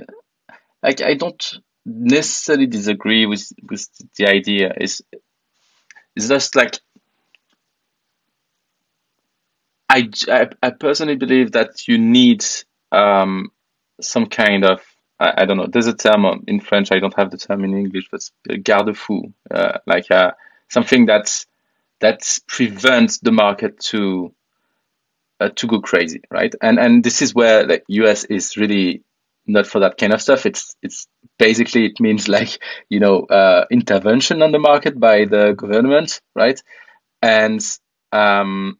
like. 0.84 1.02
I 1.02 1.16
don't 1.16 1.44
necessarily 1.86 2.68
disagree 2.68 3.26
with 3.26 3.52
with 3.70 3.88
the 4.18 4.28
idea. 4.28 4.74
It's, 4.78 5.02
it's 6.16 6.28
just 6.30 6.56
like 6.56 6.80
I, 9.90 10.10
I, 10.30 10.50
I 10.64 10.72
personally 10.72 11.16
believe 11.18 11.54
that 11.54 11.88
you 11.88 11.98
need 12.00 12.46
um 12.92 13.52
some 14.02 14.26
kind 14.28 14.66
of 14.66 14.82
I, 15.20 15.34
I 15.42 15.46
don't 15.46 15.58
know. 15.58 15.68
There's 15.68 15.88
a 15.88 15.96
term 15.96 16.44
in 16.48 16.60
French. 16.60 16.92
I 16.92 17.00
don't 17.00 17.16
have 17.16 17.32
the 17.32 17.38
term 17.38 17.64
in 17.64 17.78
English, 17.78 18.10
but 18.12 18.30
garde-fou, 18.64 19.34
uh, 19.50 19.80
like 19.86 20.12
uh, 20.12 20.32
something 20.70 21.06
that's 21.06 21.46
that 22.00 22.22
prevents 22.48 23.20
the 23.20 23.32
market 23.32 23.80
to 23.80 24.34
uh, 25.40 25.50
to 25.56 25.68
go 25.68 25.80
crazy, 25.80 26.22
right? 26.30 26.54
And 26.62 26.80
and 26.80 27.04
this 27.04 27.22
is 27.22 27.34
where 27.34 27.66
like 27.66 27.84
US 27.88 28.26
is 28.26 28.58
really 28.58 29.04
not 29.46 29.68
for 29.68 29.80
that 29.80 29.98
kind 29.98 30.14
of 30.14 30.22
stuff. 30.22 30.46
It's 30.46 30.76
it's 30.82 31.08
basically 31.38 31.86
it 31.86 32.00
means 32.00 32.28
like 32.38 32.60
you 32.90 33.00
know 33.00 33.22
uh, 33.22 33.66
intervention 33.72 34.42
on 34.42 34.52
the 34.52 34.60
market 34.60 35.00
by 35.00 35.26
the 35.26 35.54
government, 35.54 36.22
right? 36.36 36.62
And 37.22 37.62
um, 38.12 38.80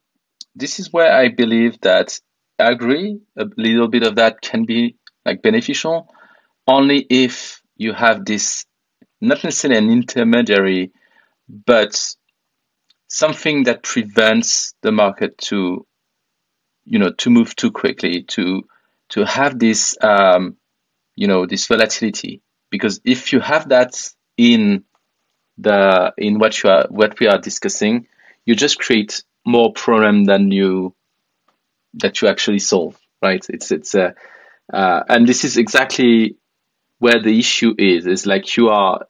this 0.54 0.78
is 0.78 0.92
where 0.92 1.12
I 1.12 1.28
believe 1.28 1.80
that 1.80 2.20
I 2.58 2.70
agree 2.70 3.20
a 3.36 3.46
little 3.56 3.88
bit 3.88 4.02
of 4.04 4.16
that 4.16 4.40
can 4.40 4.64
be 4.64 4.96
like 5.24 5.42
beneficial 5.42 6.13
only 6.66 7.06
if 7.08 7.62
you 7.76 7.92
have 7.92 8.24
this 8.24 8.64
not 9.20 9.42
necessarily 9.42 9.78
an 9.78 9.90
intermediary, 9.90 10.92
but 11.48 12.14
something 13.08 13.64
that 13.64 13.82
prevents 13.82 14.74
the 14.82 14.92
market 14.92 15.38
to 15.38 15.86
you 16.84 16.98
know 16.98 17.10
to 17.10 17.30
move 17.30 17.54
too 17.56 17.70
quickly 17.70 18.22
to 18.22 18.62
to 19.10 19.24
have 19.24 19.58
this 19.58 19.96
um, 20.00 20.56
you 21.16 21.28
know 21.28 21.46
this 21.46 21.66
volatility. 21.66 22.42
Because 22.70 23.00
if 23.04 23.32
you 23.32 23.40
have 23.40 23.68
that 23.68 23.94
in 24.36 24.84
the 25.58 26.12
in 26.18 26.38
what 26.38 26.62
you 26.62 26.70
are 26.70 26.86
what 26.90 27.20
we 27.20 27.28
are 27.28 27.38
discussing 27.38 28.08
you 28.44 28.56
just 28.56 28.80
create 28.80 29.22
more 29.46 29.72
problem 29.72 30.24
than 30.24 30.50
you 30.50 30.92
that 31.94 32.20
you 32.20 32.26
actually 32.26 32.58
solve 32.58 32.98
right? 33.24 33.44
It's 33.48 33.72
it's 33.72 33.94
a 33.94 34.14
uh, 34.72 35.02
and 35.08 35.26
this 35.26 35.44
is 35.44 35.56
exactly 35.56 36.36
where 37.04 37.20
the 37.20 37.38
issue 37.38 37.74
is 37.76 38.06
is 38.06 38.24
like 38.24 38.56
you 38.56 38.70
are 38.70 39.06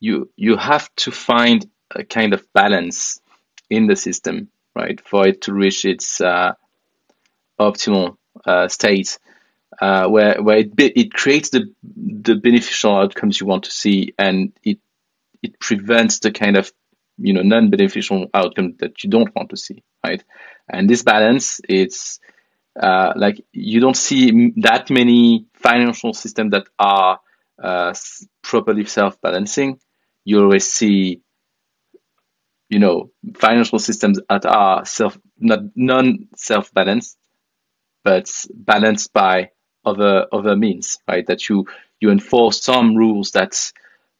you 0.00 0.30
you 0.36 0.56
have 0.56 0.88
to 0.96 1.10
find 1.10 1.66
a 1.94 2.04
kind 2.04 2.32
of 2.32 2.42
balance 2.54 3.20
in 3.68 3.86
the 3.86 3.96
system 3.96 4.48
right 4.74 4.98
for 5.06 5.28
it 5.28 5.42
to 5.42 5.52
reach 5.52 5.84
its 5.84 6.22
uh, 6.22 6.52
optimal 7.60 8.16
uh, 8.46 8.66
state 8.68 9.18
uh, 9.80 10.08
where 10.08 10.42
where 10.42 10.58
it 10.58 10.72
it 10.78 11.12
creates 11.12 11.50
the 11.50 11.62
the 11.82 12.36
beneficial 12.36 12.96
outcomes 12.96 13.38
you 13.38 13.46
want 13.46 13.64
to 13.64 13.70
see 13.70 14.14
and 14.18 14.52
it 14.62 14.78
it 15.42 15.60
prevents 15.60 16.20
the 16.20 16.32
kind 16.32 16.56
of 16.56 16.72
you 17.18 17.34
know 17.34 17.42
non-beneficial 17.42 18.26
outcome 18.32 18.74
that 18.78 19.04
you 19.04 19.10
don't 19.10 19.34
want 19.36 19.50
to 19.50 19.56
see, 19.56 19.82
right? 20.04 20.24
And 20.68 20.88
this 20.88 21.02
balance, 21.02 21.60
it's 21.68 22.20
uh, 22.78 23.12
like 23.16 23.44
you 23.52 23.80
don't 23.80 23.96
see 23.96 24.52
that 24.58 24.90
many 24.90 25.46
financial 25.54 26.12
systems 26.14 26.52
that 26.52 26.66
are 26.78 27.20
uh, 27.62 27.94
properly 28.42 28.84
self-balancing. 28.84 29.78
You 30.24 30.42
always 30.42 30.70
see, 30.70 31.22
you 32.68 32.78
know, 32.78 33.10
financial 33.36 33.78
systems 33.78 34.20
that 34.28 34.46
are 34.46 34.84
self 34.84 35.18
not 35.38 35.60
non 35.74 36.28
self-balanced, 36.36 37.16
but 38.04 38.30
balanced 38.54 39.12
by 39.12 39.50
other 39.84 40.26
other 40.32 40.56
means, 40.56 40.98
right? 41.08 41.26
That 41.26 41.48
you 41.48 41.66
you 42.00 42.10
enforce 42.10 42.62
some 42.62 42.96
rules 42.96 43.32
that 43.32 43.72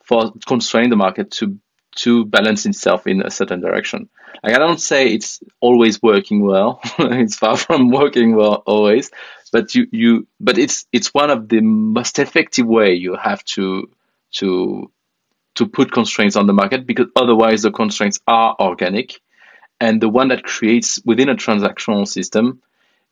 for 0.04 0.32
constrain 0.46 0.90
the 0.90 0.96
market 0.96 1.30
to 1.32 1.58
to 1.96 2.24
balance 2.24 2.66
itself 2.66 3.06
in 3.06 3.22
a 3.22 3.30
certain 3.30 3.60
direction. 3.60 4.08
Like 4.42 4.54
I 4.54 4.58
don't 4.58 4.80
say 4.80 5.08
it's 5.08 5.40
always 5.60 6.00
working 6.02 6.44
well. 6.44 6.80
it's 6.98 7.36
far 7.36 7.56
from 7.56 7.90
working 7.90 8.34
well 8.36 8.62
always, 8.66 9.10
but 9.52 9.74
you 9.74 9.86
you 9.90 10.26
but 10.38 10.58
it's 10.58 10.86
it's 10.92 11.12
one 11.12 11.30
of 11.30 11.48
the 11.48 11.60
most 11.60 12.18
effective 12.18 12.66
way 12.66 12.94
you 12.94 13.16
have 13.16 13.44
to 13.56 13.90
to 14.32 14.90
to 15.56 15.66
put 15.66 15.92
constraints 15.92 16.36
on 16.36 16.46
the 16.46 16.52
market 16.52 16.86
because 16.86 17.06
otherwise 17.16 17.62
the 17.62 17.70
constraints 17.70 18.20
are 18.26 18.56
organic 18.58 19.20
and 19.80 20.00
the 20.00 20.08
one 20.08 20.28
that 20.28 20.44
creates 20.44 21.00
within 21.04 21.28
a 21.28 21.34
transactional 21.34 22.06
system 22.06 22.62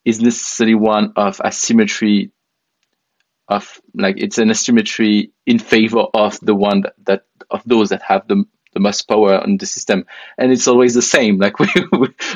is 0.05 0.21
necessarily 0.21 0.75
one 0.75 1.13
of 1.17 1.41
asymmetry 1.45 2.31
of 3.49 3.81
like 3.95 4.17
it's 4.19 4.39
an 4.39 4.51
asymmetry 4.51 5.33
in 5.47 5.59
favor 5.59 6.05
of 6.15 6.39
the 6.41 6.55
one 6.55 6.83
that, 6.83 6.95
that 7.05 7.23
of 7.51 7.63
those 7.65 7.89
that 7.89 8.03
have 8.03 8.29
the 8.29 8.45
the 8.79 8.83
most 8.83 9.03
power 9.03 9.39
on 9.43 9.57
the 9.57 9.67
system. 9.67 10.07
And 10.37 10.53
it's 10.53 10.69
always 10.69 10.95
the 10.95 11.03
same 11.03 11.39
like 11.39 11.59
we 11.61 11.69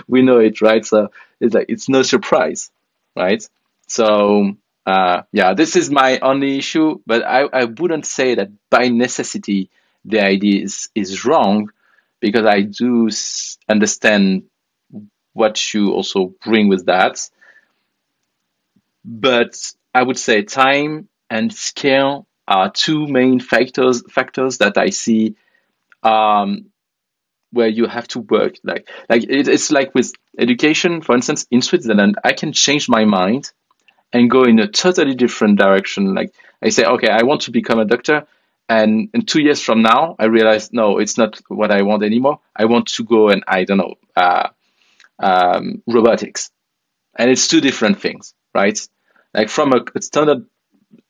we 0.08 0.22
know 0.22 0.38
it 0.38 0.60
right? 0.60 0.84
So 0.84 1.10
it's 1.40 1.54
like 1.54 1.66
it's 1.68 1.88
no 1.88 2.02
surprise 2.02 2.70
right? 3.16 3.42
So 3.88 4.54
uh, 4.84 5.22
yeah 5.32 5.54
this 5.54 5.76
is 5.76 5.90
my 5.90 6.18
only 6.18 6.58
issue 6.58 7.00
but 7.06 7.22
I, 7.24 7.42
I 7.42 7.64
wouldn't 7.64 8.04
say 8.04 8.34
that 8.34 8.50
by 8.68 8.88
necessity 8.88 9.70
the 10.04 10.20
idea 10.20 10.64
is 10.64 10.88
is 10.94 11.24
wrong 11.24 11.70
because 12.20 12.46
I 12.46 12.62
do 12.62 13.08
understand 13.68 14.44
what 15.32 15.74
you 15.74 15.92
also 15.92 16.34
bring 16.44 16.68
with 16.68 16.86
that. 16.86 17.28
But 19.04 19.54
I 19.94 20.02
would 20.02 20.18
say 20.18 20.42
time 20.42 21.08
and 21.30 21.52
scale 21.52 22.26
are 22.46 22.70
two 22.70 23.06
main 23.06 23.40
factors 23.40 24.02
factors 24.10 24.58
that 24.58 24.76
I 24.76 24.90
see 24.90 25.36
um, 26.02 26.66
where 27.52 27.68
you 27.68 27.86
have 27.86 28.08
to 28.08 28.20
work. 28.20 28.56
Like 28.64 28.88
like 29.08 29.24
it, 29.24 29.48
it's 29.48 29.70
like 29.70 29.94
with 29.94 30.12
education, 30.38 31.02
for 31.02 31.14
instance, 31.14 31.46
in 31.50 31.62
Switzerland, 31.62 32.16
I 32.24 32.32
can 32.32 32.52
change 32.52 32.88
my 32.88 33.04
mind 33.04 33.52
and 34.12 34.30
go 34.30 34.44
in 34.44 34.58
a 34.58 34.68
totally 34.68 35.14
different 35.14 35.58
direction. 35.58 36.14
Like 36.14 36.34
I 36.62 36.68
say, 36.68 36.84
okay, 36.84 37.08
I 37.08 37.22
want 37.22 37.42
to 37.42 37.50
become 37.50 37.78
a 37.78 37.84
doctor. 37.84 38.26
And 38.68 39.10
in 39.12 39.26
two 39.26 39.42
years 39.42 39.60
from 39.60 39.82
now, 39.82 40.16
I 40.18 40.26
realize, 40.26 40.72
no, 40.72 40.98
it's 40.98 41.18
not 41.18 41.40
what 41.48 41.70
I 41.70 41.82
want 41.82 42.02
anymore. 42.02 42.40
I 42.54 42.66
want 42.66 42.86
to 42.88 43.04
go 43.04 43.28
and 43.28 43.42
I 43.46 43.64
don't 43.64 43.78
know, 43.78 43.94
uh, 44.16 44.48
um, 45.18 45.82
robotics. 45.86 46.50
And 47.18 47.30
it's 47.30 47.48
two 47.48 47.60
different 47.60 48.00
things, 48.00 48.34
right? 48.54 48.78
Like 49.34 49.48
from 49.48 49.72
a, 49.72 50.00
standard 50.00 50.46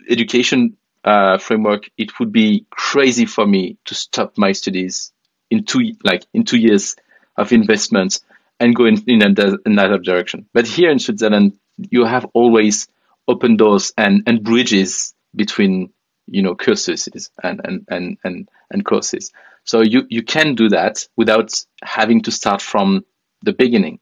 education 0.09 0.77
uh, 1.05 1.39
framework, 1.39 1.91
it 1.97 2.19
would 2.19 2.33
be 2.33 2.67
crazy 2.71 3.27
for 3.27 3.47
me 3.47 3.79
to 3.87 3.95
stop 3.95 4.39
my 4.39 4.53
studies 4.53 5.13
in 5.51 5.65
two 5.65 5.93
like 6.05 6.25
in 6.33 6.45
two 6.45 6.59
years 6.59 6.97
of 7.37 7.53
investment 7.53 8.21
and 8.61 8.77
go 8.77 8.85
in, 8.85 9.03
in 9.07 9.23
another 9.67 9.99
direction. 9.99 10.47
But 10.53 10.67
here 10.67 10.91
in 10.91 10.99
Switzerland, 10.99 11.59
you 11.91 12.05
have 12.05 12.27
always 12.33 12.87
open 13.27 13.57
doors 13.57 13.93
and, 13.97 14.23
and 14.27 14.43
bridges 14.43 15.15
between 15.35 15.93
you 16.27 16.43
know 16.43 16.55
courses 16.55 17.09
and, 17.43 17.61
and, 17.65 17.85
and, 17.89 18.19
and, 18.23 18.49
and 18.71 18.85
courses. 18.85 19.33
So 19.65 19.81
you, 19.81 20.07
you 20.09 20.23
can 20.23 20.55
do 20.55 20.69
that 20.71 21.07
without 21.17 21.65
having 21.83 22.23
to 22.23 22.31
start 22.31 22.63
from 22.63 23.05
the 23.43 23.53
beginning. 23.53 24.01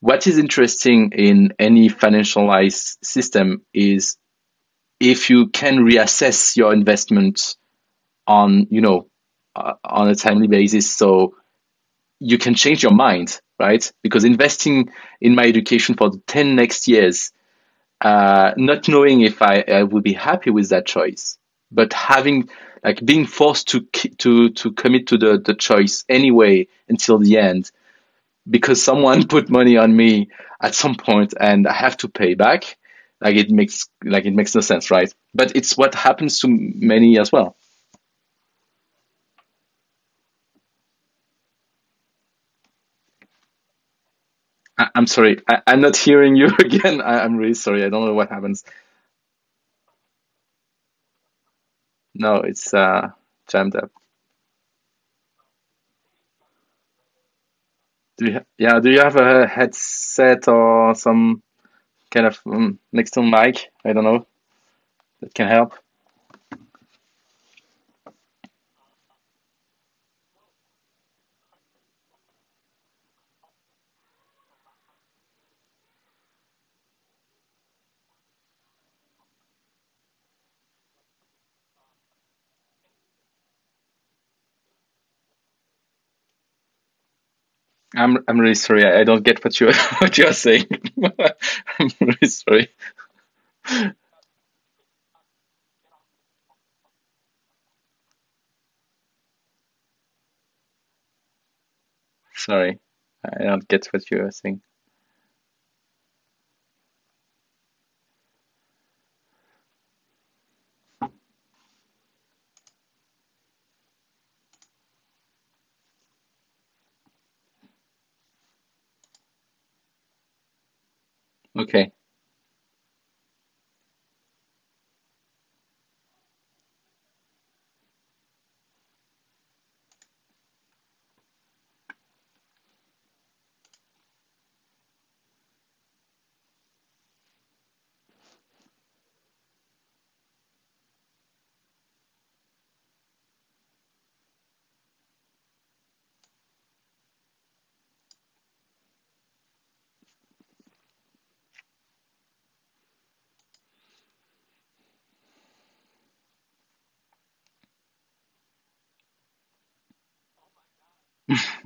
What 0.00 0.26
is 0.26 0.38
interesting 0.38 1.12
in 1.12 1.54
any 1.58 1.88
financialized 1.88 3.04
system 3.04 3.62
is 3.74 4.16
if 5.00 5.30
you 5.30 5.48
can 5.48 5.78
reassess 5.78 6.56
your 6.56 6.72
investment 6.72 7.56
on, 8.26 8.66
you 8.70 8.80
know, 8.80 9.08
uh, 9.56 9.74
on 9.84 10.08
a 10.08 10.14
timely 10.14 10.48
basis, 10.48 10.90
so 10.94 11.36
you 12.20 12.38
can 12.38 12.54
change 12.54 12.82
your 12.82 12.92
mind, 12.92 13.40
right? 13.58 13.90
Because 14.02 14.24
investing 14.24 14.90
in 15.20 15.34
my 15.34 15.44
education 15.44 15.94
for 15.96 16.10
the 16.10 16.18
10 16.26 16.56
next 16.56 16.88
years, 16.88 17.32
uh, 18.00 18.52
not 18.56 18.88
knowing 18.88 19.22
if 19.22 19.42
I, 19.42 19.64
I 19.68 19.82
would 19.82 20.04
be 20.04 20.12
happy 20.14 20.50
with 20.50 20.70
that 20.70 20.86
choice, 20.86 21.38
but 21.70 21.92
having 21.92 22.48
like 22.84 23.04
being 23.04 23.26
forced 23.26 23.68
to 23.68 23.80
to 24.18 24.50
to 24.50 24.72
commit 24.72 25.08
to 25.08 25.18
the 25.18 25.38
the 25.44 25.54
choice 25.54 26.04
anyway 26.08 26.68
until 26.88 27.18
the 27.18 27.38
end 27.38 27.70
because 28.48 28.82
someone 28.82 29.26
put 29.28 29.50
money 29.50 29.76
on 29.76 29.94
me 29.96 30.30
at 30.60 30.74
some 30.74 30.94
point 30.94 31.34
and 31.38 31.66
I 31.66 31.72
have 31.72 31.96
to 31.98 32.08
pay 32.08 32.34
back. 32.34 32.76
Like 33.20 33.36
it 33.36 33.50
makes 33.50 33.88
like 34.04 34.26
it 34.26 34.34
makes 34.34 34.54
no 34.54 34.60
sense, 34.60 34.90
right? 34.90 35.12
But 35.34 35.56
it's 35.56 35.76
what 35.76 35.94
happens 35.94 36.40
to 36.40 36.48
many 36.48 37.18
as 37.18 37.32
well. 37.32 37.56
I, 44.78 44.88
am 44.94 45.06
sorry, 45.08 45.38
I, 45.48 45.62
am 45.66 45.80
not 45.80 45.96
hearing 45.96 46.36
you 46.36 46.46
again. 46.60 47.00
I, 47.00 47.24
am 47.24 47.36
really 47.36 47.54
sorry. 47.54 47.84
I 47.84 47.88
don't 47.88 48.06
know 48.06 48.14
what 48.14 48.30
happens. 48.30 48.64
No, 52.14 52.36
it's 52.36 52.74
uh, 52.74 53.08
jammed 53.48 53.76
up. 53.76 53.90
Do 58.18 58.26
you 58.26 58.40
yeah? 58.58 58.80
Do 58.80 58.90
you 58.90 59.00
have 59.00 59.16
a 59.16 59.46
headset 59.46 60.48
or 60.48 60.94
some 60.94 61.42
kind 62.10 62.26
of 62.26 62.40
um, 62.46 62.78
external 62.92 63.30
mic? 63.30 63.70
I 63.84 63.92
don't 63.92 64.04
know. 64.04 64.26
That 65.20 65.34
can 65.34 65.48
help. 65.48 65.74
I'm 87.98 88.18
I'm 88.28 88.38
really 88.40 88.54
sorry. 88.54 88.84
I, 88.84 89.04
don't 89.04 89.24
get 89.24 89.44
what 89.44 89.58
you 89.60 89.66
what 89.98 90.16
you 90.18 90.26
are 90.26 90.32
saying. 90.32 90.66
I'm 91.78 91.90
really 92.00 92.28
sorry. 92.28 92.68
Sorry, 102.34 102.78
I 103.22 103.44
don't 103.44 103.68
get 103.68 103.86
what 103.92 104.10
you 104.10 104.22
are 104.24 104.30
saying. 104.30 104.62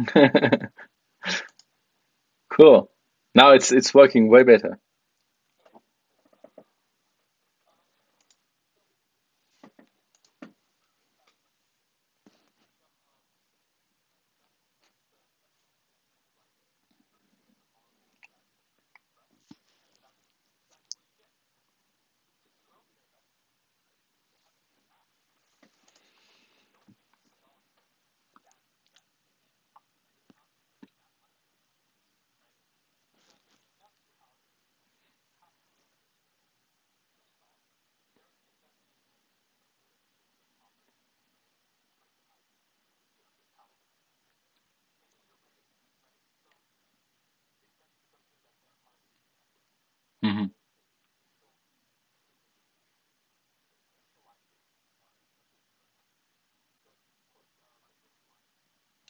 cool. 2.51 2.91
Now 3.35 3.53
it's 3.53 3.73
it's 3.73 3.95
working 3.95 4.29
way 4.29 4.43
better. 4.45 4.79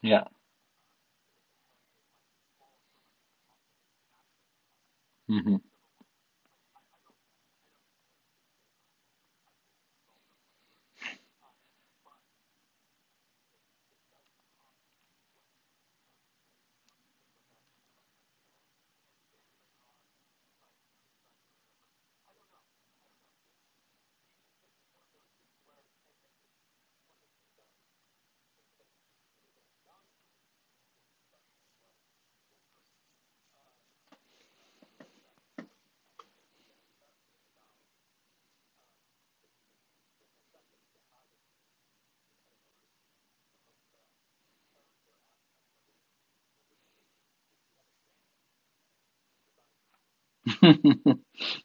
Yeah. 0.03 0.25
hmm 5.29 5.57
hmm 50.63 51.13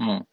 Mm. 0.00 0.24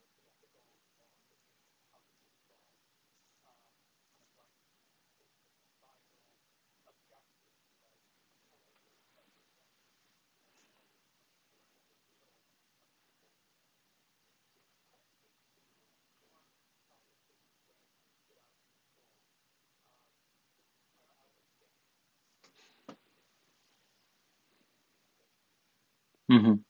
hmm 26.30 26.67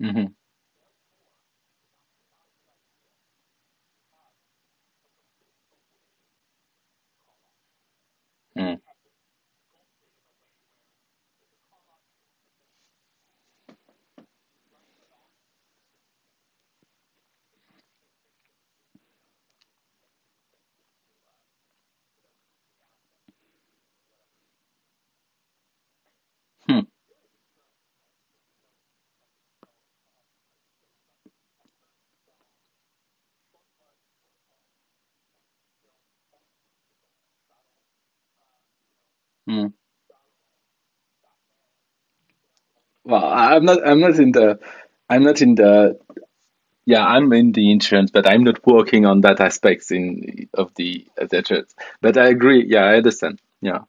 hmm 0.00 0.26
Mm. 8.56 8.80
Hmm. 26.68 26.80
Mm. 39.48 39.72
Well, 43.04 43.24
I'm 43.24 43.64
not. 43.64 43.86
I'm 43.86 44.00
not 44.00 44.18
in 44.18 44.32
the. 44.32 44.58
I'm 45.08 45.22
not 45.22 45.40
in 45.42 45.54
the. 45.54 45.98
Yeah, 46.86 47.06
I'm 47.06 47.32
in 47.34 47.52
the 47.52 47.72
insurance, 47.72 48.10
but 48.10 48.28
I'm 48.28 48.44
not 48.44 48.66
working 48.66 49.06
on 49.06 49.22
that 49.22 49.40
aspects 49.40 49.90
in 49.92 50.48
of 50.54 50.74
the 50.76 51.06
the 51.16 51.38
insurance. 51.38 51.74
But 52.02 52.18
I 52.18 52.28
agree. 52.28 52.64
Yeah, 52.66 52.84
I 52.84 52.96
understand. 52.96 53.40
Yeah. 53.62 53.80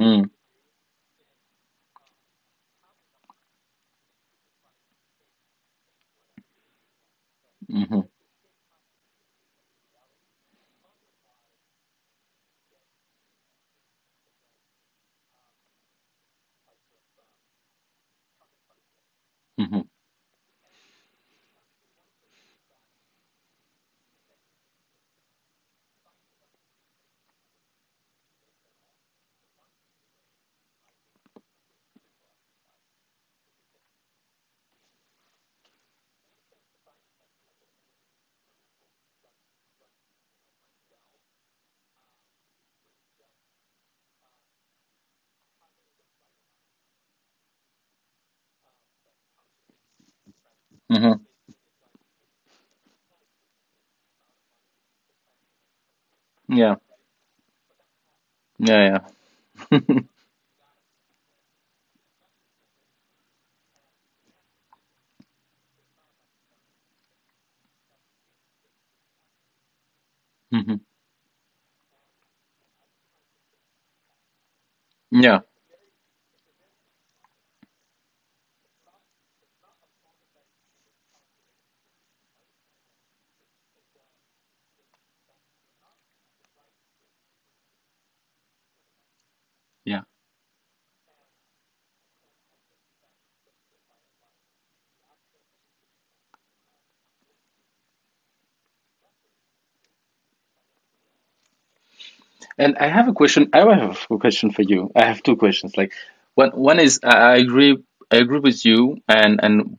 Mm. 0.00 0.30
hmm 7.68 8.00
hmm 19.58 19.86
hmm 50.90 51.26
Yeah. 56.48 56.76
Yeah. 58.58 59.00
Yeah. 59.70 59.78
hmm 70.56 70.76
Yeah. 75.10 75.40
Yeah. 89.84 90.02
And 102.58 102.76
I 102.78 102.88
have 102.88 103.08
a 103.08 103.12
question. 103.12 103.50
I 103.52 103.60
have 103.76 104.06
a 104.10 104.18
question 104.18 104.50
for 104.50 104.62
you. 104.62 104.90
I 104.94 105.06
have 105.06 105.22
two 105.22 105.36
questions. 105.36 105.76
Like 105.76 105.92
one 106.34 106.50
one 106.50 106.80
is 106.80 107.00
I 107.02 107.36
agree 107.36 107.78
I 108.10 108.16
agree 108.16 108.40
with 108.40 108.64
you 108.64 108.98
and 109.08 109.40
and 109.42 109.78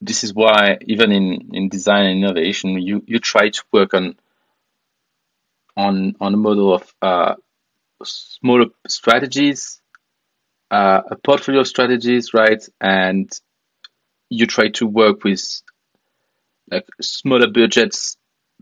this 0.00 0.24
is 0.24 0.34
why 0.34 0.78
even 0.82 1.12
in 1.12 1.50
in 1.54 1.68
design 1.68 2.06
and 2.06 2.24
innovation 2.24 2.70
you 2.80 3.02
you 3.06 3.18
try 3.18 3.48
to 3.50 3.62
work 3.72 3.94
on 3.94 4.16
on 5.76 6.14
on 6.20 6.34
a 6.34 6.36
model 6.36 6.74
of 6.74 6.94
uh 7.02 7.34
smaller 8.04 8.66
strategies, 8.88 9.80
uh, 10.70 11.02
a 11.10 11.16
portfolio 11.16 11.62
of 11.62 11.68
strategies, 11.68 12.34
right? 12.34 12.62
And 12.80 13.30
you 14.30 14.46
try 14.46 14.68
to 14.70 14.86
work 14.86 15.24
with 15.24 15.42
like 16.70 16.86
smaller 17.00 17.50
budgets, 17.50 18.16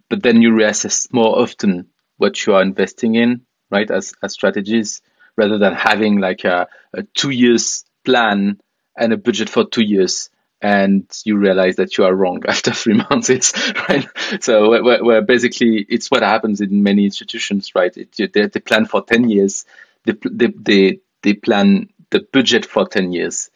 but 0.08 0.22
then 0.22 0.42
you 0.42 0.50
reassess 0.52 1.12
more 1.12 1.38
often 1.40 1.88
what 2.16 2.46
you 2.46 2.54
are 2.54 2.62
investing 2.62 3.14
in, 3.14 3.46
right? 3.74 3.90
As 3.90 4.14
as 4.22 4.32
strategies, 4.32 5.02
rather 5.36 5.58
than 5.58 5.74
having 5.74 6.20
like 6.20 6.44
a, 6.44 6.68
a 6.92 7.02
two 7.02 7.30
years 7.30 7.84
plan 8.04 8.60
and 8.96 9.12
a 9.12 9.16
budget 9.16 9.50
for 9.50 9.64
two 9.64 9.82
years, 9.82 10.30
and 10.62 11.04
you 11.24 11.36
realize 11.36 11.76
that 11.76 11.98
you 11.98 12.04
are 12.04 12.14
wrong 12.14 12.44
after 12.48 12.72
three 12.72 12.94
months. 12.94 13.28
It's 13.28 13.52
right. 13.88 14.06
So 14.40 14.82
we're 14.82 15.22
basically 15.22 15.84
it's 15.88 16.10
what 16.10 16.22
happens 16.22 16.60
in 16.60 16.82
many 16.82 17.04
institutions, 17.04 17.72
right? 17.74 17.94
It, 17.96 18.32
they, 18.32 18.46
they 18.46 18.60
plan 18.60 18.86
for 18.86 19.02
ten 19.02 19.28
years, 19.28 19.64
they 20.04 20.14
they 20.30 21.00
they, 21.22 21.34
plan 21.34 21.88
the 22.10 22.20
budget 22.32 22.64
for 22.64 22.86
ten 22.86 23.12
years 23.12 23.50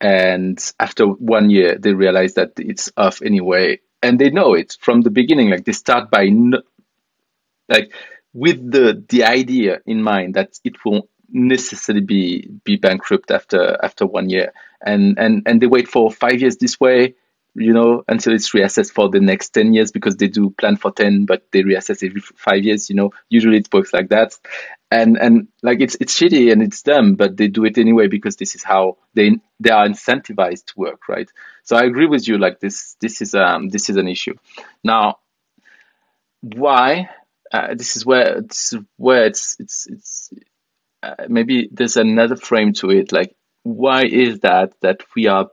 and 0.00 0.72
after 0.80 1.04
one 1.06 1.50
year 1.50 1.76
they 1.76 1.92
realize 1.92 2.34
that 2.34 2.52
it's 2.56 2.90
off 2.96 3.20
anyway 3.20 3.78
and 4.02 4.18
they 4.18 4.30
know 4.30 4.54
it 4.54 4.76
from 4.80 5.02
the 5.02 5.10
beginning 5.10 5.50
like 5.50 5.64
they 5.66 5.72
start 5.72 6.10
by 6.10 6.26
like 7.68 7.92
with 8.32 8.70
the 8.70 9.04
the 9.08 9.24
idea 9.24 9.80
in 9.86 10.02
mind 10.02 10.34
that 10.34 10.58
it 10.64 10.76
won't 10.84 11.08
necessarily 11.32 12.04
be 12.04 12.48
be 12.64 12.76
bankrupt 12.76 13.30
after 13.30 13.78
after 13.82 14.06
one 14.06 14.30
year. 14.30 14.52
And 14.84 15.18
and 15.18 15.42
and 15.46 15.60
they 15.60 15.66
wait 15.66 15.88
for 15.88 16.10
five 16.10 16.40
years 16.40 16.56
this 16.56 16.80
way 16.80 17.14
you 17.54 17.72
know 17.72 18.04
until 18.06 18.32
it's 18.32 18.52
reassessed 18.52 18.92
for 18.92 19.08
the 19.08 19.18
next 19.18 19.50
10 19.50 19.74
years 19.74 19.90
because 19.90 20.16
they 20.16 20.28
do 20.28 20.50
plan 20.50 20.76
for 20.76 20.92
10 20.92 21.24
but 21.26 21.42
they 21.50 21.62
reassess 21.62 22.06
every 22.06 22.20
five 22.20 22.62
years 22.64 22.88
you 22.88 22.96
know. 22.96 23.10
Usually 23.28 23.58
it 23.58 23.68
works 23.72 23.92
like 23.92 24.08
that. 24.10 24.36
And 24.90 25.16
and 25.18 25.48
like 25.62 25.80
it's 25.80 25.96
it's 26.00 26.18
shitty 26.18 26.52
and 26.52 26.62
it's 26.62 26.82
dumb 26.82 27.16
but 27.16 27.36
they 27.36 27.48
do 27.48 27.64
it 27.64 27.78
anyway 27.78 28.06
because 28.06 28.36
this 28.36 28.54
is 28.54 28.62
how 28.62 28.98
they 29.14 29.36
they 29.58 29.70
are 29.70 29.86
incentivized 29.86 30.66
to 30.66 30.74
work 30.76 31.08
right? 31.08 31.30
So 31.64 31.76
i 31.76 31.82
agree 31.82 32.06
with 32.06 32.26
you 32.26 32.38
like 32.38 32.60
this 32.60 32.96
this 33.00 33.20
is 33.20 33.34
um 33.34 33.68
this 33.68 33.90
is 33.90 33.96
an 33.96 34.08
issue. 34.08 34.34
Now 34.84 35.18
why 36.40 37.10
uh, 37.52 37.74
this 37.74 37.96
is 37.96 38.06
where 38.06 38.40
this 38.42 38.72
is 38.72 38.80
where 38.96 39.26
it's 39.26 39.56
it's 39.58 39.86
it's 39.88 40.30
uh, 41.02 41.14
maybe 41.28 41.68
there's 41.72 41.96
another 41.98 42.36
frame 42.36 42.72
to 42.74 42.90
it 42.90 43.12
like 43.12 43.34
why 43.64 44.04
is 44.06 44.40
that 44.40 44.72
that 44.82 45.02
we 45.16 45.26
are 45.28 45.50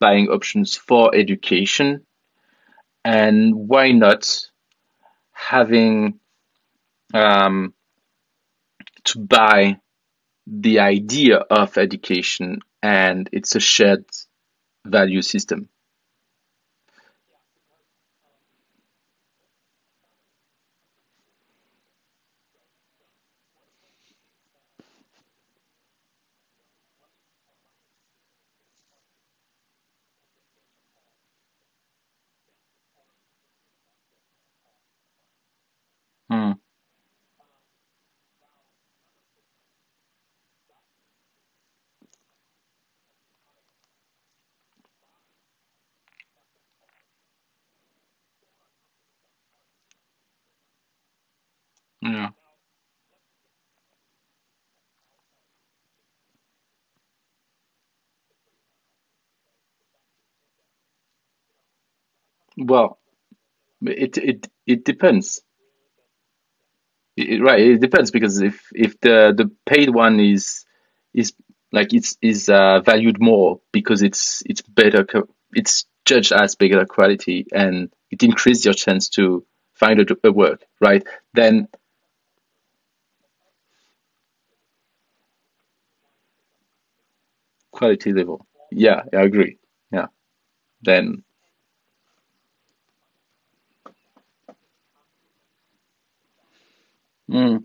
buying 0.00 0.28
options 0.28 0.76
for 0.76 1.14
education? 1.14 2.06
And 3.04 3.54
why 3.68 3.92
not 3.92 4.48
having 5.32 6.20
um, 7.14 7.74
to 9.04 9.18
buy 9.20 9.78
the 10.46 10.80
idea 10.80 11.38
of 11.38 11.78
education 11.78 12.60
and 12.82 13.28
it's 13.32 13.56
a 13.56 13.60
shared 13.60 14.06
value 14.86 15.22
system 15.22 15.68
Hmm. 36.30 36.52
yeah 52.02 52.30
well 62.66 62.98
it 63.82 64.18
it 64.18 64.48
it 64.66 64.84
depends 64.84 65.42
It- 67.16 67.42
right, 67.42 67.60
it 67.60 67.80
depends 67.80 68.10
because 68.10 68.40
if 68.40 68.68
if 68.74 68.98
the 69.00 69.34
the 69.36 69.50
paid 69.66 69.90
one 69.90 70.18
is 70.18 70.64
is 71.12 71.32
like 71.70 71.92
it's 71.92 72.16
is 72.22 72.48
uh, 72.48 72.80
valued 72.80 73.20
more 73.20 73.60
because 73.72 74.02
it's 74.02 74.42
it's 74.46 74.62
better 74.62 75.06
it's 75.52 75.84
judged 76.06 76.32
as 76.32 76.54
better 76.56 76.84
quality 76.86 77.46
and 77.52 77.92
it 78.10 78.22
increases 78.22 78.64
your 78.64 78.74
chance 78.74 79.08
to 79.10 79.44
find 79.74 80.00
a, 80.00 80.06
a 80.24 80.32
work, 80.32 80.64
right? 80.80 81.04
Then 81.34 81.68
quality 87.70 88.12
level. 88.12 88.46
Yeah, 88.70 89.02
I 89.12 89.22
agree. 89.22 89.58
Yeah. 89.92 90.06
Then 90.82 91.24
mm, 97.32 97.64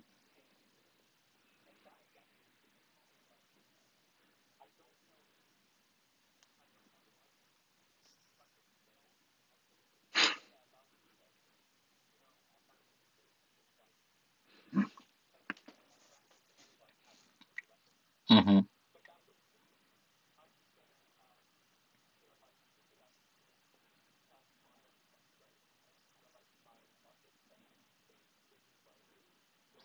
hmm 18.30 18.60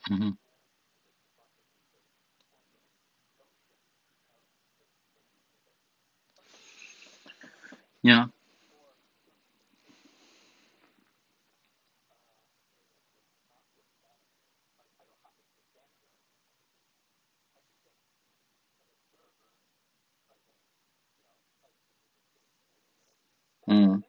hmm 0.09 0.33
yeah. 8.03 8.27
Mm, 23.69 24.03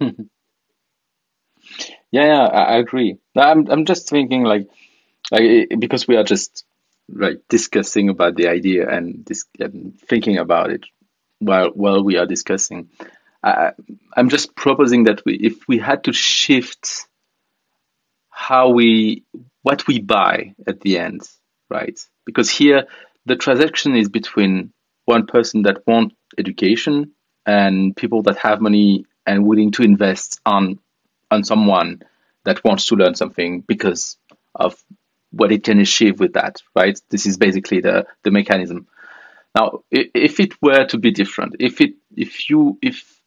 Yeah, 2.10 2.24
yeah, 2.26 2.46
I, 2.46 2.62
I 2.62 2.76
agree. 2.78 3.16
I'm 3.36 3.68
I'm 3.70 3.84
just 3.84 4.08
thinking 4.08 4.44
like 4.44 4.68
like 5.30 5.68
because 5.78 6.08
we 6.08 6.16
are 6.16 6.24
just 6.24 6.64
like 7.08 7.40
discussing 7.48 8.08
about 8.08 8.36
the 8.36 8.48
idea 8.48 8.88
and 8.88 9.24
this 9.26 9.44
and 9.60 9.98
thinking 10.08 10.38
about 10.38 10.70
it 10.70 10.84
while 11.40 11.70
while 11.70 12.02
we 12.04 12.16
are 12.18 12.26
discussing. 12.26 12.90
I, 13.42 13.72
I'm 14.16 14.28
just 14.28 14.56
proposing 14.56 15.04
that 15.04 15.24
we 15.24 15.34
if 15.36 15.68
we 15.68 15.78
had 15.78 16.04
to 16.04 16.12
shift 16.12 17.06
how 18.30 18.70
we 18.70 19.24
what 19.62 19.86
we 19.86 19.98
buy 20.00 20.54
at 20.66 20.80
the 20.80 20.98
end, 20.98 21.22
right? 21.70 21.98
Because 22.24 22.50
here 22.50 22.86
the 23.24 23.36
transaction 23.36 23.96
is 23.96 24.08
between 24.08 24.72
one 25.04 25.26
person 25.26 25.62
that 25.62 25.86
want 25.86 26.12
education 26.38 27.12
and 27.44 27.96
people 27.96 28.22
that 28.22 28.38
have 28.38 28.60
money 28.60 29.04
and 29.26 29.46
willing 29.46 29.72
to 29.72 29.82
invest 29.82 30.40
on 30.46 30.78
on 31.30 31.44
someone 31.44 32.02
that 32.44 32.62
wants 32.64 32.86
to 32.86 32.96
learn 32.96 33.14
something 33.14 33.60
because 33.60 34.16
of 34.54 34.82
what 35.32 35.50
it 35.52 35.64
can 35.64 35.80
achieve 35.80 36.20
with 36.20 36.34
that, 36.34 36.62
right? 36.74 36.98
This 37.10 37.26
is 37.26 37.36
basically 37.36 37.80
the 37.80 38.06
the 38.22 38.30
mechanism. 38.30 38.86
Now, 39.54 39.84
if 39.90 40.38
it 40.38 40.60
were 40.62 40.84
to 40.86 40.98
be 40.98 41.10
different, 41.10 41.56
if 41.60 41.80
it 41.80 41.94
if 42.16 42.50
you 42.50 42.78
if 42.82 43.20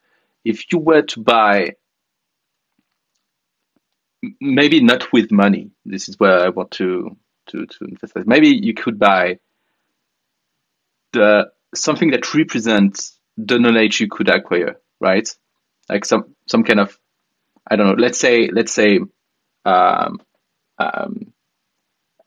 if 0.45 0.71
you 0.71 0.79
were 0.79 1.01
to 1.01 1.19
buy 1.19 1.75
maybe 4.39 4.81
not 4.81 5.11
with 5.11 5.31
money. 5.31 5.71
This 5.85 6.09
is 6.09 6.19
where 6.19 6.39
I 6.39 6.49
want 6.49 6.71
to 6.71 7.17
to 7.47 7.65
to 7.65 7.85
emphasize. 7.85 8.25
Maybe 8.25 8.49
you 8.49 8.73
could 8.73 8.99
buy 8.99 9.39
the 11.13 11.51
something 11.75 12.11
that 12.11 12.33
represents 12.33 13.17
the 13.37 13.59
knowledge 13.59 13.99
you 13.99 14.07
could 14.09 14.29
acquire, 14.29 14.79
right? 14.99 15.27
Like 15.89 16.05
some 16.05 16.35
some 16.45 16.63
kind 16.63 16.79
of 16.79 16.97
I 17.67 17.75
don't 17.75 17.87
know. 17.87 18.01
Let's 18.01 18.19
say 18.19 18.47
let's 18.47 18.73
say 18.73 18.99
um, 19.65 20.21
um, 20.77 21.33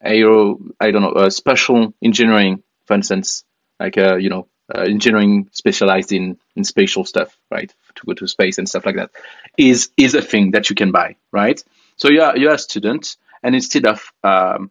aero 0.02 0.59
I 0.80 0.90
don't 0.90 1.02
know 1.02 1.12
uh, 1.12 1.30
special 1.30 1.94
engineering, 2.02 2.62
for 2.86 2.94
instance, 2.94 3.44
like 3.78 3.97
uh, 3.98 4.16
you 4.16 4.30
know 4.30 4.48
uh, 4.74 4.82
engineering 4.82 5.48
specialized 5.52 6.12
in 6.12 6.39
in 6.56 6.64
spatial 6.64 7.05
stuff, 7.05 7.36
right? 7.51 7.72
To 7.97 8.06
go 8.06 8.14
to 8.14 8.26
space 8.26 8.59
and 8.59 8.68
stuff 8.68 8.86
like 8.86 8.97
that, 8.97 9.10
is 9.56 9.90
is 9.97 10.14
a 10.14 10.22
thing 10.22 10.52
that 10.52 10.70
you 10.70 10.76
can 10.76 10.93
buy, 10.93 11.16
right? 11.30 11.62
So 11.97 12.10
you're 12.10 12.36
you're 12.36 12.55
a 12.55 12.59
student, 12.59 13.16
and 13.43 13.55
instead 13.55 13.86
of 13.86 14.12
um, 14.24 14.70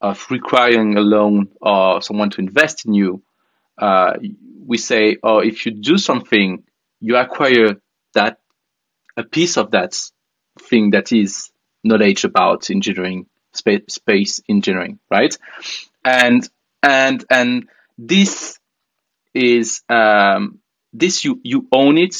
of 0.00 0.26
requiring 0.30 0.96
a 0.96 1.00
loan 1.00 1.48
or 1.60 2.02
someone 2.02 2.30
to 2.30 2.40
invest 2.40 2.86
in 2.86 2.94
you, 2.94 3.22
uh, 3.78 4.14
we 4.66 4.76
say, 4.78 5.16
oh, 5.22 5.38
if 5.38 5.64
you 5.64 5.72
do 5.72 5.96
something, 5.96 6.64
you 7.00 7.16
acquire 7.16 7.80
that 8.14 8.38
a 9.16 9.22
piece 9.22 9.56
of 9.56 9.72
that 9.72 9.98
thing 10.60 10.90
that 10.90 11.12
is 11.12 11.50
knowledge 11.84 12.24
about 12.24 12.70
engineering, 12.70 13.26
space, 13.52 13.82
space 13.88 14.40
engineering, 14.48 14.98
right? 15.10 15.36
And 16.04 16.48
and 16.82 17.24
and 17.30 17.68
this 17.98 18.58
is 19.34 19.82
um, 19.88 20.58
this 20.92 21.24
you 21.24 21.40
you 21.42 21.68
own 21.72 21.98
it, 21.98 22.16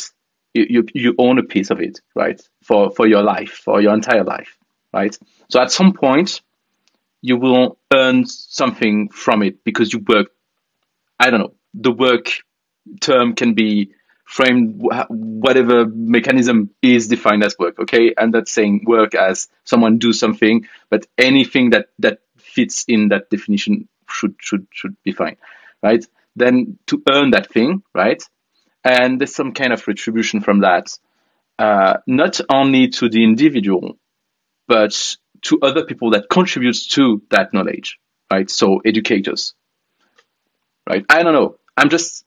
you, 0.55 0.66
you 0.69 0.86
you 0.94 1.14
own 1.19 1.39
a 1.39 1.43
piece 1.43 1.70
of 1.70 1.81
it, 1.81 2.01
right? 2.14 2.40
For 2.62 2.90
for 2.90 3.06
your 3.06 3.23
life, 3.23 3.51
for 3.51 3.81
your 3.81 3.94
entire 3.94 4.24
life, 4.24 4.56
right? 4.93 5.16
So 5.48 5.60
at 5.60 5.70
some 5.70 5.93
point, 5.93 6.40
you 7.20 7.36
will 7.36 7.78
earn 7.93 8.27
something 8.27 9.09
from 9.09 9.43
it 9.43 9.64
because 9.64 9.93
you 9.93 10.01
work. 10.06 10.28
I 11.19 11.31
don't 11.31 11.40
know. 11.40 11.55
The 11.74 11.93
work 11.93 12.31
term 13.01 13.35
can 13.35 13.55
be 13.55 13.93
framed 14.24 14.81
whatever 15.09 15.86
mechanism 15.86 16.70
is 16.81 17.09
defined 17.09 17.44
as 17.44 17.57
work 17.59 17.78
okay? 17.78 18.15
I'm 18.16 18.31
not 18.31 18.49
saying 18.49 18.85
work 18.86 19.15
as 19.15 19.49
someone 19.65 19.99
do 19.99 20.12
something 20.12 20.66
but 20.90 21.07
anything 21.19 21.70
that 21.70 21.86
that 21.99 22.20
fits 22.36 22.85
in 22.89 23.09
that 23.09 23.31
definition 23.31 23.89
should 24.09 24.35
should 24.39 24.66
should 24.70 24.97
be 25.03 25.12
fine 25.12 25.36
right? 25.82 26.05
Then 26.36 26.78
to 26.86 27.03
earn 27.09 27.31
that 27.31 27.51
thing 27.51 27.82
right? 27.94 28.23
And 28.85 29.20
there's 29.20 29.35
some 29.35 29.53
kind 29.53 29.73
of 29.73 29.86
retribution 29.86 30.40
from 30.40 30.61
that 30.61 30.99
uh, 31.59 31.99
not 32.07 32.40
only 32.49 32.89
to 32.89 33.09
the 33.09 33.23
individual 33.23 33.99
but 34.66 35.16
to 35.43 35.59
other 35.61 35.85
people 35.85 36.11
that 36.11 36.28
contributes 36.31 36.86
to 36.89 37.23
that 37.31 37.53
knowledge 37.53 37.99
right? 38.31 38.49
So 38.49 38.81
educators 38.85 39.55
right? 40.89 41.05
I 41.09 41.23
don't 41.23 41.35
know. 41.35 41.57
I'm 41.77 41.89
just 41.89 42.24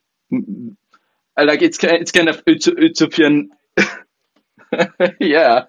like 1.43 1.61
it's 1.61 1.83
it's 1.83 2.11
kind 2.11 2.29
of 2.29 2.41
utopian. 2.47 3.49
Yeah 5.19 5.65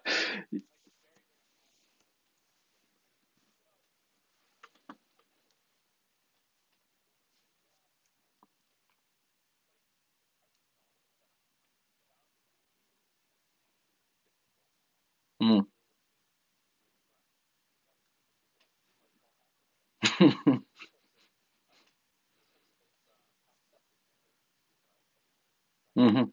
mm. 15.41 15.67
hmm 25.97 26.31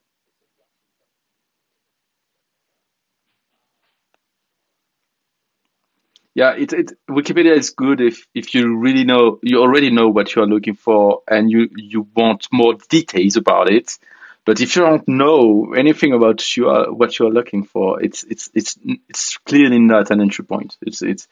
Yeah, 6.35 6.55
it, 6.55 6.73
it 6.73 6.91
Wikipedia 7.07 7.55
is 7.55 7.69
good 7.69 8.01
if 8.01 8.27
if 8.33 8.55
you 8.55 8.75
really 8.77 9.03
know 9.03 9.39
you 9.43 9.59
already 9.61 9.91
know 9.91 10.09
what 10.09 10.35
you 10.35 10.41
are 10.41 10.47
looking 10.47 10.73
for 10.75 11.21
and 11.27 11.51
you 11.51 11.69
you 11.75 12.07
want 12.15 12.47
more 12.51 12.73
details 12.89 13.35
about 13.37 13.69
it. 13.71 13.97
But 14.45 14.59
if 14.59 14.75
you 14.75 14.81
don't 14.81 15.07
know 15.07 15.73
anything 15.73 16.11
about 16.13 16.57
you 16.57 16.69
are, 16.69 16.91
what 16.91 17.17
you 17.17 17.27
are 17.27 17.31
looking 17.31 17.63
for, 17.63 18.01
it's 18.03 18.23
it's 18.23 18.49
it's 18.55 18.77
it's 19.07 19.37
clearly 19.45 19.79
not 19.79 20.09
an 20.09 20.21
entry 20.21 20.43
point. 20.43 20.75
It's 20.81 21.01
it's 21.03 21.27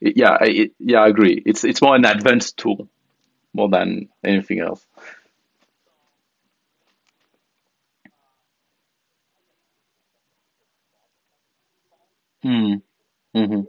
it, 0.00 0.16
yeah 0.16 0.38
it, 0.42 0.72
yeah 0.78 1.00
I 1.00 1.08
agree. 1.08 1.42
It's 1.46 1.64
it's 1.64 1.82
more 1.82 1.96
an 1.96 2.04
advanced 2.06 2.58
tool 2.58 2.88
more 3.54 3.68
than 3.70 4.08
anything 4.24 4.60
else. 4.60 4.86
Hmm. 12.42 12.80
hmm 13.34 13.62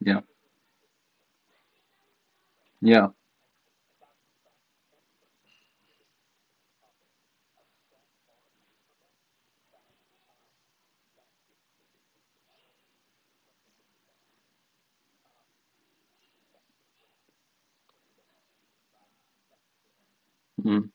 yeah. 0.00 0.20
Yeah. 2.80 3.08
Mm. 20.64 20.90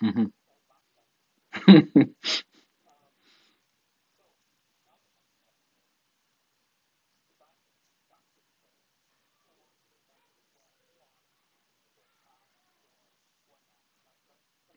hmm 0.00 0.26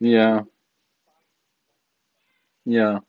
Yeah. 0.04 0.44
Yeah. 2.66 3.00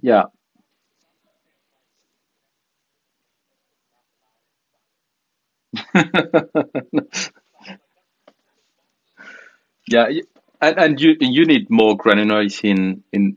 Yeah. 0.00 0.24
Yeah, 9.90 10.08
and 10.60 10.78
and 10.78 11.00
you 11.00 11.16
you 11.20 11.44
need 11.46 11.70
more 11.70 11.96
granularity 11.96 12.64
in 12.70 13.02
in 13.12 13.36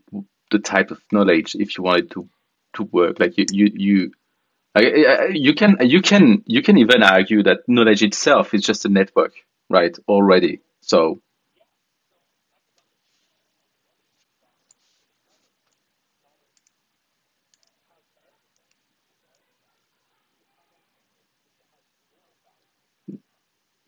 the 0.51 0.59
type 0.59 0.91
of 0.91 1.01
knowledge 1.11 1.55
if 1.55 1.77
you 1.77 1.83
want 1.83 1.99
it 1.99 2.11
to 2.11 2.29
to 2.75 2.83
work. 2.83 3.19
Like 3.19 3.37
you 3.37 3.45
you 3.51 3.71
you 3.75 4.11
you 5.31 5.53
can 5.55 5.77
you 5.81 6.01
can 6.01 6.43
you 6.47 6.61
can 6.61 6.77
even 6.77 7.03
argue 7.03 7.43
that 7.43 7.59
knowledge 7.67 8.03
itself 8.03 8.53
is 8.53 8.61
just 8.63 8.85
a 8.85 8.89
network, 8.89 9.33
right? 9.69 9.95
Already. 10.07 10.61
So 10.81 11.21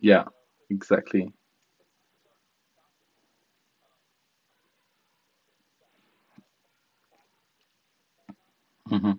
yeah, 0.00 0.24
exactly. 0.70 1.32
Hmm 8.88 9.12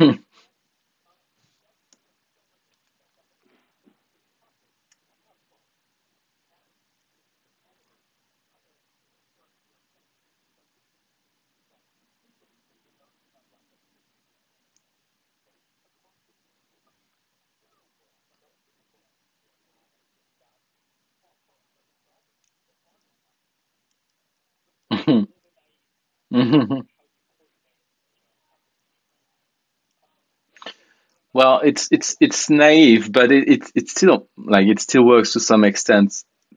Well, 31.32 31.60
it's 31.60 31.88
it's 31.92 32.16
it's 32.20 32.50
naive, 32.50 33.12
but 33.12 33.30
it, 33.30 33.48
it 33.48 33.72
it 33.74 33.88
still 33.88 34.28
like 34.36 34.66
it 34.66 34.80
still 34.80 35.04
works 35.04 35.32
to 35.34 35.40
some 35.40 35.64
extent 35.64 36.12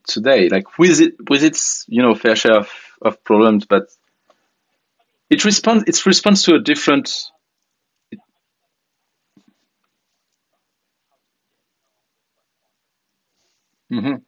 today. 0.08 0.50
Like 0.50 0.80
with 0.80 1.00
it 1.00 1.16
with 1.30 1.44
its 1.44 1.86
you 1.88 2.02
know 2.02 2.16
fair 2.16 2.36
share 2.36 2.58
of, 2.60 2.72
of 3.02 3.24
problems, 3.24 3.66
but 3.66 3.90
it 5.30 5.44
responds 5.44 5.84
it 5.88 6.06
responds 6.06 6.44
to 6.44 6.56
a 6.56 6.60
different. 6.62 7.26
Mhm. 13.90 14.24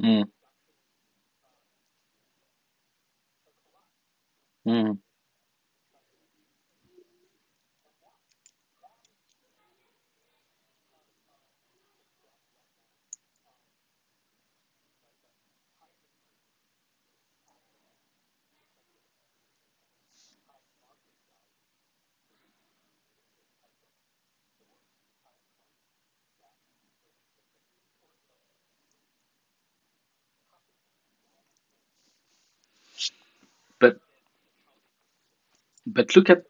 Mm, 0.00 0.24
mm. 4.66 4.98
But 33.80 34.00
but 35.86 36.16
look 36.16 36.30
at 36.30 36.44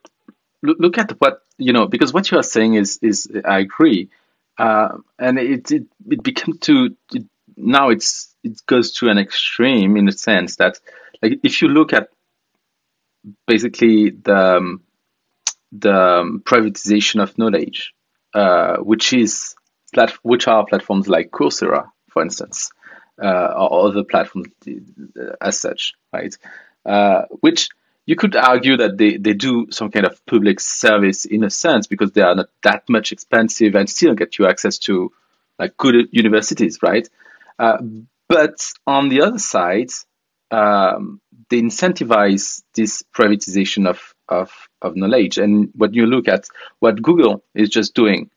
look, 0.61 0.97
at 0.97 1.11
what 1.19 1.41
you 1.57 1.73
know 1.73 1.87
because 1.87 2.13
what 2.13 2.29
you 2.31 2.37
are 2.37 2.43
saying 2.43 2.73
is 2.75 2.99
is 3.01 3.29
I 3.45 3.59
agree, 3.59 4.09
uh, 4.57 4.97
and 5.19 5.39
it 5.39 5.71
it 5.71 5.85
it 6.09 6.23
become 6.23 6.57
to 6.59 6.95
it, 7.13 7.25
now 7.55 7.89
it's 7.89 8.33
it 8.43 8.61
goes 8.65 8.93
to 8.93 9.09
an 9.09 9.17
extreme 9.17 9.97
in 9.97 10.05
the 10.05 10.11
sense 10.11 10.57
that 10.57 10.79
like 11.21 11.39
if 11.43 11.61
you 11.61 11.67
look 11.67 11.93
at 11.93 12.09
basically 13.45 14.09
the 14.09 14.57
um, 14.57 14.81
the 15.71 15.93
um, 15.93 16.41
privatization 16.43 17.21
of 17.21 17.37
knowledge, 17.37 17.93
uh, 18.33 18.77
which 18.77 19.13
is 19.13 19.55
plat- 19.93 20.17
which 20.23 20.47
are 20.47 20.65
platforms 20.65 21.07
like 21.07 21.31
Coursera, 21.31 21.89
for 22.09 22.21
instance, 22.23 22.71
uh, 23.21 23.53
or 23.57 23.87
other 23.87 24.03
platforms 24.03 24.47
uh, 24.67 25.35
as 25.41 25.59
such, 25.59 25.93
right? 26.13 26.35
Uh, 26.85 27.23
which 27.41 27.69
you 28.07 28.15
could 28.15 28.35
argue 28.35 28.77
that 28.77 28.97
they, 28.97 29.17
they 29.17 29.33
do 29.33 29.67
some 29.69 29.91
kind 29.91 30.05
of 30.05 30.25
public 30.25 30.61
service 30.61 31.25
in 31.25 31.43
a 31.43 31.49
sense 31.49 31.87
because 31.87 32.13
they 32.13 32.21
are 32.21 32.35
not 32.35 32.47
that 32.63 32.83
much 32.89 33.11
expensive 33.11 33.75
and 33.75 33.89
still 33.89 34.15
get 34.15 34.39
you 34.39 34.47
access 34.47 34.77
to 34.79 35.11
like 35.59 35.75
good 35.75 36.07
universities, 36.11 36.79
right? 36.81 37.07
Uh, 37.59 37.77
but 38.29 38.65
on 38.87 39.09
the 39.09 39.21
other 39.21 39.39
side, 39.39 39.89
um, 40.51 41.19
they 41.49 41.61
incentivize 41.61 42.63
this 42.73 43.03
privatization 43.13 43.87
of, 43.87 44.15
of, 44.29 44.51
of 44.81 44.95
knowledge. 44.95 45.37
And 45.37 45.71
when 45.75 45.93
you 45.93 46.05
look 46.05 46.29
at 46.29 46.47
what 46.79 47.01
Google 47.01 47.43
is 47.53 47.69
just 47.69 47.93
doing 47.93 48.29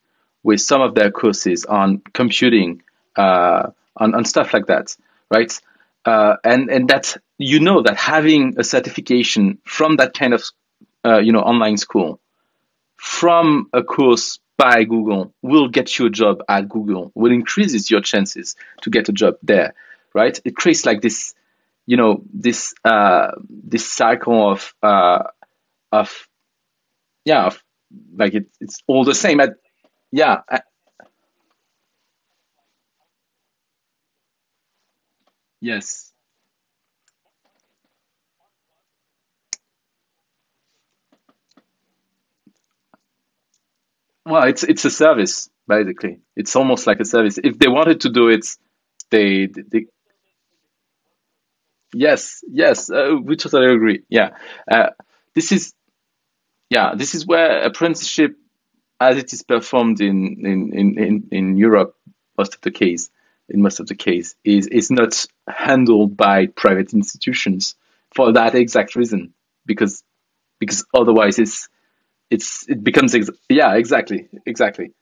with 0.42 0.60
some 0.60 0.80
of 0.80 0.96
their 0.96 1.12
courses 1.12 1.64
on 1.64 2.02
computing, 2.12 2.82
uh, 3.16 3.70
on, 3.96 4.16
on 4.16 4.24
stuff 4.24 4.52
like 4.52 4.66
that, 4.66 4.96
right? 5.30 5.52
Uh, 6.04 6.36
and 6.44 6.70
and 6.70 6.88
that 6.88 7.16
you 7.38 7.60
know 7.60 7.82
that 7.82 7.96
having 7.96 8.54
a 8.58 8.64
certification 8.64 9.58
from 9.64 9.96
that 9.96 10.14
kind 10.14 10.32
of 10.32 10.42
uh, 11.04 11.18
you 11.18 11.32
know 11.32 11.40
online 11.40 11.76
school 11.76 12.20
from 12.96 13.68
a 13.72 13.82
course 13.82 14.38
by 14.58 14.84
Google 14.84 15.32
will 15.40 15.68
get 15.68 15.98
you 15.98 16.04
a 16.06 16.10
job 16.10 16.42
at 16.46 16.68
Google, 16.68 17.10
will 17.14 17.32
increases 17.32 17.90
your 17.90 18.02
chances 18.02 18.56
to 18.82 18.90
get 18.90 19.08
a 19.08 19.12
job 19.12 19.36
there, 19.42 19.72
right? 20.14 20.38
It 20.44 20.54
creates 20.54 20.84
like 20.84 21.00
this, 21.00 21.34
you 21.86 21.96
know, 21.96 22.22
this 22.30 22.74
uh, 22.84 23.30
this 23.48 23.90
cycle 23.90 24.52
of 24.52 24.74
uh, 24.82 25.22
of 25.90 26.28
yeah, 27.24 27.46
of, 27.46 27.64
like 28.14 28.34
it, 28.34 28.48
it's 28.60 28.82
all 28.86 29.04
the 29.04 29.14
same. 29.14 29.40
At, 29.40 29.54
yeah, 30.12 30.42
yes. 35.60 36.12
Well, 44.26 44.44
it's 44.44 44.62
it's 44.64 44.84
a 44.84 44.90
service 44.90 45.50
basically. 45.66 46.20
It's 46.36 46.56
almost 46.56 46.86
like 46.86 47.00
a 47.00 47.04
service. 47.04 47.38
If 47.42 47.58
they 47.58 47.68
wanted 47.68 48.02
to 48.02 48.10
do 48.10 48.28
it, 48.28 48.46
they 49.10 49.46
they 49.46 49.86
yes 51.92 52.42
yes 52.48 52.90
uh, 52.90 53.16
we 53.22 53.36
totally 53.36 53.74
agree. 53.74 54.02
Yeah, 54.08 54.30
uh, 54.70 54.90
this 55.34 55.52
is 55.52 55.74
yeah 56.70 56.94
this 56.96 57.14
is 57.14 57.26
where 57.26 57.62
apprenticeship 57.62 58.36
as 59.00 59.16
it 59.18 59.32
is 59.32 59.42
performed 59.42 60.00
in 60.00 60.38
in, 60.46 60.72
in, 60.74 60.98
in, 60.98 61.28
in 61.32 61.56
Europe 61.56 61.96
most 62.38 62.54
of 62.54 62.60
the 62.62 62.70
case 62.70 63.10
in 63.50 63.62
most 63.62 63.80
of 63.80 63.86
the 63.88 63.94
case, 63.94 64.34
is 64.44 64.66
is 64.68 64.90
not 64.90 65.26
handled 65.48 66.16
by 66.16 66.46
private 66.46 66.92
institutions 66.94 67.74
for 68.14 68.32
that 68.32 68.54
exact 68.54 68.96
reason, 68.96 69.34
because 69.66 70.02
because 70.60 70.84
otherwise 70.94 71.38
it's 71.38 71.68
it's 72.30 72.68
it 72.68 72.84
becomes 72.84 73.14
ex- 73.14 73.30
yeah 73.48 73.74
exactly 73.76 74.28
exactly. 74.46 74.92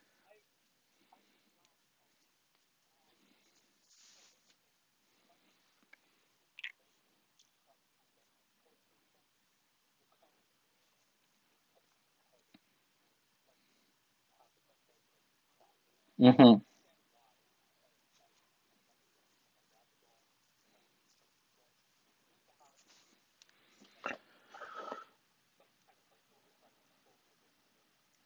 Mm-hmm. 16.20 16.60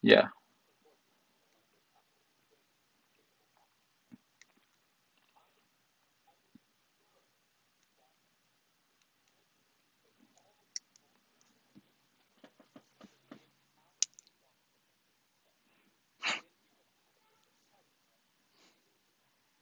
Yeah. 0.02 0.28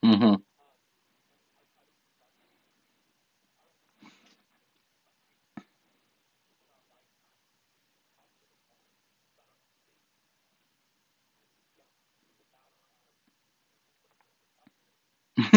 Mm-hmm. 0.04 0.34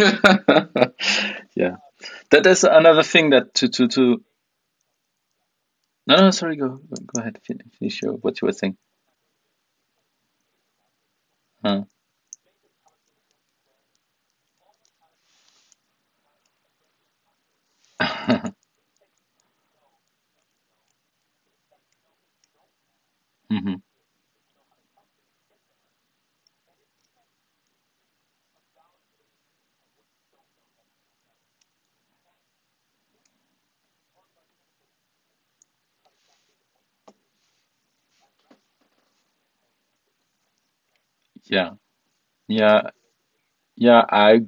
yeah. 1.56 1.78
That 2.32 2.48
is 2.48 2.64
another 2.66 3.04
thing 3.04 3.32
that 3.32 3.54
to 3.56 3.70
to 3.70 3.88
to. 3.90 4.24
No, 6.08 6.18
no, 6.18 6.32
sorry. 6.32 6.58
Go 6.58 6.70
go 7.08 7.22
ahead. 7.22 7.40
Finish 7.44 8.02
what 8.04 8.42
you 8.42 8.48
were 8.48 8.54
saying. 8.54 8.78
Huh. 11.64 11.84
hmm 23.52 23.76
Yeah. 41.54 41.72
Yeah. 42.48 42.92
Yeah. 43.78 44.04
I 44.10 44.42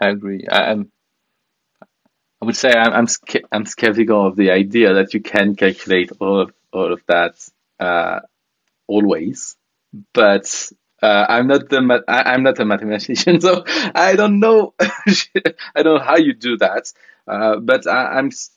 I 0.00 0.08
agree. 0.10 0.46
I, 0.50 0.72
I'm. 0.72 0.92
I 2.42 2.44
would 2.46 2.56
say 2.56 2.70
I'm 2.72 2.92
I'm, 2.92 3.06
I'm 3.52 3.66
skeptical 3.66 4.26
of 4.26 4.36
the 4.36 4.50
idea 4.50 4.94
that 4.94 5.14
you 5.14 5.20
can 5.20 5.54
calculate 5.56 6.12
all 6.20 6.40
of 6.40 6.52
all 6.72 6.92
of 6.92 7.02
that 7.06 7.34
uh, 7.80 8.20
always. 8.88 9.56
But 10.14 10.70
uh, 11.02 11.26
I'm 11.28 11.48
not 11.48 11.68
the 11.70 11.82
ma- 11.82 12.06
I, 12.08 12.34
I'm 12.34 12.44
not 12.44 12.60
a 12.60 12.66
mathematician, 12.66 13.40
so 13.46 13.64
I 13.94 14.16
don't 14.16 14.40
know. 14.40 14.74
I 14.80 15.82
don't 15.82 15.96
know 15.98 16.04
how 16.04 16.16
you 16.18 16.34
do 16.34 16.58
that. 16.58 16.92
Uh, 17.28 17.58
but 17.58 17.86
I, 17.86 18.18
I'm 18.18 18.28
s- 18.28 18.50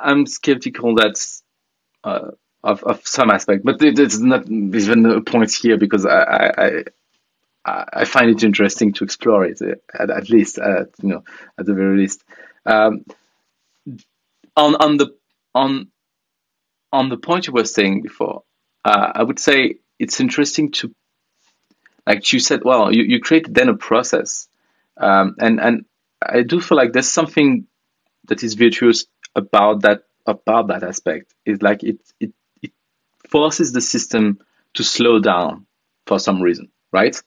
I'm 0.00 0.26
skeptical 0.26 0.94
that 0.96 1.16
uh, 2.04 2.30
of 2.64 2.82
of 2.84 3.06
some 3.06 3.30
aspect. 3.30 3.64
But 3.64 3.82
it, 3.82 3.98
it's 3.98 4.18
not 4.18 4.48
even 4.50 5.06
a 5.06 5.20
point 5.20 5.52
here 5.52 5.78
because 5.78 6.06
I 6.06 6.52
I, 6.58 6.84
I 7.92 8.04
find 8.04 8.30
it 8.30 8.44
interesting 8.44 8.92
to 8.94 9.04
explore 9.04 9.44
it 9.44 9.60
uh, 9.62 9.74
at, 9.98 10.10
at 10.10 10.30
least 10.30 10.58
at 10.58 10.88
you 11.02 11.08
know 11.08 11.24
at 11.58 11.66
the 11.66 11.74
very 11.74 11.98
least. 11.98 12.24
Um, 12.66 13.04
on 14.56 14.74
on 14.76 14.96
the 14.96 15.16
on 15.54 15.88
on 16.92 17.08
the 17.08 17.16
point 17.16 17.46
you 17.46 17.52
were 17.52 17.64
saying 17.64 18.02
before, 18.02 18.42
uh, 18.84 19.12
I 19.14 19.22
would 19.22 19.38
say 19.38 19.76
it's 19.98 20.20
interesting 20.20 20.72
to 20.72 20.94
like 22.06 22.32
you 22.32 22.40
said. 22.40 22.64
Well, 22.64 22.92
you, 22.92 23.04
you 23.04 23.20
created 23.20 23.54
then 23.54 23.68
a 23.68 23.76
process, 23.76 24.48
um, 24.96 25.36
and 25.38 25.60
and 25.60 25.84
I 26.22 26.42
do 26.42 26.60
feel 26.60 26.76
like 26.78 26.92
there's 26.92 27.10
something 27.10 27.66
that 28.28 28.42
is 28.42 28.54
virtuous 28.54 29.06
about 29.34 29.82
that 29.82 30.02
about 30.26 30.68
that 30.68 30.82
aspect. 30.82 31.34
Is 31.44 31.62
like 31.62 31.82
it 31.82 31.98
it 32.18 32.32
it 32.62 32.72
forces 33.28 33.72
the 33.72 33.80
system 33.80 34.38
to 34.74 34.84
slow 34.84 35.18
down 35.18 35.66
for 36.06 36.18
some 36.18 36.40
reason, 36.40 36.70
right? 36.92 37.20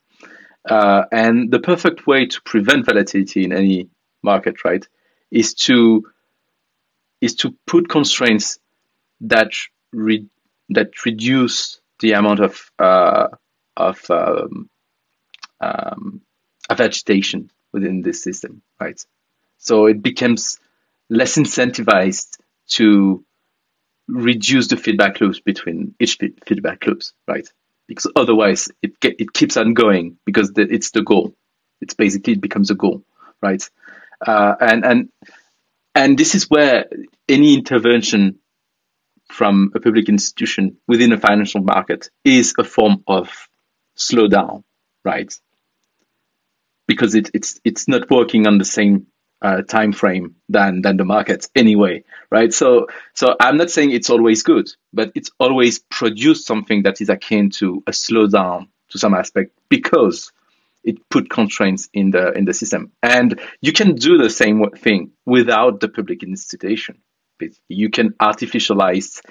Uh, 0.68 1.06
and 1.12 1.52
the 1.52 1.60
perfect 1.60 2.06
way 2.06 2.26
to 2.28 2.42
prevent 2.44 2.86
volatility 2.86 3.44
in 3.44 3.52
any 3.52 3.90
market, 4.24 4.64
right, 4.64 4.88
is 5.32 5.54
to 5.56 6.06
is 7.20 7.36
to 7.36 7.56
put 7.68 7.88
constraints 7.90 8.60
that 9.22 9.52
re- 9.92 10.28
that 10.70 11.06
reduce 11.06 11.80
the 12.00 12.14
amount 12.14 12.40
of 12.40 12.72
uh, 12.80 13.28
of 13.78 14.04
um, 14.10 14.70
um, 15.60 16.22
of 16.70 16.80
agitation 16.80 17.52
within 17.72 18.02
this 18.02 18.24
system, 18.24 18.62
right? 18.80 19.00
So 19.58 19.86
it 19.86 20.02
becomes 20.02 20.60
less 21.10 21.38
incentivized 21.38 22.38
to 22.70 23.24
reduce 24.08 24.68
the 24.68 24.78
feedback 24.78 25.22
loops 25.22 25.40
between 25.40 25.96
each 26.00 26.18
feedback 26.46 26.86
loops, 26.86 27.14
right? 27.28 27.48
Because 27.92 28.10
otherwise 28.16 28.70
it 28.82 28.94
it 29.04 29.34
keeps 29.34 29.58
on 29.58 29.74
going 29.74 30.18
because 30.26 30.54
the, 30.54 30.62
it's 30.62 30.92
the 30.92 31.02
goal. 31.02 31.36
It's 31.82 31.94
basically 31.94 32.34
it 32.34 32.42
becomes 32.42 32.72
a 32.72 32.76
goal, 32.76 33.04
right? 33.42 33.62
Uh, 34.26 34.56
and 34.62 34.86
and 34.86 35.10
and 35.94 36.18
this 36.18 36.34
is 36.34 36.50
where 36.50 36.86
any 37.28 37.54
intervention 37.54 38.40
from 39.30 39.72
a 39.76 39.82
public 39.82 40.08
institution 40.08 40.78
within 40.88 41.12
a 41.12 41.20
financial 41.20 41.62
market 41.62 42.10
is 42.24 42.54
a 42.58 42.64
form 42.64 43.04
of 43.08 43.30
slowdown, 43.98 44.64
right? 45.04 45.34
Because 46.88 47.14
it, 47.16 47.32
it's 47.34 47.60
it's 47.66 47.90
not 47.90 48.10
working 48.10 48.48
on 48.48 48.58
the 48.58 48.66
same 48.66 49.08
uh, 49.42 49.62
time 49.64 49.94
frame 49.94 50.36
than 50.50 50.82
than 50.82 50.98
the 50.98 51.06
markets 51.06 51.50
anyway, 51.56 52.04
right? 52.32 52.54
So 52.54 52.88
so 53.14 53.36
I'm 53.40 53.58
not 53.58 53.72
saying 53.72 53.92
it's 53.92 54.10
always 54.10 54.44
good, 54.44 54.70
but 54.94 55.12
it's 55.16 55.32
always 55.40 55.80
produced 55.80 56.46
something 56.48 56.84
that 56.84 57.02
is 57.02 57.10
akin 57.10 57.50
to 57.52 57.84
a 57.88 57.92
slowdown 57.92 58.68
to 58.90 59.00
some 59.00 59.14
aspect 59.14 59.54
because 59.70 60.32
it 60.84 60.98
put 61.10 61.30
constraints 61.30 61.90
in 61.94 62.12
the 62.12 62.32
in 62.34 62.46
the 62.46 62.54
system, 62.54 62.92
and 63.04 63.40
you 63.62 63.74
can 63.74 63.96
do 63.96 64.18
the 64.18 64.30
same 64.30 64.70
thing 64.72 65.12
without 65.26 65.80
the 65.80 65.90
public 65.90 66.24
institution. 66.24 67.00
You 67.70 67.90
can 67.90 68.12
artificialize 68.22 69.22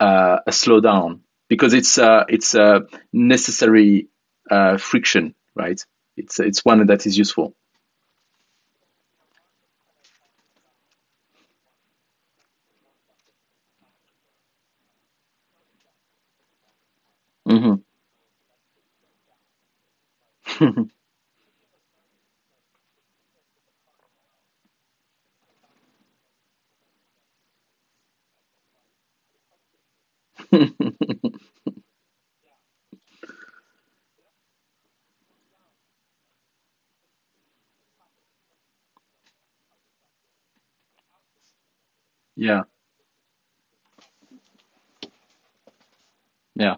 uh, 0.00 0.38
a 0.46 0.50
slowdown 0.50 1.20
because 1.48 1.74
it's 1.74 1.98
uh, 1.98 2.24
it's 2.28 2.54
a 2.54 2.82
necessary 3.12 4.08
uh, 4.50 4.78
friction, 4.78 5.34
right? 5.54 5.84
It's 6.16 6.40
it's 6.40 6.64
one 6.64 6.86
that 6.86 7.06
is 7.06 7.18
useful. 7.18 7.54
hmm 17.46 17.74
yeah, 42.36 42.62
yeah, 46.54 46.76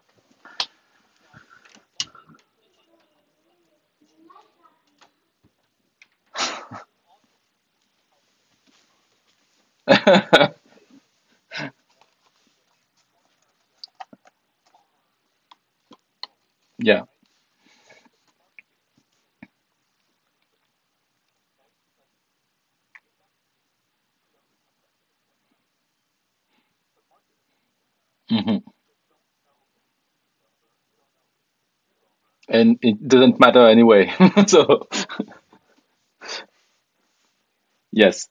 yeah. 16.78 17.04
hmm 28.28 28.58
and 32.54 32.78
it 32.82 33.06
doesn't 33.08 33.40
matter 33.40 33.66
anyway. 33.68 34.12
so 34.48 34.88
yes, 37.92 38.28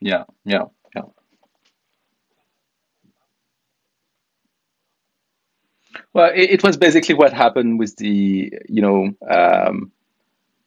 yeah, 0.00 0.24
yeah. 0.44 0.64
Well, 6.12 6.30
it, 6.34 6.50
it 6.50 6.62
was 6.64 6.76
basically 6.76 7.14
what 7.14 7.32
happened 7.32 7.78
with 7.78 7.96
the 7.96 8.52
you 8.68 8.82
know 8.82 9.10
um, 9.28 9.92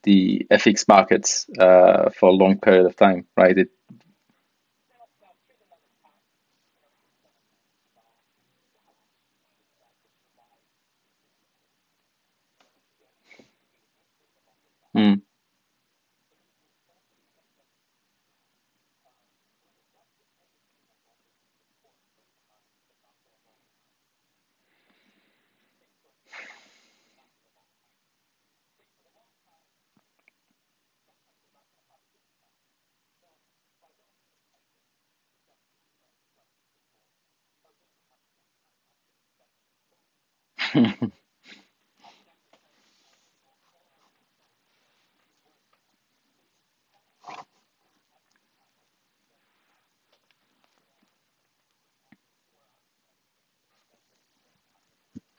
the 0.04 0.48
FX 0.52 0.88
markets 0.88 1.48
uh, 1.60 2.10
for 2.12 2.30
a 2.30 2.34
long 2.34 2.60
period 2.60 2.88
of 2.88 2.96
time, 2.98 3.28
right? 3.38 3.58
It, 3.58 3.70
mm, 14.94 15.22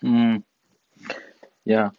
mm, 0.02 0.42
yeah. 1.72 1.90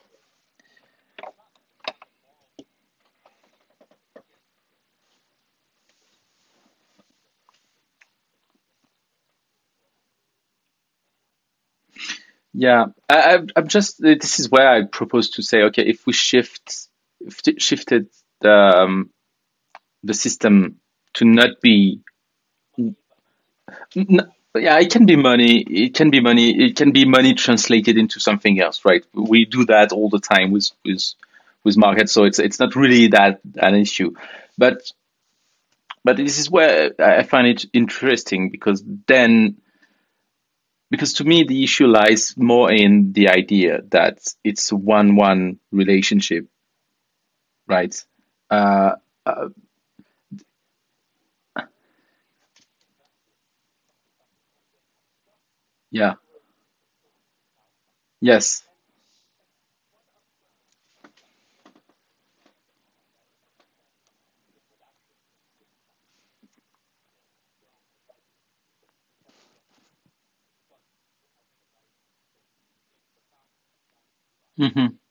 Yeah, 12.54 12.88
I, 13.10 13.36
I- 13.38 13.48
I'm 13.58 13.70
just. 13.70 14.02
This 14.02 14.40
is 14.42 14.52
where 14.52 14.70
I 14.70 14.84
propose 14.86 15.32
to 15.32 15.44
say, 15.44 15.64
okay, 15.64 15.84
if 15.84 16.06
we 16.08 16.14
shift, 16.14 16.90
if 17.22 17.42
shifted 17.62 18.10
the 18.42 18.52
um, 18.54 19.12
the 20.04 20.14
system 20.16 20.80
to 21.16 21.26
not 21.26 21.62
be, 21.62 22.02
yeah, 24.62 24.80
it 24.80 24.92
can 24.92 25.06
be 25.06 25.16
money. 25.16 25.62
It 25.62 25.96
can 25.96 26.12
be 26.12 26.22
money. 26.22 26.66
It 26.66 26.76
can 26.76 26.92
be 26.92 27.06
money 27.06 27.34
translated 27.34 27.98
into 27.98 28.20
something 28.20 28.60
else, 28.60 28.86
right? 28.86 29.04
We 29.14 29.46
do 29.46 29.66
that 29.66 29.92
all 29.92 30.10
the 30.10 30.20
time 30.20 30.52
with 30.52 30.70
with 30.86 31.14
with 31.64 31.78
markets, 31.78 32.12
so 32.12 32.26
it's 32.26 32.40
it's 32.40 32.60
not 32.60 32.76
really 32.76 33.08
that 33.08 33.40
an 33.56 33.76
issue. 33.76 34.14
But 34.58 34.84
but 36.04 36.18
this 36.18 36.38
is 36.38 36.52
where 36.52 36.92
I 37.00 37.24
find 37.24 37.48
it 37.48 37.66
interesting 37.74 38.50
because 38.50 38.84
then 39.08 39.58
because 40.92 41.14
to 41.14 41.24
me 41.24 41.44
the 41.44 41.64
issue 41.64 41.88
lies 41.88 42.36
more 42.38 42.72
in 42.72 43.14
the 43.14 43.30
idea 43.30 43.82
that 43.90 44.20
it's 44.44 44.72
one-one 44.72 45.60
relationship, 45.72 46.48
right? 47.68 47.96
Uh, 48.52 48.96
uh, 49.26 49.50
yeah, 55.94 56.16
yes, 58.22 58.64
hmm 74.58 75.03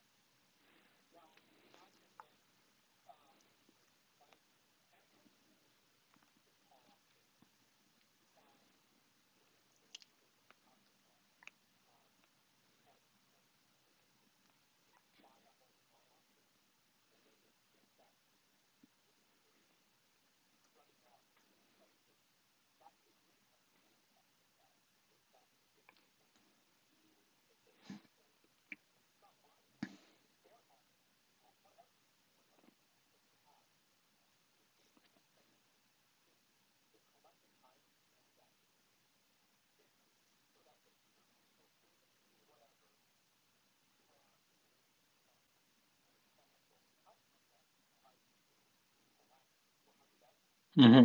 hmm 50.77 51.05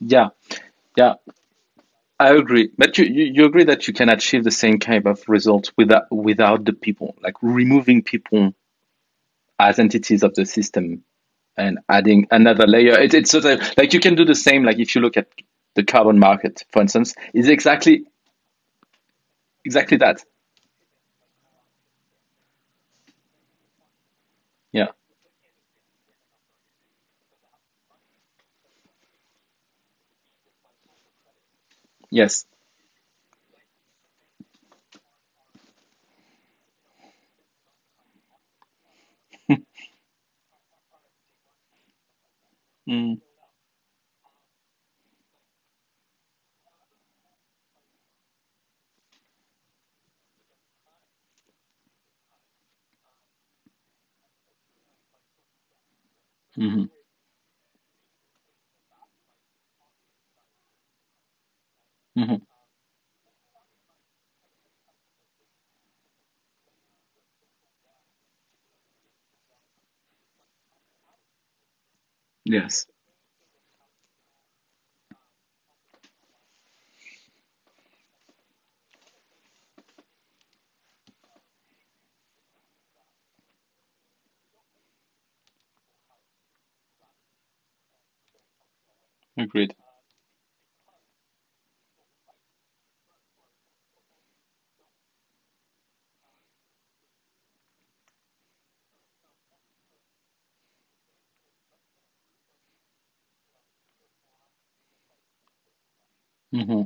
yeah, 0.00 0.28
yeah. 0.96 1.14
I 2.18 2.34
agree, 2.34 2.70
but 2.76 2.98
you, 2.98 3.04
you 3.04 3.24
you 3.34 3.44
agree 3.44 3.62
that 3.64 3.86
you 3.86 3.94
can 3.94 4.08
achieve 4.08 4.42
the 4.44 4.50
same 4.50 4.78
kind 4.80 5.06
of 5.06 5.22
results 5.28 5.70
without 5.76 6.10
without 6.10 6.64
the 6.64 6.72
people, 6.72 7.14
like 7.22 7.34
removing 7.40 8.02
people 8.02 8.52
as 9.58 9.78
entities 9.78 10.22
of 10.22 10.34
the 10.34 10.44
system 10.46 11.04
and 11.56 11.78
adding 11.88 12.26
another 12.30 12.66
layer. 12.66 12.98
It, 13.00 13.14
it's 13.14 13.30
sort 13.30 13.44
of 13.44 13.60
like 13.76 13.94
you 13.94 14.00
can 14.00 14.14
do 14.14 14.24
the 14.24 14.34
same. 14.34 14.64
Like 14.64 14.78
if 14.78 14.94
you 14.94 15.00
look 15.00 15.16
at 15.16 15.28
the 15.74 15.84
carbon 15.84 16.18
market, 16.18 16.64
for 16.72 16.82
instance, 16.82 17.14
is 17.34 17.48
exactly 17.48 18.06
exactly 19.64 19.96
that. 19.98 20.22
Yeah. 24.74 24.88
Yes. 32.10 32.46
Mm, 42.88 43.20
hmm 56.56 56.84
hmm 62.16 62.38
Yes. 72.44 72.86
Agreed. 89.38 89.76
Mm-hmm. 106.52 106.82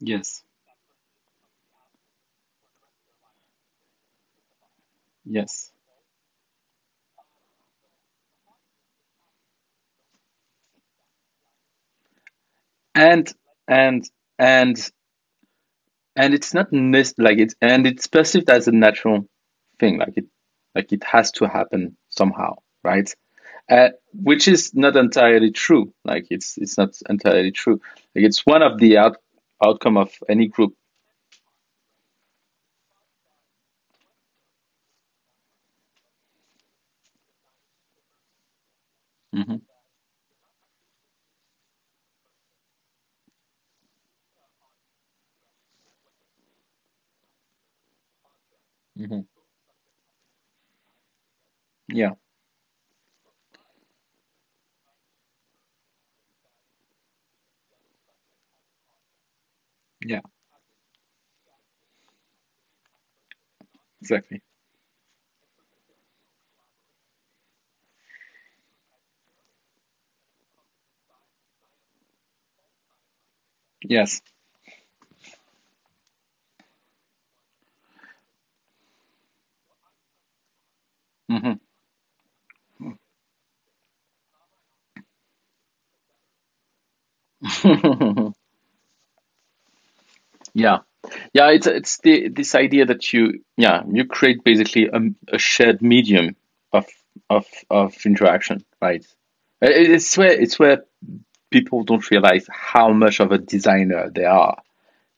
Yes. 0.00 0.44
Yes. 5.24 5.72
And 12.94 13.30
and 13.68 14.08
and 14.38 14.90
and 16.16 16.34
it's 16.34 16.54
not 16.54 16.72
nec- 16.72 17.18
like 17.18 17.38
it's 17.38 17.54
and 17.60 17.86
it's 17.86 18.06
perceived 18.06 18.50
as 18.50 18.68
a 18.68 18.72
natural 18.72 19.26
thing, 19.78 19.98
like 19.98 20.16
it 20.16 20.26
like 20.74 20.92
it 20.92 21.04
has 21.04 21.32
to 21.32 21.46
happen 21.48 21.96
somehow, 22.10 22.56
right? 22.84 23.12
Uh, 23.70 23.90
which 24.14 24.48
is 24.48 24.74
not 24.74 24.96
entirely 24.96 25.52
true. 25.52 25.94
Like 26.04 26.26
it's 26.30 26.58
it's 26.58 26.78
not 26.78 26.90
entirely 27.10 27.52
true. 27.52 27.80
Like 28.14 28.24
it's 28.26 28.46
one 28.46 28.62
of 28.62 28.78
the 28.78 28.98
out 28.98 29.18
outcome 29.64 29.96
of 29.98 30.12
any 30.28 30.48
group. 30.48 30.74
Hmm 39.46 39.62
hmm 48.96 49.22
Yeah. 51.88 52.14
Yeah. 60.04 60.20
Exactly. 64.02 64.42
Yes. 73.92 74.22
hmm 81.28 81.54
Yeah. 90.54 90.78
Yeah, 91.34 91.50
it's 91.50 91.66
it's 91.66 91.98
the 91.98 92.28
this 92.28 92.54
idea 92.54 92.86
that 92.86 93.12
you 93.12 93.42
yeah 93.56 93.82
you 93.90 94.04
create 94.06 94.44
basically 94.44 94.86
a, 94.92 95.00
a 95.34 95.38
shared 95.38 95.82
medium 95.82 96.36
of 96.72 96.86
of 97.28 97.46
of 97.70 97.94
interaction, 98.06 98.64
right? 98.80 99.04
It- 99.60 99.90
It's 99.92 100.16
where 100.16 100.32
it's 100.32 100.58
where 100.58 100.84
people 101.52 101.84
don't 101.84 102.10
realize 102.10 102.46
how 102.50 102.92
much 102.92 103.20
of 103.20 103.32
a 103.32 103.38
designer 103.38 104.10
they 104.10 104.24
are 104.24 104.60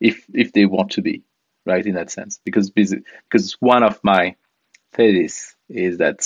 if 0.01 0.25
if 0.35 0.53
they 0.53 0.67
want 0.67 0.93
to 0.93 1.03
be, 1.03 1.23
right? 1.65 1.87
In 1.87 1.95
that 1.95 2.11
sense, 2.11 2.41
because 2.45 2.71
because 2.71 3.57
one 3.61 3.83
of 3.83 3.99
my 4.03 4.37
thesis 4.93 5.57
is 5.69 5.99
that 5.99 6.21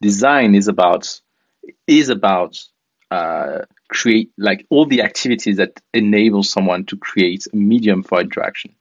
design 0.00 0.54
is 0.54 0.68
about 0.68 1.20
is 1.86 2.08
about 2.10 2.62
uh, 3.10 3.60
create 3.88 4.30
like 4.38 4.66
all 4.70 4.86
the 4.86 5.02
activities 5.02 5.56
that 5.56 5.80
enable 5.92 6.42
someone 6.42 6.84
to 6.86 6.96
create 6.96 7.46
a 7.52 7.56
medium 7.56 8.02
for 8.02 8.20
interaction 8.20 8.74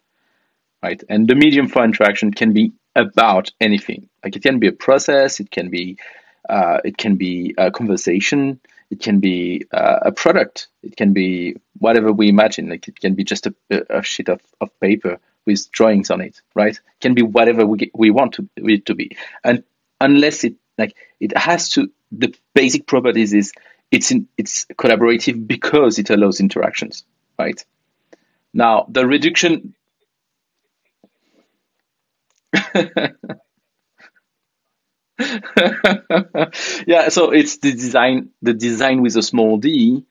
right? 0.83 1.03
And 1.09 1.27
the 1.27 1.35
medium 1.35 1.67
for 1.67 1.83
interaction 1.83 2.31
can 2.31 2.53
be 2.53 2.73
about 2.95 3.51
anything. 3.59 4.09
Like 4.23 4.35
it 4.35 4.43
can 4.43 4.59
be 4.59 4.67
a 4.67 4.71
process, 4.71 5.39
it 5.39 5.51
can 5.51 5.69
be 5.69 5.97
uh, 6.49 6.79
it 6.85 6.97
can 6.97 7.15
be 7.17 7.53
a 7.57 7.71
conversation, 7.71 8.59
it 8.89 9.01
can 9.01 9.19
be 9.19 9.65
uh, 9.71 9.99
a 10.03 10.11
product, 10.11 10.67
it 10.81 10.95
can 10.95 11.13
be 11.13 11.55
whatever 11.77 12.11
we 12.11 12.29
imagine. 12.29 12.69
Like 12.69 12.87
it 12.87 12.99
can 12.99 13.15
be 13.15 13.23
just 13.23 13.47
a, 13.47 13.53
a 13.89 14.03
sheet 14.03 14.29
of, 14.29 14.41
of 14.61 14.69
paper 14.79 15.19
with 15.45 15.71
drawings 15.71 16.09
on 16.11 16.21
it, 16.21 16.41
right? 16.55 16.75
It 16.75 17.01
can 17.01 17.13
be 17.13 17.21
whatever 17.21 17.65
we 17.65 17.91
we 17.93 18.11
want 18.11 18.33
to 18.33 18.49
it 18.57 18.85
to 18.87 18.95
be, 18.95 19.17
and 19.43 19.63
unless 19.99 20.43
it 20.43 20.55
like 20.77 20.95
it 21.19 21.37
has 21.37 21.69
to 21.71 21.91
the 22.11 22.33
basic 22.53 22.87
properties 22.87 23.33
is 23.33 23.51
it's 23.91 24.11
in, 24.11 24.27
it's 24.37 24.65
collaborative 24.65 25.47
because 25.47 25.99
it 25.99 26.09
allows 26.09 26.39
interactions, 26.39 27.03
right? 27.37 27.63
Now 28.53 28.85
the 28.89 29.05
reduction 29.07 29.75
yeah, 36.87 37.09
so 37.09 37.31
it's 37.31 37.57
the 37.57 37.71
design, 37.71 38.29
the 38.41 38.53
design 38.53 39.01
with 39.01 39.15
a 39.15 39.23
small 39.23 39.57
d, 39.57 40.03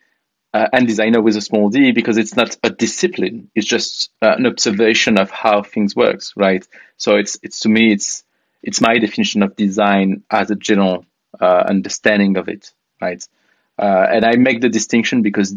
uh, 0.52 0.68
and 0.72 0.86
designer 0.86 1.20
with 1.22 1.36
a 1.36 1.40
small 1.40 1.70
d, 1.70 1.92
because 1.92 2.16
it's 2.18 2.36
not 2.36 2.56
a 2.64 2.70
discipline. 2.70 3.50
It's 3.54 3.66
just 3.66 4.10
uh, 4.22 4.34
an 4.38 4.46
observation 4.46 5.18
of 5.18 5.30
how 5.30 5.62
things 5.62 5.94
works, 5.94 6.32
right? 6.36 6.66
So 6.96 7.16
it's 7.16 7.38
it's 7.42 7.60
to 7.60 7.68
me, 7.68 7.92
it's 7.92 8.24
it's 8.62 8.80
my 8.80 8.98
definition 8.98 9.42
of 9.42 9.56
design 9.56 10.24
as 10.30 10.50
a 10.50 10.56
general 10.56 11.04
uh, 11.40 11.64
understanding 11.68 12.36
of 12.36 12.48
it, 12.48 12.72
right? 13.00 13.26
Uh, 13.78 14.06
and 14.10 14.24
I 14.24 14.36
make 14.36 14.60
the 14.60 14.68
distinction 14.70 15.22
because 15.22 15.54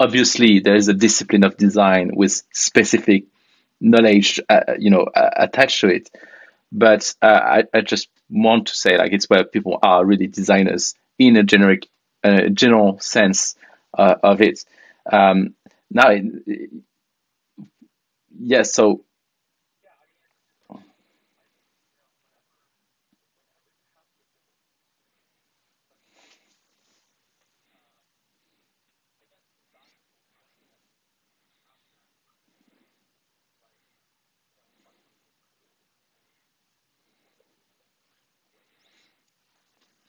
obviously 0.00 0.60
there 0.60 0.74
is 0.74 0.88
a 0.88 0.94
discipline 0.94 1.44
of 1.44 1.56
design 1.56 2.10
with 2.14 2.42
specific 2.52 3.24
knowledge, 3.80 4.40
uh, 4.48 4.74
you 4.78 4.90
know, 4.90 5.06
attached 5.14 5.80
to 5.80 5.88
it 5.88 6.10
but 6.72 7.14
uh, 7.22 7.26
I, 7.26 7.64
I 7.74 7.80
just 7.82 8.08
want 8.32 8.68
to 8.68 8.74
say 8.74 8.96
like 8.98 9.12
it's 9.12 9.28
where 9.28 9.44
people 9.44 9.78
are 9.82 10.04
really 10.04 10.26
designers 10.26 10.94
in 11.18 11.36
a 11.36 11.42
generic 11.42 11.88
uh, 12.24 12.48
general 12.48 12.98
sense 13.00 13.56
uh, 13.96 14.16
of 14.22 14.40
it. 14.40 14.64
Um, 15.10 15.54
now 15.90 16.10
yes 18.38 18.72
so 18.72 19.04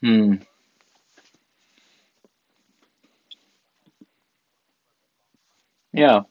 hmm, 0.03 0.33
yeah. 5.93 6.21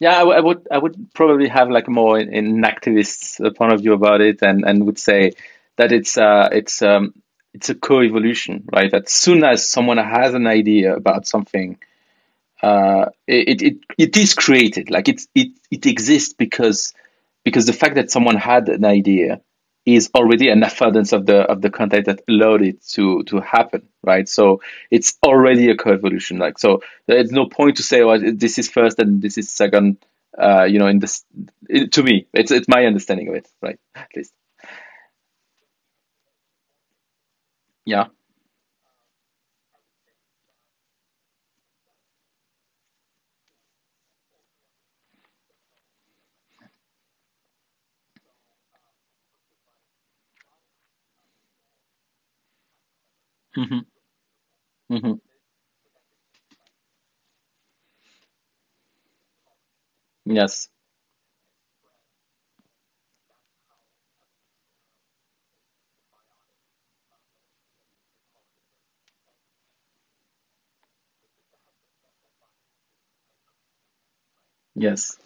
Yeah 0.00 0.16
I, 0.16 0.20
w- 0.20 0.36
I 0.36 0.40
would 0.40 0.68
I 0.72 0.78
would 0.78 1.14
probably 1.14 1.48
have 1.48 1.70
like 1.70 1.88
more 1.88 2.18
in, 2.18 2.32
in 2.32 2.62
activist 2.62 3.40
point 3.56 3.72
of 3.72 3.80
view 3.80 3.94
about 3.94 4.20
it 4.20 4.42
and, 4.42 4.64
and 4.64 4.86
would 4.86 4.98
say 4.98 5.32
that 5.76 5.92
it's 5.92 6.18
uh 6.18 6.48
it's 6.52 6.82
um 6.82 7.14
it's 7.54 7.70
a 7.70 7.76
co-evolution 7.76 8.64
right? 8.72 8.92
As 8.94 9.12
soon 9.12 9.44
as 9.44 9.68
someone 9.68 9.98
has 9.98 10.34
an 10.34 10.46
idea 10.46 10.94
about 10.96 11.26
something 11.26 11.78
uh, 12.62 13.06
it, 13.26 13.62
it 13.62 13.78
it 13.98 14.16
is 14.16 14.34
created. 14.34 14.90
Like 14.90 15.08
it's 15.08 15.28
it 15.34 15.48
it 15.70 15.86
exists 15.86 16.34
because 16.34 16.94
because 17.44 17.66
the 17.66 17.72
fact 17.74 17.96
that 17.96 18.10
someone 18.10 18.36
had 18.36 18.68
an 18.68 18.84
idea 18.84 19.40
is 19.96 20.10
already 20.14 20.48
an 20.48 20.60
affordance 20.62 21.12
of 21.12 21.26
the 21.26 21.38
of 21.42 21.60
the 21.62 21.70
content 21.70 22.06
that 22.06 22.22
allowed 22.28 22.62
it 22.62 22.82
to 22.88 23.22
to 23.24 23.40
happen 23.40 23.88
right? 24.02 24.28
So 24.28 24.60
it's 24.90 25.16
already 25.24 25.70
a 25.70 25.76
co-evolution 25.76 26.38
like 26.38 26.58
so 26.58 26.82
there's 27.06 27.30
no 27.32 27.46
point 27.46 27.76
to 27.78 27.82
say 27.82 28.02
well 28.04 28.20
this 28.20 28.58
is 28.58 28.68
first 28.70 28.98
and 28.98 29.20
this 29.22 29.38
is 29.38 29.50
second 29.50 29.98
uh, 30.38 30.64
you 30.64 30.78
know 30.78 30.86
in 30.88 30.98
this 30.98 31.24
it, 31.68 31.92
to 31.92 32.02
me 32.02 32.26
it's 32.32 32.50
it's 32.50 32.68
my 32.68 32.84
understanding 32.86 33.28
of 33.28 33.34
it 33.34 33.48
right? 33.62 33.78
At 33.94 34.08
least. 34.16 34.32
Yeah 37.84 38.08
Mm-hmm. 53.58 53.78
mm-hmm. 54.90 55.18
Yes. 60.26 60.68
Yes. 74.74 75.18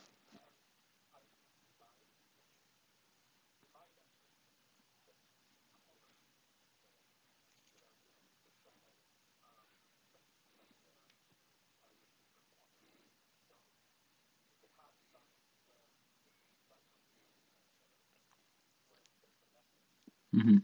Hmm 20.43 20.59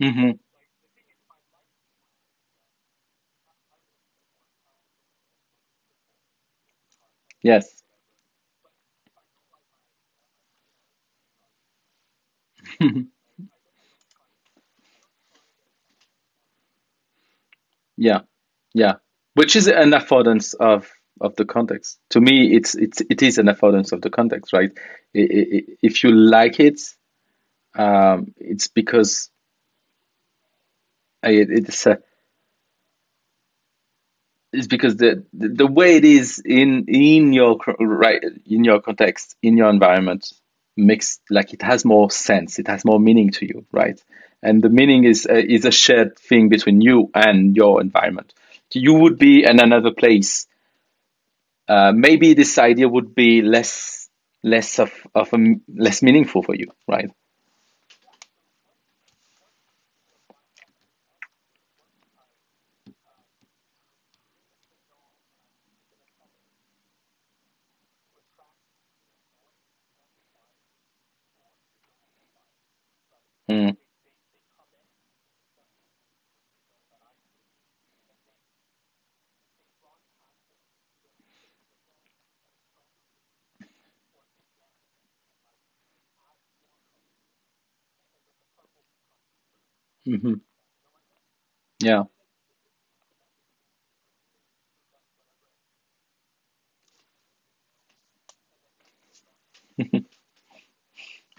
hmm 0.00 0.47
Yes. 7.48 7.82
Yeah. 17.96 18.20
Yeah. 18.74 18.94
Which 19.34 19.56
is 19.56 19.68
an 19.68 19.90
affordance 19.92 20.54
of 20.54 20.90
of 21.20 21.34
the 21.36 21.44
context. 21.44 21.98
To 22.10 22.20
me, 22.20 22.54
it's 22.54 22.74
it's 22.74 23.00
it 23.08 23.22
is 23.22 23.38
an 23.38 23.46
affordance 23.46 23.92
of 23.92 24.00
the 24.02 24.10
context, 24.10 24.52
right? 24.52 24.70
If 25.14 26.04
you 26.04 26.12
like 26.12 26.60
it, 26.60 26.80
um, 27.76 28.34
it's 28.38 28.68
because 28.68 29.30
it's 31.22 31.86
uh, 31.86 31.96
it's 34.52 34.66
because 34.66 34.96
the, 34.96 35.24
the 35.32 35.48
the 35.48 35.66
way 35.66 35.96
it 35.96 36.04
is 36.04 36.40
in 36.44 36.86
in 36.88 37.32
your 37.32 37.58
right 37.80 38.22
in 38.46 38.64
your 38.64 38.80
context 38.80 39.36
in 39.42 39.56
your 39.56 39.68
environment 39.70 40.32
makes 40.76 41.20
like 41.28 41.52
it 41.52 41.62
has 41.62 41.84
more 41.84 42.10
sense. 42.10 42.58
It 42.58 42.68
has 42.68 42.84
more 42.84 43.00
meaning 43.00 43.30
to 43.32 43.46
you, 43.46 43.66
right? 43.72 44.00
And 44.42 44.62
the 44.62 44.70
meaning 44.70 45.04
is 45.04 45.26
uh, 45.28 45.34
is 45.34 45.64
a 45.64 45.70
shared 45.72 46.18
thing 46.18 46.48
between 46.48 46.80
you 46.80 47.10
and 47.14 47.54
your 47.56 47.80
environment. 47.80 48.32
You 48.72 48.94
would 48.94 49.18
be 49.18 49.44
in 49.44 49.60
another 49.60 49.90
place 49.90 50.46
uh, 51.68 51.92
maybe 51.94 52.34
this 52.34 52.58
idea 52.58 52.88
would 52.88 53.14
be 53.14 53.42
less 53.42 54.08
less 54.42 54.78
of 54.78 54.92
of 55.14 55.32
a, 55.32 55.38
less 55.68 56.02
meaningful 56.02 56.42
for 56.42 56.54
you, 56.54 56.66
right? 56.86 57.10
Mm. 73.50 73.76
Hmm 90.08 90.40
Yeah. 91.80 92.04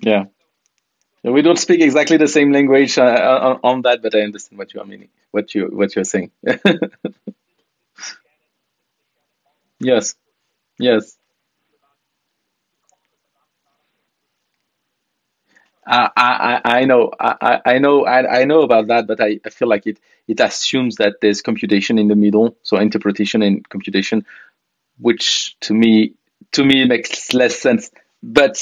Yeah. 0.02 0.26
We 1.24 1.42
don't 1.42 1.60
speak 1.60 1.82
exactly 1.82 2.18
the 2.18 2.28
same 2.28 2.52
language 2.54 2.98
uh, 2.98 3.04
on, 3.04 3.60
on 3.64 3.82
that, 3.84 4.02
but 4.02 4.16
I 4.16 4.22
understand 4.22 4.58
what 4.58 4.74
you 4.74 4.80
are 4.82 4.86
meaning, 4.86 5.10
what 5.32 5.54
you 5.54 5.66
what 5.68 5.94
you're 5.96 6.06
saying. 6.06 6.32
yes. 9.80 10.16
Yes. 10.80 11.18
I, 15.90 16.62
I, 16.66 16.86
know, 16.86 17.12
I 17.20 17.62
I 17.66 17.78
know, 17.80 18.06
I, 18.06 18.42
I 18.42 18.46
know 18.46 18.62
about 18.62 18.88
that, 18.88 19.08
but 19.08 19.20
I, 19.22 19.40
I 19.46 19.50
feel 19.50 19.68
like 19.68 19.88
it, 19.88 20.00
it 20.28 20.40
assumes 20.40 20.98
that 20.98 21.16
there's 21.22 21.42
computation 21.42 21.98
in 21.98 22.08
the 22.08 22.16
middle, 22.16 22.56
so 22.64 22.78
interpretation 22.78 23.42
and 23.42 23.68
computation, 23.68 24.26
which 25.00 25.58
to 25.62 25.74
me, 25.74 26.16
to 26.54 26.66
me 26.66 26.86
makes 26.86 27.34
less 27.34 27.60
sense. 27.60 27.92
But 28.24 28.58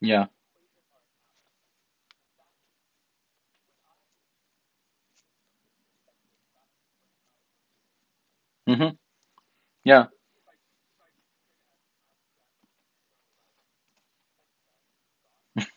yeah, 0.00 0.26
hmm 8.68 8.90
yeah, 9.84 10.08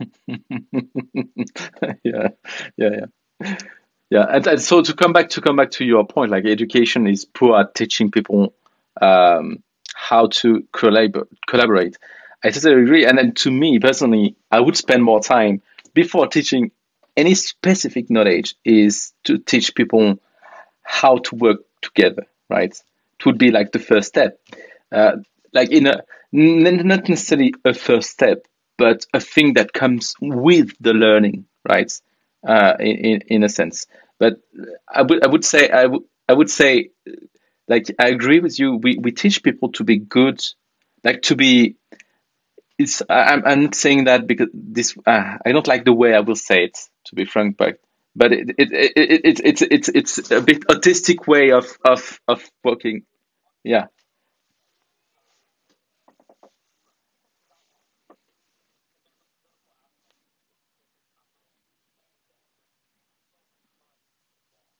yeah, 0.27 0.37
yeah, 2.03 2.29
yeah. 2.77 3.05
Yeah, 4.09 4.25
and, 4.29 4.45
and 4.45 4.61
so 4.61 4.81
to 4.81 4.93
come 4.93 5.13
back 5.13 5.29
to 5.29 5.41
come 5.41 5.55
back 5.55 5.71
to 5.71 5.85
your 5.85 6.05
point, 6.05 6.31
like 6.31 6.45
education 6.45 7.07
is 7.07 7.25
poor 7.25 7.59
at 7.59 7.73
teaching 7.75 8.11
people 8.11 8.53
um, 9.01 9.63
how 9.95 10.27
to 10.27 10.67
collab- 10.73 11.27
collaborate. 11.47 11.97
I 12.43 12.49
totally 12.49 12.81
agree. 12.83 13.05
And 13.05 13.17
then 13.17 13.33
to 13.35 13.51
me 13.51 13.79
personally, 13.79 14.35
I 14.51 14.59
would 14.59 14.75
spend 14.75 15.03
more 15.03 15.21
time 15.21 15.61
before 15.93 16.27
teaching 16.27 16.71
any 17.15 17.35
specific 17.35 18.09
knowledge 18.09 18.55
is 18.65 19.13
to 19.25 19.37
teach 19.37 19.75
people 19.75 20.19
how 20.83 21.17
to 21.19 21.35
work 21.35 21.59
together, 21.81 22.27
right? 22.51 22.71
It 23.19 23.27
would 23.27 23.39
be 23.39 23.51
like 23.51 23.71
the 23.71 23.79
first 23.79 24.09
step. 24.09 24.39
Uh, 24.91 25.17
like 25.53 25.71
in 25.71 25.87
a 25.87 26.03
n- 26.33 26.87
not 26.87 27.09
necessarily 27.09 27.53
a 27.65 27.73
first 27.73 28.11
step, 28.11 28.45
but 28.77 29.05
a 29.13 29.21
thing 29.21 29.53
that 29.55 29.73
comes 29.73 30.15
with 30.21 30.73
the 30.81 30.93
learning, 30.93 31.45
right? 31.67 31.91
Uh, 32.47 32.75
in, 32.79 33.21
in 33.27 33.43
a 33.43 33.49
sense. 33.49 33.87
But 34.19 34.41
I 34.93 35.03
would 35.03 35.25
I 35.25 35.29
would 35.29 35.45
say 35.45 35.69
I 35.69 35.85
would 35.87 36.03
I 36.29 36.33
would 36.33 36.49
say 36.49 36.91
like 37.67 37.87
I 37.99 38.09
agree 38.09 38.39
with 38.39 38.59
you. 38.59 38.75
We 38.77 38.97
we 38.97 39.11
teach 39.11 39.43
people 39.43 39.71
to 39.73 39.83
be 39.83 39.97
good, 39.97 40.43
like 41.03 41.23
to 41.23 41.35
be. 41.35 41.77
It's 42.77 43.01
I'm 43.09 43.45
I'm 43.45 43.63
not 43.63 43.75
saying 43.75 44.05
that 44.05 44.27
because 44.27 44.49
this 44.53 44.97
uh, 45.05 45.37
I 45.45 45.51
don't 45.51 45.67
like 45.67 45.85
the 45.85 45.93
way 45.93 46.13
I 46.15 46.19
will 46.21 46.35
say 46.35 46.65
it 46.65 46.77
to 47.05 47.15
be 47.15 47.25
frank, 47.25 47.57
but 47.57 47.79
but 48.15 48.33
it 48.33 48.49
it, 48.57 48.69
it, 48.73 48.93
it, 48.95 49.21
it 49.25 49.41
it's 49.45 49.61
it's 49.63 49.89
it's 49.89 50.31
a 50.31 50.41
bit 50.41 50.61
autistic 50.67 51.27
way 51.27 51.51
of 51.51 51.67
of 51.85 52.19
of 52.27 52.43
working. 52.63 53.03
Yeah. 53.63 53.87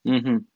hmm 0.05 0.50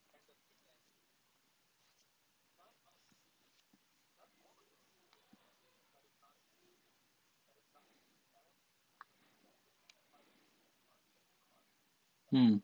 Hmm. 12.35 12.57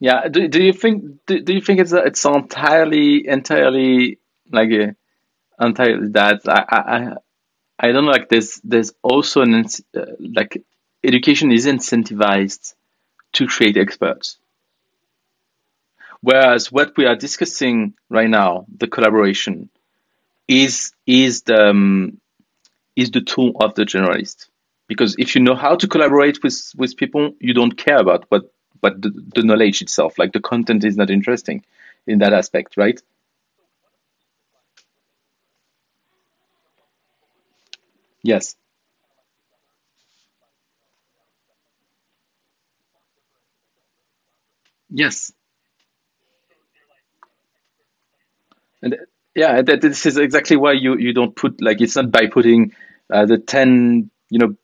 Yeah. 0.00 0.28
Do 0.28 0.48
do 0.48 0.62
you 0.62 0.72
think 0.72 1.24
do, 1.26 1.40
do 1.40 1.54
you 1.54 1.60
think 1.60 1.80
it's 1.80 1.92
it's 1.92 2.24
entirely 2.24 3.26
entirely 3.26 4.18
like 4.50 4.70
a 4.70 4.96
entirely 5.60 6.08
that. 6.10 6.42
I, 6.48 6.64
I, 6.70 7.14
I 7.88 7.92
don't 7.92 8.04
know. 8.06 8.12
Like 8.12 8.28
there's 8.30 8.60
there's 8.64 8.92
also 9.02 9.42
an 9.42 9.64
uh, 9.96 10.02
like 10.34 10.64
education 11.04 11.52
is 11.52 11.66
incentivized 11.66 12.74
to 13.34 13.46
create 13.46 13.76
experts. 13.76 14.38
Whereas 16.20 16.72
what 16.72 16.96
we 16.96 17.06
are 17.06 17.16
discussing 17.16 17.94
right 18.08 18.28
now, 18.28 18.66
the 18.74 18.88
collaboration, 18.88 19.68
is 20.48 20.92
is 21.06 21.42
the 21.42 21.70
um, 21.70 22.20
is 22.96 23.10
the 23.10 23.20
tool 23.22 23.52
of 23.60 23.74
the 23.74 23.84
generalist. 23.84 24.48
Because 24.88 25.16
if 25.18 25.34
you 25.34 25.42
know 25.42 25.54
how 25.54 25.76
to 25.76 25.88
collaborate 25.88 26.42
with 26.42 26.72
with 26.76 26.96
people, 26.96 27.32
you 27.40 27.54
don't 27.54 27.76
care 27.76 27.98
about 27.98 28.26
what 28.30 28.52
but 28.80 29.00
the, 29.00 29.10
the 29.34 29.42
knowledge 29.42 29.82
itself, 29.82 30.18
like 30.18 30.32
the 30.32 30.40
content, 30.40 30.84
is 30.84 30.96
not 30.96 31.10
interesting 31.10 31.64
in 32.06 32.18
that 32.18 32.34
aspect, 32.34 32.76
right? 32.76 33.00
Yes. 38.22 38.56
Yes. 44.94 45.32
And 48.82 48.96
yeah, 49.34 49.62
that, 49.62 49.80
this 49.80 50.06
is 50.06 50.16
exactly 50.16 50.56
why 50.56 50.72
you, 50.72 50.96
you 50.98 51.12
don't 51.12 51.34
put 51.34 51.60
like 51.60 51.80
it's 51.80 51.96
not 51.96 52.10
by 52.10 52.26
putting 52.26 52.72
uh, 53.10 53.26
the 53.26 53.38
ten 53.38 54.10
you 54.30 54.38
know 54.38 54.54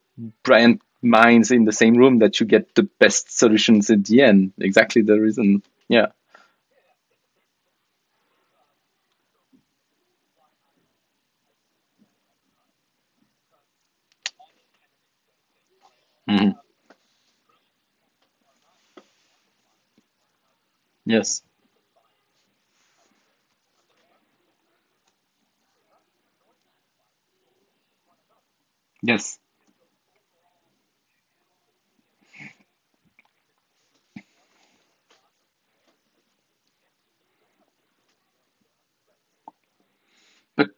brilliant 0.45 0.83
minds 1.03 1.51
in 1.51 1.65
the 1.65 1.73
same 1.73 1.95
room 1.97 2.19
that 2.19 2.41
you 2.41 2.47
get 2.47 2.75
the 2.75 2.83
best 2.99 3.37
solutions 3.37 3.91
in 3.91 4.03
the 4.03 4.23
end. 4.23 4.53
Exactly 4.61 5.03
the 5.03 5.19
reason. 5.19 5.63
Yeah. 5.89 6.07
Mhm. 16.27 16.53
Yes. 21.11 21.43
Yes. 29.03 29.39
But 40.57 40.69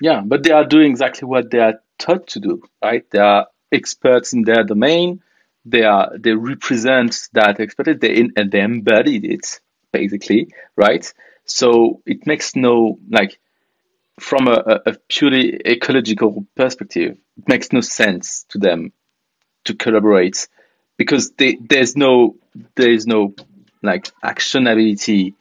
yeah, 0.00 0.22
but 0.24 0.42
they 0.44 0.52
are 0.52 0.64
doing 0.66 0.90
exactly 0.90 1.26
what 1.28 1.50
they 1.50 1.60
are 1.60 1.80
taught 1.98 2.28
to 2.28 2.40
do, 2.40 2.62
right? 2.82 3.08
They 3.10 3.18
are 3.20 3.48
experts 3.72 4.32
in 4.32 4.42
their 4.42 4.64
domain. 4.64 5.22
They 5.64 5.84
are 5.84 6.16
they 6.18 6.34
represent 6.34 7.28
that 7.34 7.60
expertise. 7.60 7.98
They 8.00 8.16
in, 8.16 8.32
and 8.36 8.50
they 8.50 8.60
embodied 8.62 9.24
it 9.24 9.60
basically, 9.92 10.52
right? 10.76 11.12
So 11.44 12.02
it 12.06 12.26
makes 12.26 12.56
no 12.56 12.98
like 13.08 13.38
from 14.20 14.48
a, 14.48 14.80
a 14.86 14.96
purely 15.08 15.60
ecological 15.66 16.46
perspective, 16.56 17.18
it 17.36 17.48
makes 17.48 17.72
no 17.72 17.80
sense 17.80 18.44
to 18.50 18.58
them 18.58 18.92
to 19.64 19.74
collaborate 19.74 20.48
because 20.96 21.30
they, 21.32 21.54
there's 21.54 21.96
no 21.96 22.36
there 22.74 22.90
is 22.90 23.06
no 23.06 23.34
like 23.82 24.10
actionability 24.24 25.34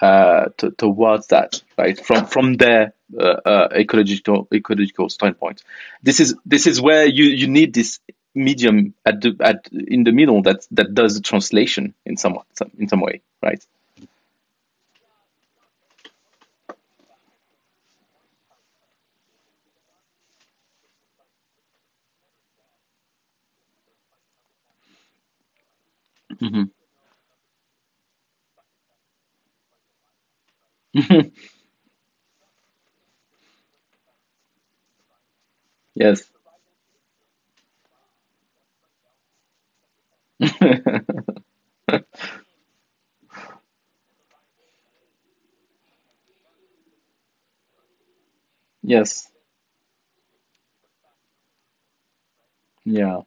uh, 0.00 0.46
to, 0.56 0.70
towards 0.70 1.28
that, 1.28 1.62
right? 1.76 1.98
From 2.04 2.26
from 2.26 2.54
their 2.54 2.94
uh, 3.18 3.36
uh, 3.44 3.68
ecological 3.72 4.48
ecological 4.52 5.08
standpoint, 5.08 5.62
this 6.02 6.20
is 6.20 6.36
this 6.46 6.66
is 6.66 6.80
where 6.80 7.06
you, 7.06 7.24
you 7.24 7.48
need 7.48 7.74
this 7.74 8.00
medium 8.34 8.94
at 9.04 9.20
the 9.20 9.36
at 9.40 9.68
in 9.72 10.04
the 10.04 10.12
middle 10.12 10.42
that 10.42 10.66
that 10.70 10.94
does 10.94 11.16
the 11.16 11.20
translation 11.20 11.94
in 12.06 12.16
some 12.16 12.38
in 12.78 12.88
some 12.88 13.00
way, 13.00 13.20
right? 13.42 13.64
Hmm 26.40 26.64
yes. 35.94 36.30
yes. 48.82 49.30
Yeah. 52.84 53.22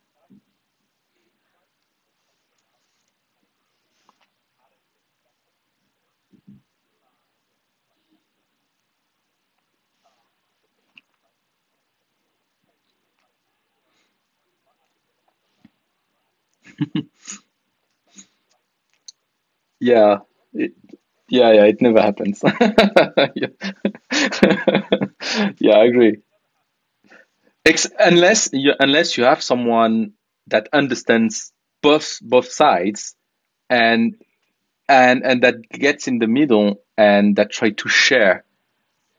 Yeah. 19.80 20.20
It, 20.54 20.74
yeah, 21.30 21.52
yeah, 21.54 21.66
it 21.66 21.82
never 21.82 22.02
happens. 22.02 22.42
yeah. 23.36 23.48
yeah, 25.60 25.74
I 25.78 25.86
agree. 25.86 26.18
Ex- 27.66 27.90
unless 28.00 28.50
you 28.52 28.74
unless 28.80 29.18
you 29.18 29.24
have 29.24 29.42
someone 29.42 30.14
that 30.48 30.68
understands 30.74 31.54
both 31.82 32.20
both 32.22 32.52
sides 32.52 33.16
and 33.70 34.16
and 34.90 35.24
and 35.26 35.44
that 35.44 35.56
gets 35.72 36.08
in 36.08 36.20
the 36.20 36.28
middle 36.28 36.82
and 36.98 37.38
that 37.38 37.52
try 37.52 37.72
to 37.72 37.90
share 37.90 38.46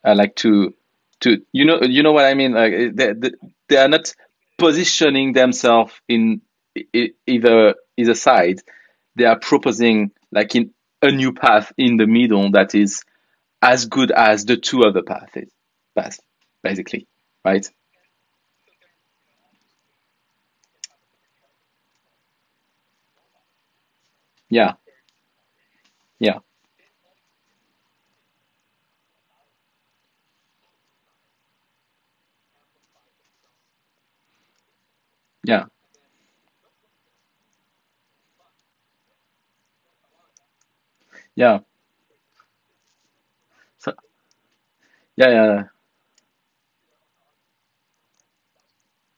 uh, 0.04 0.14
like 0.16 0.36
to 0.36 0.74
to 1.20 1.44
you 1.52 1.64
know 1.66 1.82
you 1.82 2.02
know 2.02 2.12
what 2.12 2.26
I 2.26 2.34
mean 2.34 2.52
like 2.52 2.72
they, 2.94 3.12
they, 3.14 3.32
they 3.68 3.76
are 3.78 3.88
not 3.88 4.14
positioning 4.58 5.32
themselves 5.34 5.94
in 6.08 6.42
either 7.26 7.74
either 7.96 8.14
side 8.14 8.60
they 9.16 9.24
are 9.24 9.38
proposing 9.38 10.10
like 10.32 10.54
in 10.54 10.72
a 11.02 11.10
new 11.10 11.32
path 11.32 11.72
in 11.78 11.96
the 11.96 12.06
middle 12.06 12.50
that 12.52 12.74
is 12.74 13.02
as 13.62 13.86
good 13.86 14.10
as 14.12 14.44
the 14.44 14.56
two 14.56 14.82
other 14.82 15.02
paths 15.02 15.50
paths 15.96 16.20
basically 16.62 17.06
right? 17.44 17.68
Yeah. 24.48 24.74
Yeah. 26.18 26.40
Yeah 35.44 35.66
yeah 41.36 41.60
so 43.78 43.92
yeah 45.16 45.28
yeah 45.30 45.64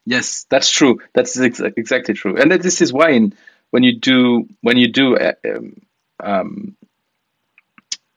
Yes, 0.05 0.47
that's 0.49 0.71
true. 0.71 1.01
That's 1.15 1.39
ex- 1.39 1.61
exactly 1.61 2.15
true. 2.15 2.37
And 2.37 2.51
this 2.53 2.81
is 2.81 2.93
why 2.93 3.11
in, 3.11 3.35
when 3.71 3.83
you 3.83 3.99
do 3.99 4.47
when 4.61 4.77
you 4.77 4.93
do 4.93 5.17
uh, 5.17 5.33
um, 5.45 5.77
um, 6.23 6.77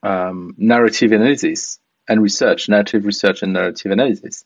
um, 0.03 0.55
narrative 0.57 1.11
analysis 1.11 1.79
and 2.07 2.21
research, 2.21 2.69
narrative 2.69 3.05
research 3.05 3.43
and 3.43 3.53
narrative 3.53 3.91
analysis, 3.91 4.45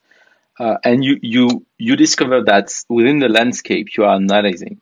uh, 0.59 0.77
and 0.84 1.03
you 1.03 1.17
you 1.21 1.65
you 1.77 1.95
discover 1.95 2.43
that 2.43 2.71
within 2.89 3.19
the 3.19 3.30
landscape 3.30 3.97
you 3.97 4.05
are 4.05 4.15
analyzing, 4.15 4.81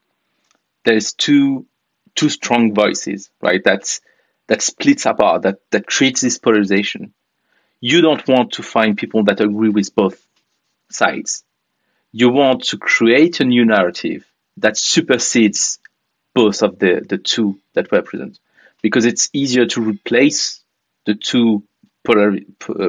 there's 0.86 1.14
two 1.14 1.68
two 2.16 2.30
strong 2.30 2.74
voices, 2.74 3.32
right? 3.42 3.62
That's 3.64 4.02
that 4.52 4.62
splits 4.62 5.08
apart, 5.08 5.44
that 5.44 5.60
that 5.72 5.88
creates 5.88 6.22
this 6.22 6.38
polarization. 6.38 7.14
You 7.82 8.02
don't 8.02 8.28
want 8.28 8.54
to 8.54 8.64
find 8.64 8.98
people 8.98 9.24
that 9.26 9.42
agree 9.42 9.70
with 9.70 9.96
both 9.96 10.18
sides 10.90 11.44
you 12.12 12.30
want 12.30 12.64
to 12.66 12.78
create 12.78 13.40
a 13.40 13.46
new 13.46 13.66
narrative 13.66 14.26
that 14.58 14.78
supersedes 14.78 15.80
both 16.34 16.62
of 16.62 16.80
the, 16.80 17.06
the 17.08 17.18
two 17.18 17.60
that 17.74 17.92
were 17.92 18.02
present 18.02 18.40
because 18.82 19.06
it's 19.06 19.30
easier 19.34 19.66
to 19.66 19.82
replace 19.82 20.62
the 21.06 21.16
two 21.16 21.64
polar, 22.06 22.38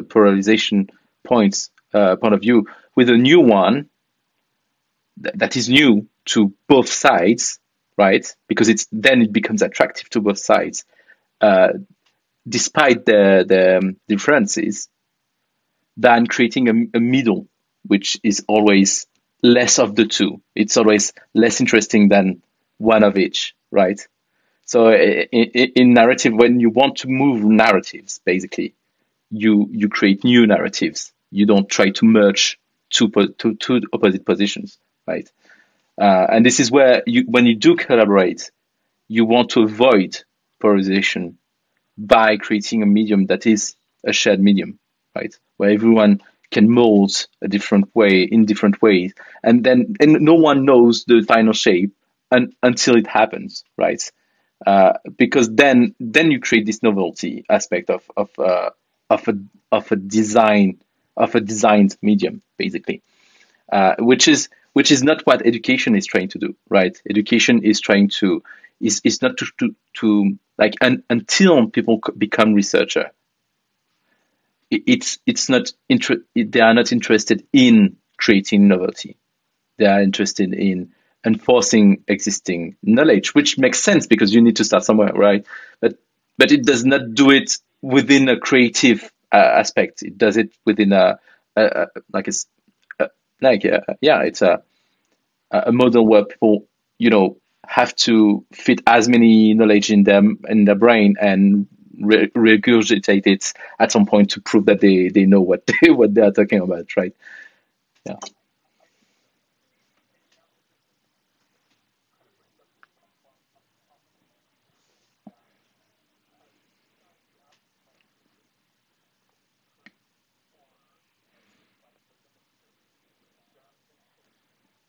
polarization 0.08 0.90
points 1.24 1.70
uh, 1.94 2.16
point 2.16 2.34
of 2.34 2.40
view. 2.40 2.66
With 2.96 3.08
a 3.10 3.16
new 3.16 3.40
one 3.40 3.88
th- 5.22 5.34
that 5.36 5.56
is 5.56 5.68
new 5.68 6.08
to 6.26 6.52
both 6.68 6.88
sides, 6.90 7.58
right? 7.96 8.26
Because 8.48 8.68
it's 8.68 8.86
then 8.92 9.22
it 9.22 9.32
becomes 9.32 9.62
attractive 9.62 10.10
to 10.10 10.20
both 10.20 10.38
sides, 10.38 10.84
uh, 10.88 11.01
despite 12.48 13.04
the 13.04 13.44
the 13.46 13.96
differences, 14.08 14.88
than 15.96 16.26
creating 16.26 16.68
a, 16.68 16.98
a 16.98 17.00
middle, 17.00 17.48
which 17.86 18.18
is 18.22 18.44
always 18.48 19.06
less 19.42 19.78
of 19.78 19.94
the 19.94 20.06
two. 20.06 20.40
It's 20.54 20.76
always 20.76 21.12
less 21.34 21.60
interesting 21.60 22.08
than 22.08 22.42
one 22.78 23.02
of 23.02 23.18
each, 23.18 23.54
right? 23.70 24.00
So 24.64 24.92
in, 24.92 25.26
in, 25.32 25.92
narrative, 25.92 26.32
when 26.34 26.60
you 26.60 26.70
want 26.70 26.98
to 26.98 27.08
move 27.08 27.44
narratives, 27.44 28.20
basically, 28.24 28.74
you 29.30 29.68
you 29.70 29.88
create 29.88 30.24
new 30.24 30.46
narratives. 30.46 31.12
You 31.30 31.46
don't 31.46 31.68
try 31.68 31.90
to 31.90 32.04
merge 32.06 32.58
two 32.90 33.10
two, 33.38 33.54
two 33.56 33.80
opposite 33.92 34.24
positions, 34.24 34.78
right? 35.06 35.28
Uh, 36.00 36.26
and 36.30 36.46
this 36.46 36.60
is 36.60 36.70
where 36.70 37.02
you 37.06 37.24
when 37.26 37.46
you 37.46 37.56
do 37.56 37.76
collaborate, 37.76 38.50
you 39.08 39.24
want 39.24 39.50
to 39.50 39.62
avoid 39.62 40.22
polarization 40.62 41.38
by 41.98 42.36
creating 42.36 42.82
a 42.82 42.86
medium 42.86 43.26
that 43.26 43.46
is 43.46 43.76
a 44.06 44.12
shared 44.12 44.40
medium, 44.40 44.78
right? 45.14 45.34
Where 45.58 45.70
everyone 45.70 46.22
can 46.50 46.70
mold 46.70 47.26
a 47.42 47.48
different 47.48 47.94
way 47.94 48.22
in 48.22 48.46
different 48.46 48.80
ways, 48.80 49.12
and 49.42 49.64
then 49.64 49.96
and 50.00 50.20
no 50.20 50.34
one 50.34 50.64
knows 50.64 51.04
the 51.04 51.22
final 51.26 51.52
shape 51.52 51.94
un, 52.30 52.52
until 52.62 52.96
it 52.96 53.06
happens, 53.06 53.64
right? 53.76 54.02
Uh, 54.66 54.92
because 55.16 55.48
then 55.50 55.94
then 55.98 56.30
you 56.30 56.40
create 56.40 56.66
this 56.66 56.82
novelty 56.82 57.44
aspect 57.48 57.90
of 57.90 58.02
of 58.16 58.30
uh, 58.38 58.70
of 59.10 59.28
a 59.28 59.34
of 59.70 59.90
a 59.92 59.96
design 59.96 60.80
of 61.16 61.34
a 61.34 61.40
designed 61.40 61.96
medium, 62.00 62.42
basically, 62.56 63.02
uh, 63.70 63.94
which 63.98 64.28
is 64.28 64.48
which 64.72 64.90
is 64.92 65.02
not 65.02 65.22
what 65.26 65.46
education 65.46 65.94
is 65.96 66.06
trying 66.06 66.28
to 66.28 66.38
do, 66.38 66.56
right? 66.68 67.00
Education 67.08 67.62
is 67.64 67.80
trying 67.80 68.08
to 68.20 68.42
is 68.80 69.00
is 69.04 69.22
not 69.22 69.38
to 69.38 69.46
to, 69.58 69.74
to 69.94 70.38
like 70.58 70.74
un, 70.80 71.02
until 71.10 71.68
people 71.68 72.00
become 72.18 72.54
researcher. 72.54 73.10
it's 74.70 75.18
it's 75.26 75.48
not 75.48 75.72
inter- 75.88 76.24
they 76.34 76.60
are 76.60 76.74
not 76.74 76.92
interested 76.92 77.46
in 77.52 77.96
creating 78.18 78.68
novelty. 78.68 79.18
They 79.78 79.86
are 79.86 80.02
interested 80.02 80.54
in 80.54 80.92
enforcing 81.24 82.04
existing 82.08 82.76
knowledge, 82.82 83.34
which 83.34 83.58
makes 83.58 83.80
sense 83.82 84.06
because 84.06 84.34
you 84.34 84.42
need 84.42 84.56
to 84.56 84.64
start 84.64 84.84
somewhere, 84.84 85.12
right? 85.14 85.46
But 85.80 85.98
but 86.38 86.52
it 86.52 86.64
does 86.64 86.84
not 86.84 87.14
do 87.14 87.30
it 87.30 87.58
within 87.82 88.28
a 88.28 88.38
creative 88.38 89.10
uh, 89.32 89.36
aspect. 89.36 90.02
It 90.02 90.18
does 90.18 90.36
it 90.36 90.52
within 90.64 90.92
a, 90.92 91.18
a, 91.56 91.64
a 91.64 91.86
like 92.12 92.28
a 92.28 92.32
like 93.42 93.64
a, 93.64 93.82
yeah, 94.00 94.22
it's 94.22 94.42
a 94.42 94.62
a 95.50 95.72
model 95.72 96.06
where 96.06 96.24
people 96.24 96.66
you 96.98 97.10
know 97.10 97.38
have 97.66 97.94
to 97.96 98.44
fit 98.52 98.80
as 98.86 99.08
many 99.08 99.54
knowledge 99.54 99.90
in 99.90 100.04
them 100.04 100.38
in 100.48 100.64
their 100.64 100.74
brain 100.74 101.16
and 101.20 101.66
re- 102.00 102.30
regurgitate 102.30 103.26
it 103.26 103.52
at 103.78 103.92
some 103.92 104.06
point 104.06 104.30
to 104.30 104.40
prove 104.40 104.66
that 104.66 104.80
they, 104.80 105.08
they 105.08 105.24
know 105.26 105.40
what 105.40 105.62
they 105.82 105.90
what 105.90 106.14
they 106.14 106.22
are 106.22 106.32
talking 106.32 106.60
about, 106.60 106.96
right? 106.96 107.14
Yeah. 108.06 108.16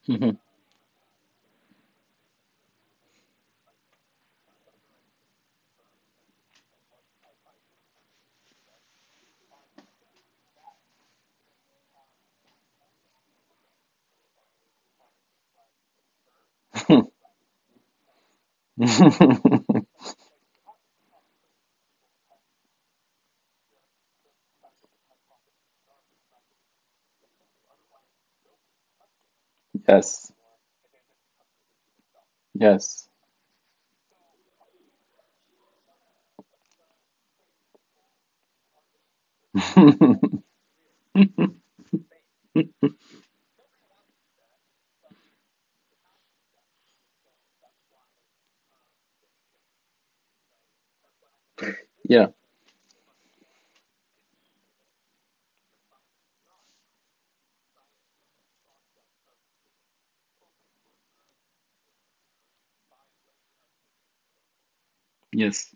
Mm-hmm. 0.07 0.37
yes. 29.93 30.31
Yes. 32.55 33.07
yeah. 52.07 52.27
Yes. 65.33 65.75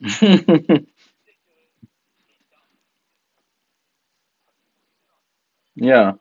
yeah. 5.74 6.12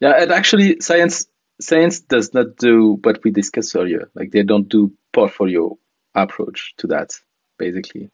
Yeah, 0.00 0.12
and 0.22 0.30
actually 0.32 0.80
science 0.80 1.26
science 1.60 2.00
does 2.00 2.34
not 2.34 2.56
do 2.56 2.98
what 3.02 3.22
we 3.24 3.30
discussed 3.30 3.74
earlier. 3.76 4.10
Like 4.14 4.30
they 4.32 4.42
don't 4.42 4.68
do 4.68 4.92
portfolio 5.12 5.78
approach 6.14 6.74
to 6.78 6.88
that, 6.88 7.12
basically. 7.58 8.10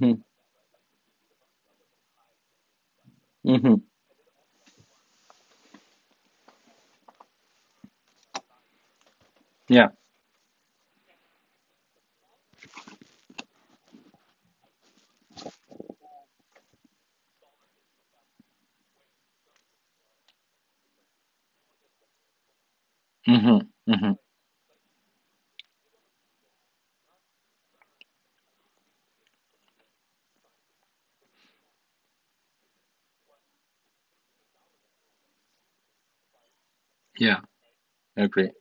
Mm-hmm. 0.00 0.20
Mm-hmm. 3.44 3.74
Yeah. 9.68 9.90
Mm-hmm. 23.28 23.58
Mm-hmm. 23.92 24.29
Yeah, 37.20 37.42
agree. 38.16 38.52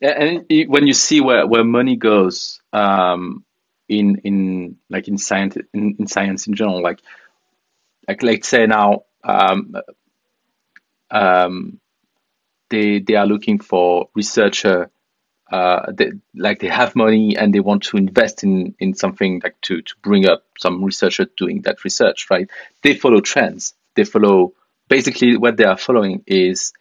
Yeah, 0.00 0.10
and 0.10 0.46
it, 0.48 0.68
when 0.68 0.86
you 0.86 0.94
see 0.94 1.20
where, 1.20 1.46
where 1.46 1.64
money 1.64 1.96
goes 1.96 2.60
um, 2.72 3.44
in 3.88 4.16
in 4.24 4.76
like 4.90 5.08
in 5.08 5.18
science 5.18 5.56
in, 5.72 5.96
in 5.98 6.06
science 6.06 6.46
in 6.46 6.54
general, 6.54 6.82
like 6.82 7.00
like 8.08 8.22
let's 8.22 8.48
say 8.48 8.66
now 8.66 9.04
um, 9.24 9.74
um, 11.10 11.80
they 12.72 12.98
they 12.98 13.14
are 13.14 13.26
looking 13.26 13.58
for 13.60 14.08
researcher 14.14 14.90
uh, 15.52 15.92
they, 15.92 16.12
like 16.34 16.60
they 16.60 16.68
have 16.68 16.96
money 16.96 17.36
and 17.36 17.54
they 17.54 17.60
want 17.60 17.82
to 17.82 17.98
invest 17.98 18.42
in 18.42 18.74
in 18.78 18.94
something 18.94 19.40
like 19.44 19.60
to 19.60 19.82
to 19.82 19.94
bring 20.02 20.26
up 20.26 20.44
some 20.58 20.82
researcher 20.82 21.26
doing 21.36 21.60
that 21.62 21.84
research, 21.84 22.28
right? 22.30 22.48
They 22.82 22.94
follow 22.94 23.20
trends. 23.20 23.74
They 23.94 24.04
follow 24.04 24.54
basically 24.88 25.36
what 25.36 25.58
they 25.58 25.64
are 25.64 25.76
following 25.76 26.24
is 26.26 26.72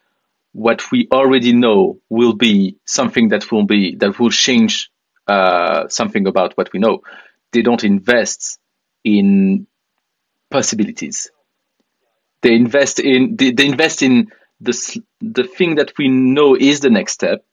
what 0.54 0.90
we 0.90 1.10
already 1.12 1.52
know 1.52 2.00
will 2.10 2.34
be 2.34 2.78
something 2.86 3.30
that 3.30 3.52
will 3.52 3.66
be 3.66 3.96
that 3.96 4.18
will 4.20 4.30
change 4.30 4.90
uh, 5.28 5.90
something 5.90 6.26
about 6.26 6.58
what 6.58 6.72
we 6.72 6.80
know. 6.80 7.02
They 7.52 7.64
don't 7.64 7.84
invest 7.84 8.58
in 9.04 9.68
possibilities. 10.50 11.30
They 12.42 12.54
invest 12.54 13.00
in 13.00 13.36
they, 13.36 13.52
they 13.52 13.66
invest 13.66 14.02
in 14.02 14.32
the 14.62 14.74
the 15.22 15.44
thing 15.44 15.76
that 15.76 15.94
we 15.98 16.08
know 16.10 16.56
is 16.56 16.80
the 16.80 16.90
next 16.90 17.14
step. 17.14 17.46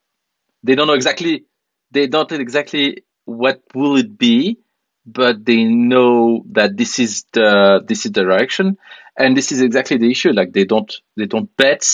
They 0.63 0.75
don't 0.75 0.87
know 0.87 0.95
exactly 0.95 1.45
they 1.91 2.07
don't 2.07 2.31
know 2.31 2.39
exactly 2.39 3.05
what 3.25 3.63
will 3.75 3.97
it 3.97 4.19
be, 4.19 4.59
but 5.07 5.45
they 5.45 5.65
know 5.65 6.45
that 6.53 6.77
this 6.77 6.99
is 6.99 7.25
the 7.33 7.83
this 7.87 8.07
is 8.07 8.13
the 8.13 8.23
direction, 8.23 8.79
and 9.17 9.37
this 9.37 9.53
is 9.53 9.63
exactly 9.63 9.97
the 9.99 10.11
issue. 10.11 10.33
Like 10.33 10.53
they 10.53 10.65
don't 10.65 10.93
they 11.17 11.27
don't 11.27 11.55
bet, 11.57 11.85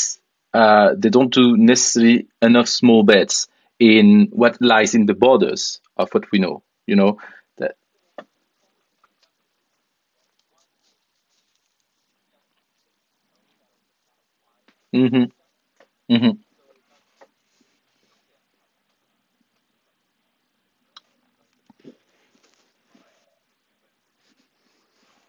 uh, 0.53 0.95
they 0.97 1.11
don't 1.11 1.33
do 1.33 1.57
necessarily 1.57 2.29
enough 2.43 2.69
small 2.69 3.03
bets 3.03 3.49
in 3.79 4.29
what 4.33 4.61
lies 4.61 4.95
in 4.95 5.07
the 5.07 5.15
borders 5.15 5.81
of 5.97 6.11
what 6.13 6.31
we 6.33 6.39
know. 6.39 6.63
You 6.87 6.97
know 6.97 7.19
that. 7.59 7.77
Hmm 16.09 16.17
hmm 16.17 16.45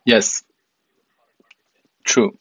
Yes, 0.06 0.44
true. 2.04 2.38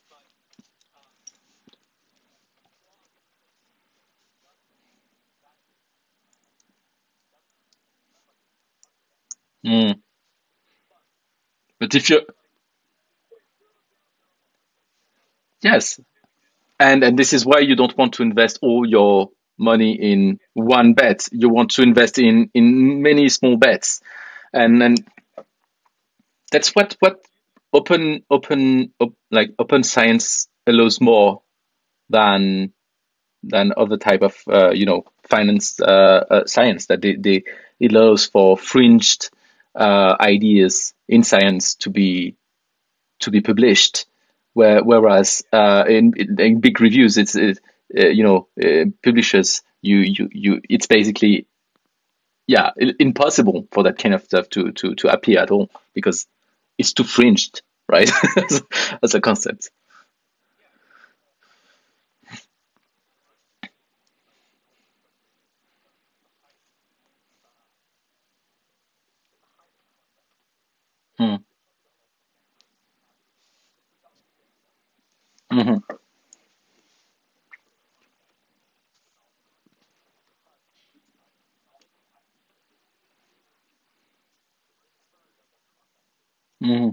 Mm. 9.64 10.02
But 11.78 11.94
if 11.94 12.10
you 12.10 12.26
yes, 15.62 15.98
and 16.78 17.04
and 17.04 17.18
this 17.18 17.32
is 17.32 17.44
why 17.46 17.60
you 17.60 17.76
don't 17.76 17.96
want 17.96 18.14
to 18.14 18.22
invest 18.22 18.58
all 18.62 18.88
your 18.88 19.30
money 19.58 19.92
in 19.92 20.38
one 20.54 20.94
bet. 20.94 21.28
You 21.32 21.48
want 21.48 21.70
to 21.72 21.82
invest 21.82 22.18
in 22.18 22.50
in 22.54 23.02
many 23.02 23.28
small 23.28 23.56
bets, 23.56 24.00
and 24.52 24.82
and 24.82 25.06
that's 26.50 26.74
what 26.74 26.96
what 27.00 27.24
open 27.72 28.24
open 28.30 28.92
op, 29.00 29.14
like 29.30 29.50
open 29.58 29.82
science 29.82 30.48
allows 30.66 31.00
more 31.00 31.42
than 32.08 32.72
than 33.42 33.72
other 33.76 33.96
type 33.96 34.22
of 34.22 34.36
uh, 34.48 34.70
you 34.70 34.86
know 34.86 35.04
finance 35.28 35.80
uh, 35.80 36.24
uh, 36.30 36.46
science 36.46 36.86
that 36.86 37.02
they, 37.02 37.14
they 37.16 37.44
allows 37.82 38.26
for 38.26 38.56
fringed 38.56 39.30
uh, 39.74 40.16
ideas 40.20 40.94
in 41.08 41.22
science 41.22 41.74
to 41.74 41.90
be 41.90 42.36
to 43.20 43.30
be 43.30 43.40
published 43.40 44.06
where, 44.54 44.82
whereas 44.84 45.44
uh, 45.52 45.84
in, 45.88 46.14
in 46.40 46.60
big 46.60 46.80
reviews 46.80 47.18
it's 47.18 47.36
it, 47.36 47.60
uh, 47.98 48.08
you 48.08 48.24
know 48.24 48.48
publishers 49.04 49.62
you, 49.82 49.98
you 49.98 50.28
you 50.32 50.60
it's 50.68 50.86
basically 50.86 51.46
yeah 52.46 52.70
impossible 52.98 53.66
for 53.72 53.84
that 53.84 53.98
kind 53.98 54.14
of 54.14 54.22
stuff 54.24 54.48
to 54.50 54.72
to 54.72 54.94
to 54.94 55.08
appear 55.08 55.40
at 55.40 55.50
all 55.50 55.70
because 55.94 56.26
it's 56.78 56.92
too 56.92 57.04
fringed 57.04 57.62
right? 57.88 58.10
As 59.02 59.14
a 59.14 59.20
concept 59.20 59.70
Hmm. 71.18 71.36
hmm 75.50 75.78
hmm 86.64 86.90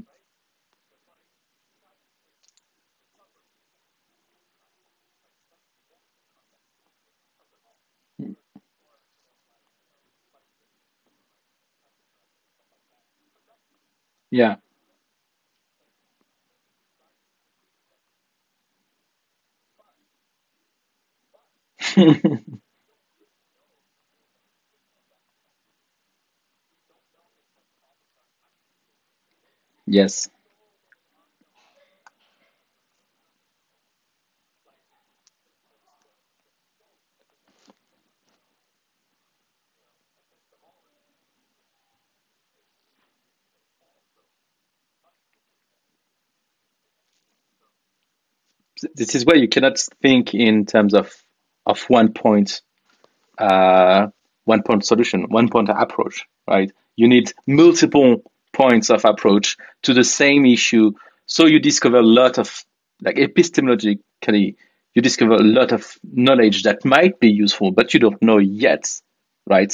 yeah 14.32 14.56
yes 29.98 30.30
this 48.96 49.16
is 49.16 49.26
where 49.26 49.38
you 49.38 49.48
cannot 49.48 49.78
think 50.02 50.34
in 50.34 50.66
terms 50.66 50.94
of 50.94 51.14
of 51.66 51.82
one 51.90 52.14
point 52.14 52.62
uh, 53.38 54.08
one 54.46 54.64
point 54.64 54.86
solution, 54.86 55.24
one 55.30 55.50
point 55.50 55.70
approach, 55.70 56.26
right? 56.48 56.72
You 56.96 57.08
need 57.08 57.34
multiple 57.48 58.31
points 58.54 58.90
of 58.90 59.06
approach 59.06 59.58
to 59.84 59.94
the 59.94 60.04
same 60.04 60.46
issue. 60.46 60.92
So 61.26 61.46
you 61.46 61.60
discover 61.60 61.98
a 61.98 62.04
lot 62.04 62.38
of, 62.38 62.64
like 63.02 63.16
epistemologically, 63.16 64.56
you 64.94 65.02
discover 65.02 65.34
a 65.34 65.44
lot 65.44 65.72
of 65.72 65.98
knowledge 66.04 66.64
that 66.64 66.84
might 66.86 67.20
be 67.20 67.30
useful, 67.32 67.72
but 67.72 67.94
you 67.94 68.00
don't 68.00 68.22
know 68.22 68.38
yet, 68.38 68.90
right? 69.48 69.74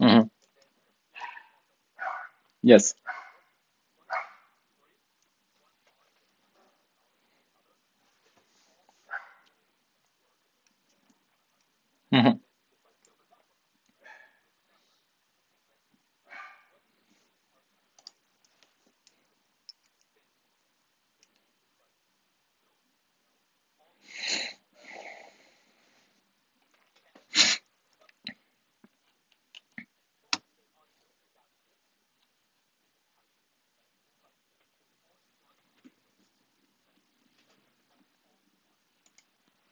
hmm 0.00 0.22
Yes. 2.62 2.94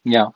Yeah. 0.09 0.31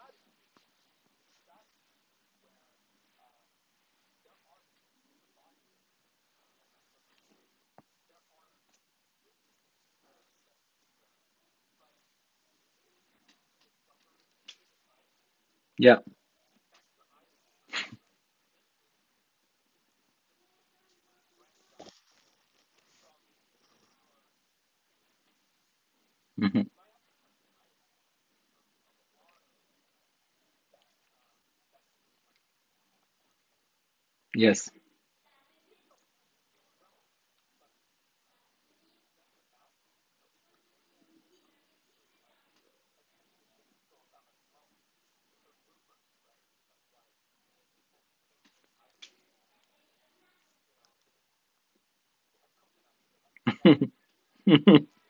Yeah. 15.78 15.98
hmm 26.38 26.62
Yes. 34.42 34.70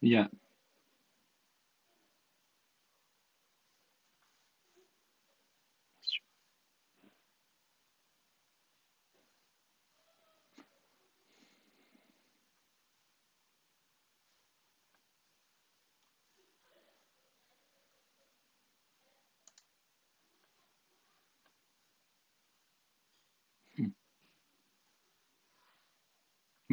Yeah. 0.00 0.26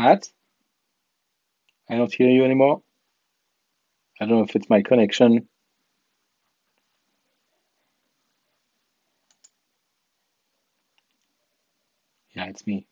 Matt, 0.02 0.30
I 1.90 1.98
don't 1.98 2.14
hear 2.14 2.30
you 2.30 2.46
anymore. 2.46 2.82
I 4.22 4.26
don't 4.26 4.38
know 4.40 4.44
if 4.44 4.56
it's 4.56 4.70
my 4.70 4.82
connection. 4.84 5.48
Yeah, 12.36 12.48
it's 12.48 12.68
me. 12.68 12.88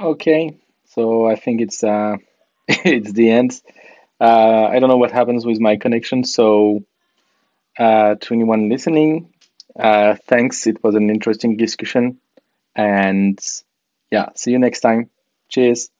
Okay, 0.00 0.58
so 0.86 1.26
I 1.26 1.34
think 1.36 1.60
it's 1.60 1.82
uh 1.82 2.16
it's 2.68 3.12
the 3.12 3.30
end. 3.30 3.60
Uh, 4.20 4.68
I 4.70 4.78
don't 4.78 4.88
know 4.90 4.96
what 4.96 5.12
happens 5.12 5.46
with 5.46 5.60
my 5.60 5.76
connection, 5.76 6.24
so 6.24 6.84
uh, 7.78 8.16
to 8.16 8.34
anyone 8.34 8.68
listening, 8.68 9.32
uh, 9.78 10.16
thanks. 10.26 10.66
It 10.66 10.82
was 10.84 10.94
an 10.96 11.10
interesting 11.10 11.56
discussion, 11.56 12.20
and 12.76 13.38
yeah, 14.10 14.30
see 14.36 14.52
you 14.52 14.58
next 14.58 14.80
time. 14.80 15.10
Cheers. 15.50 15.90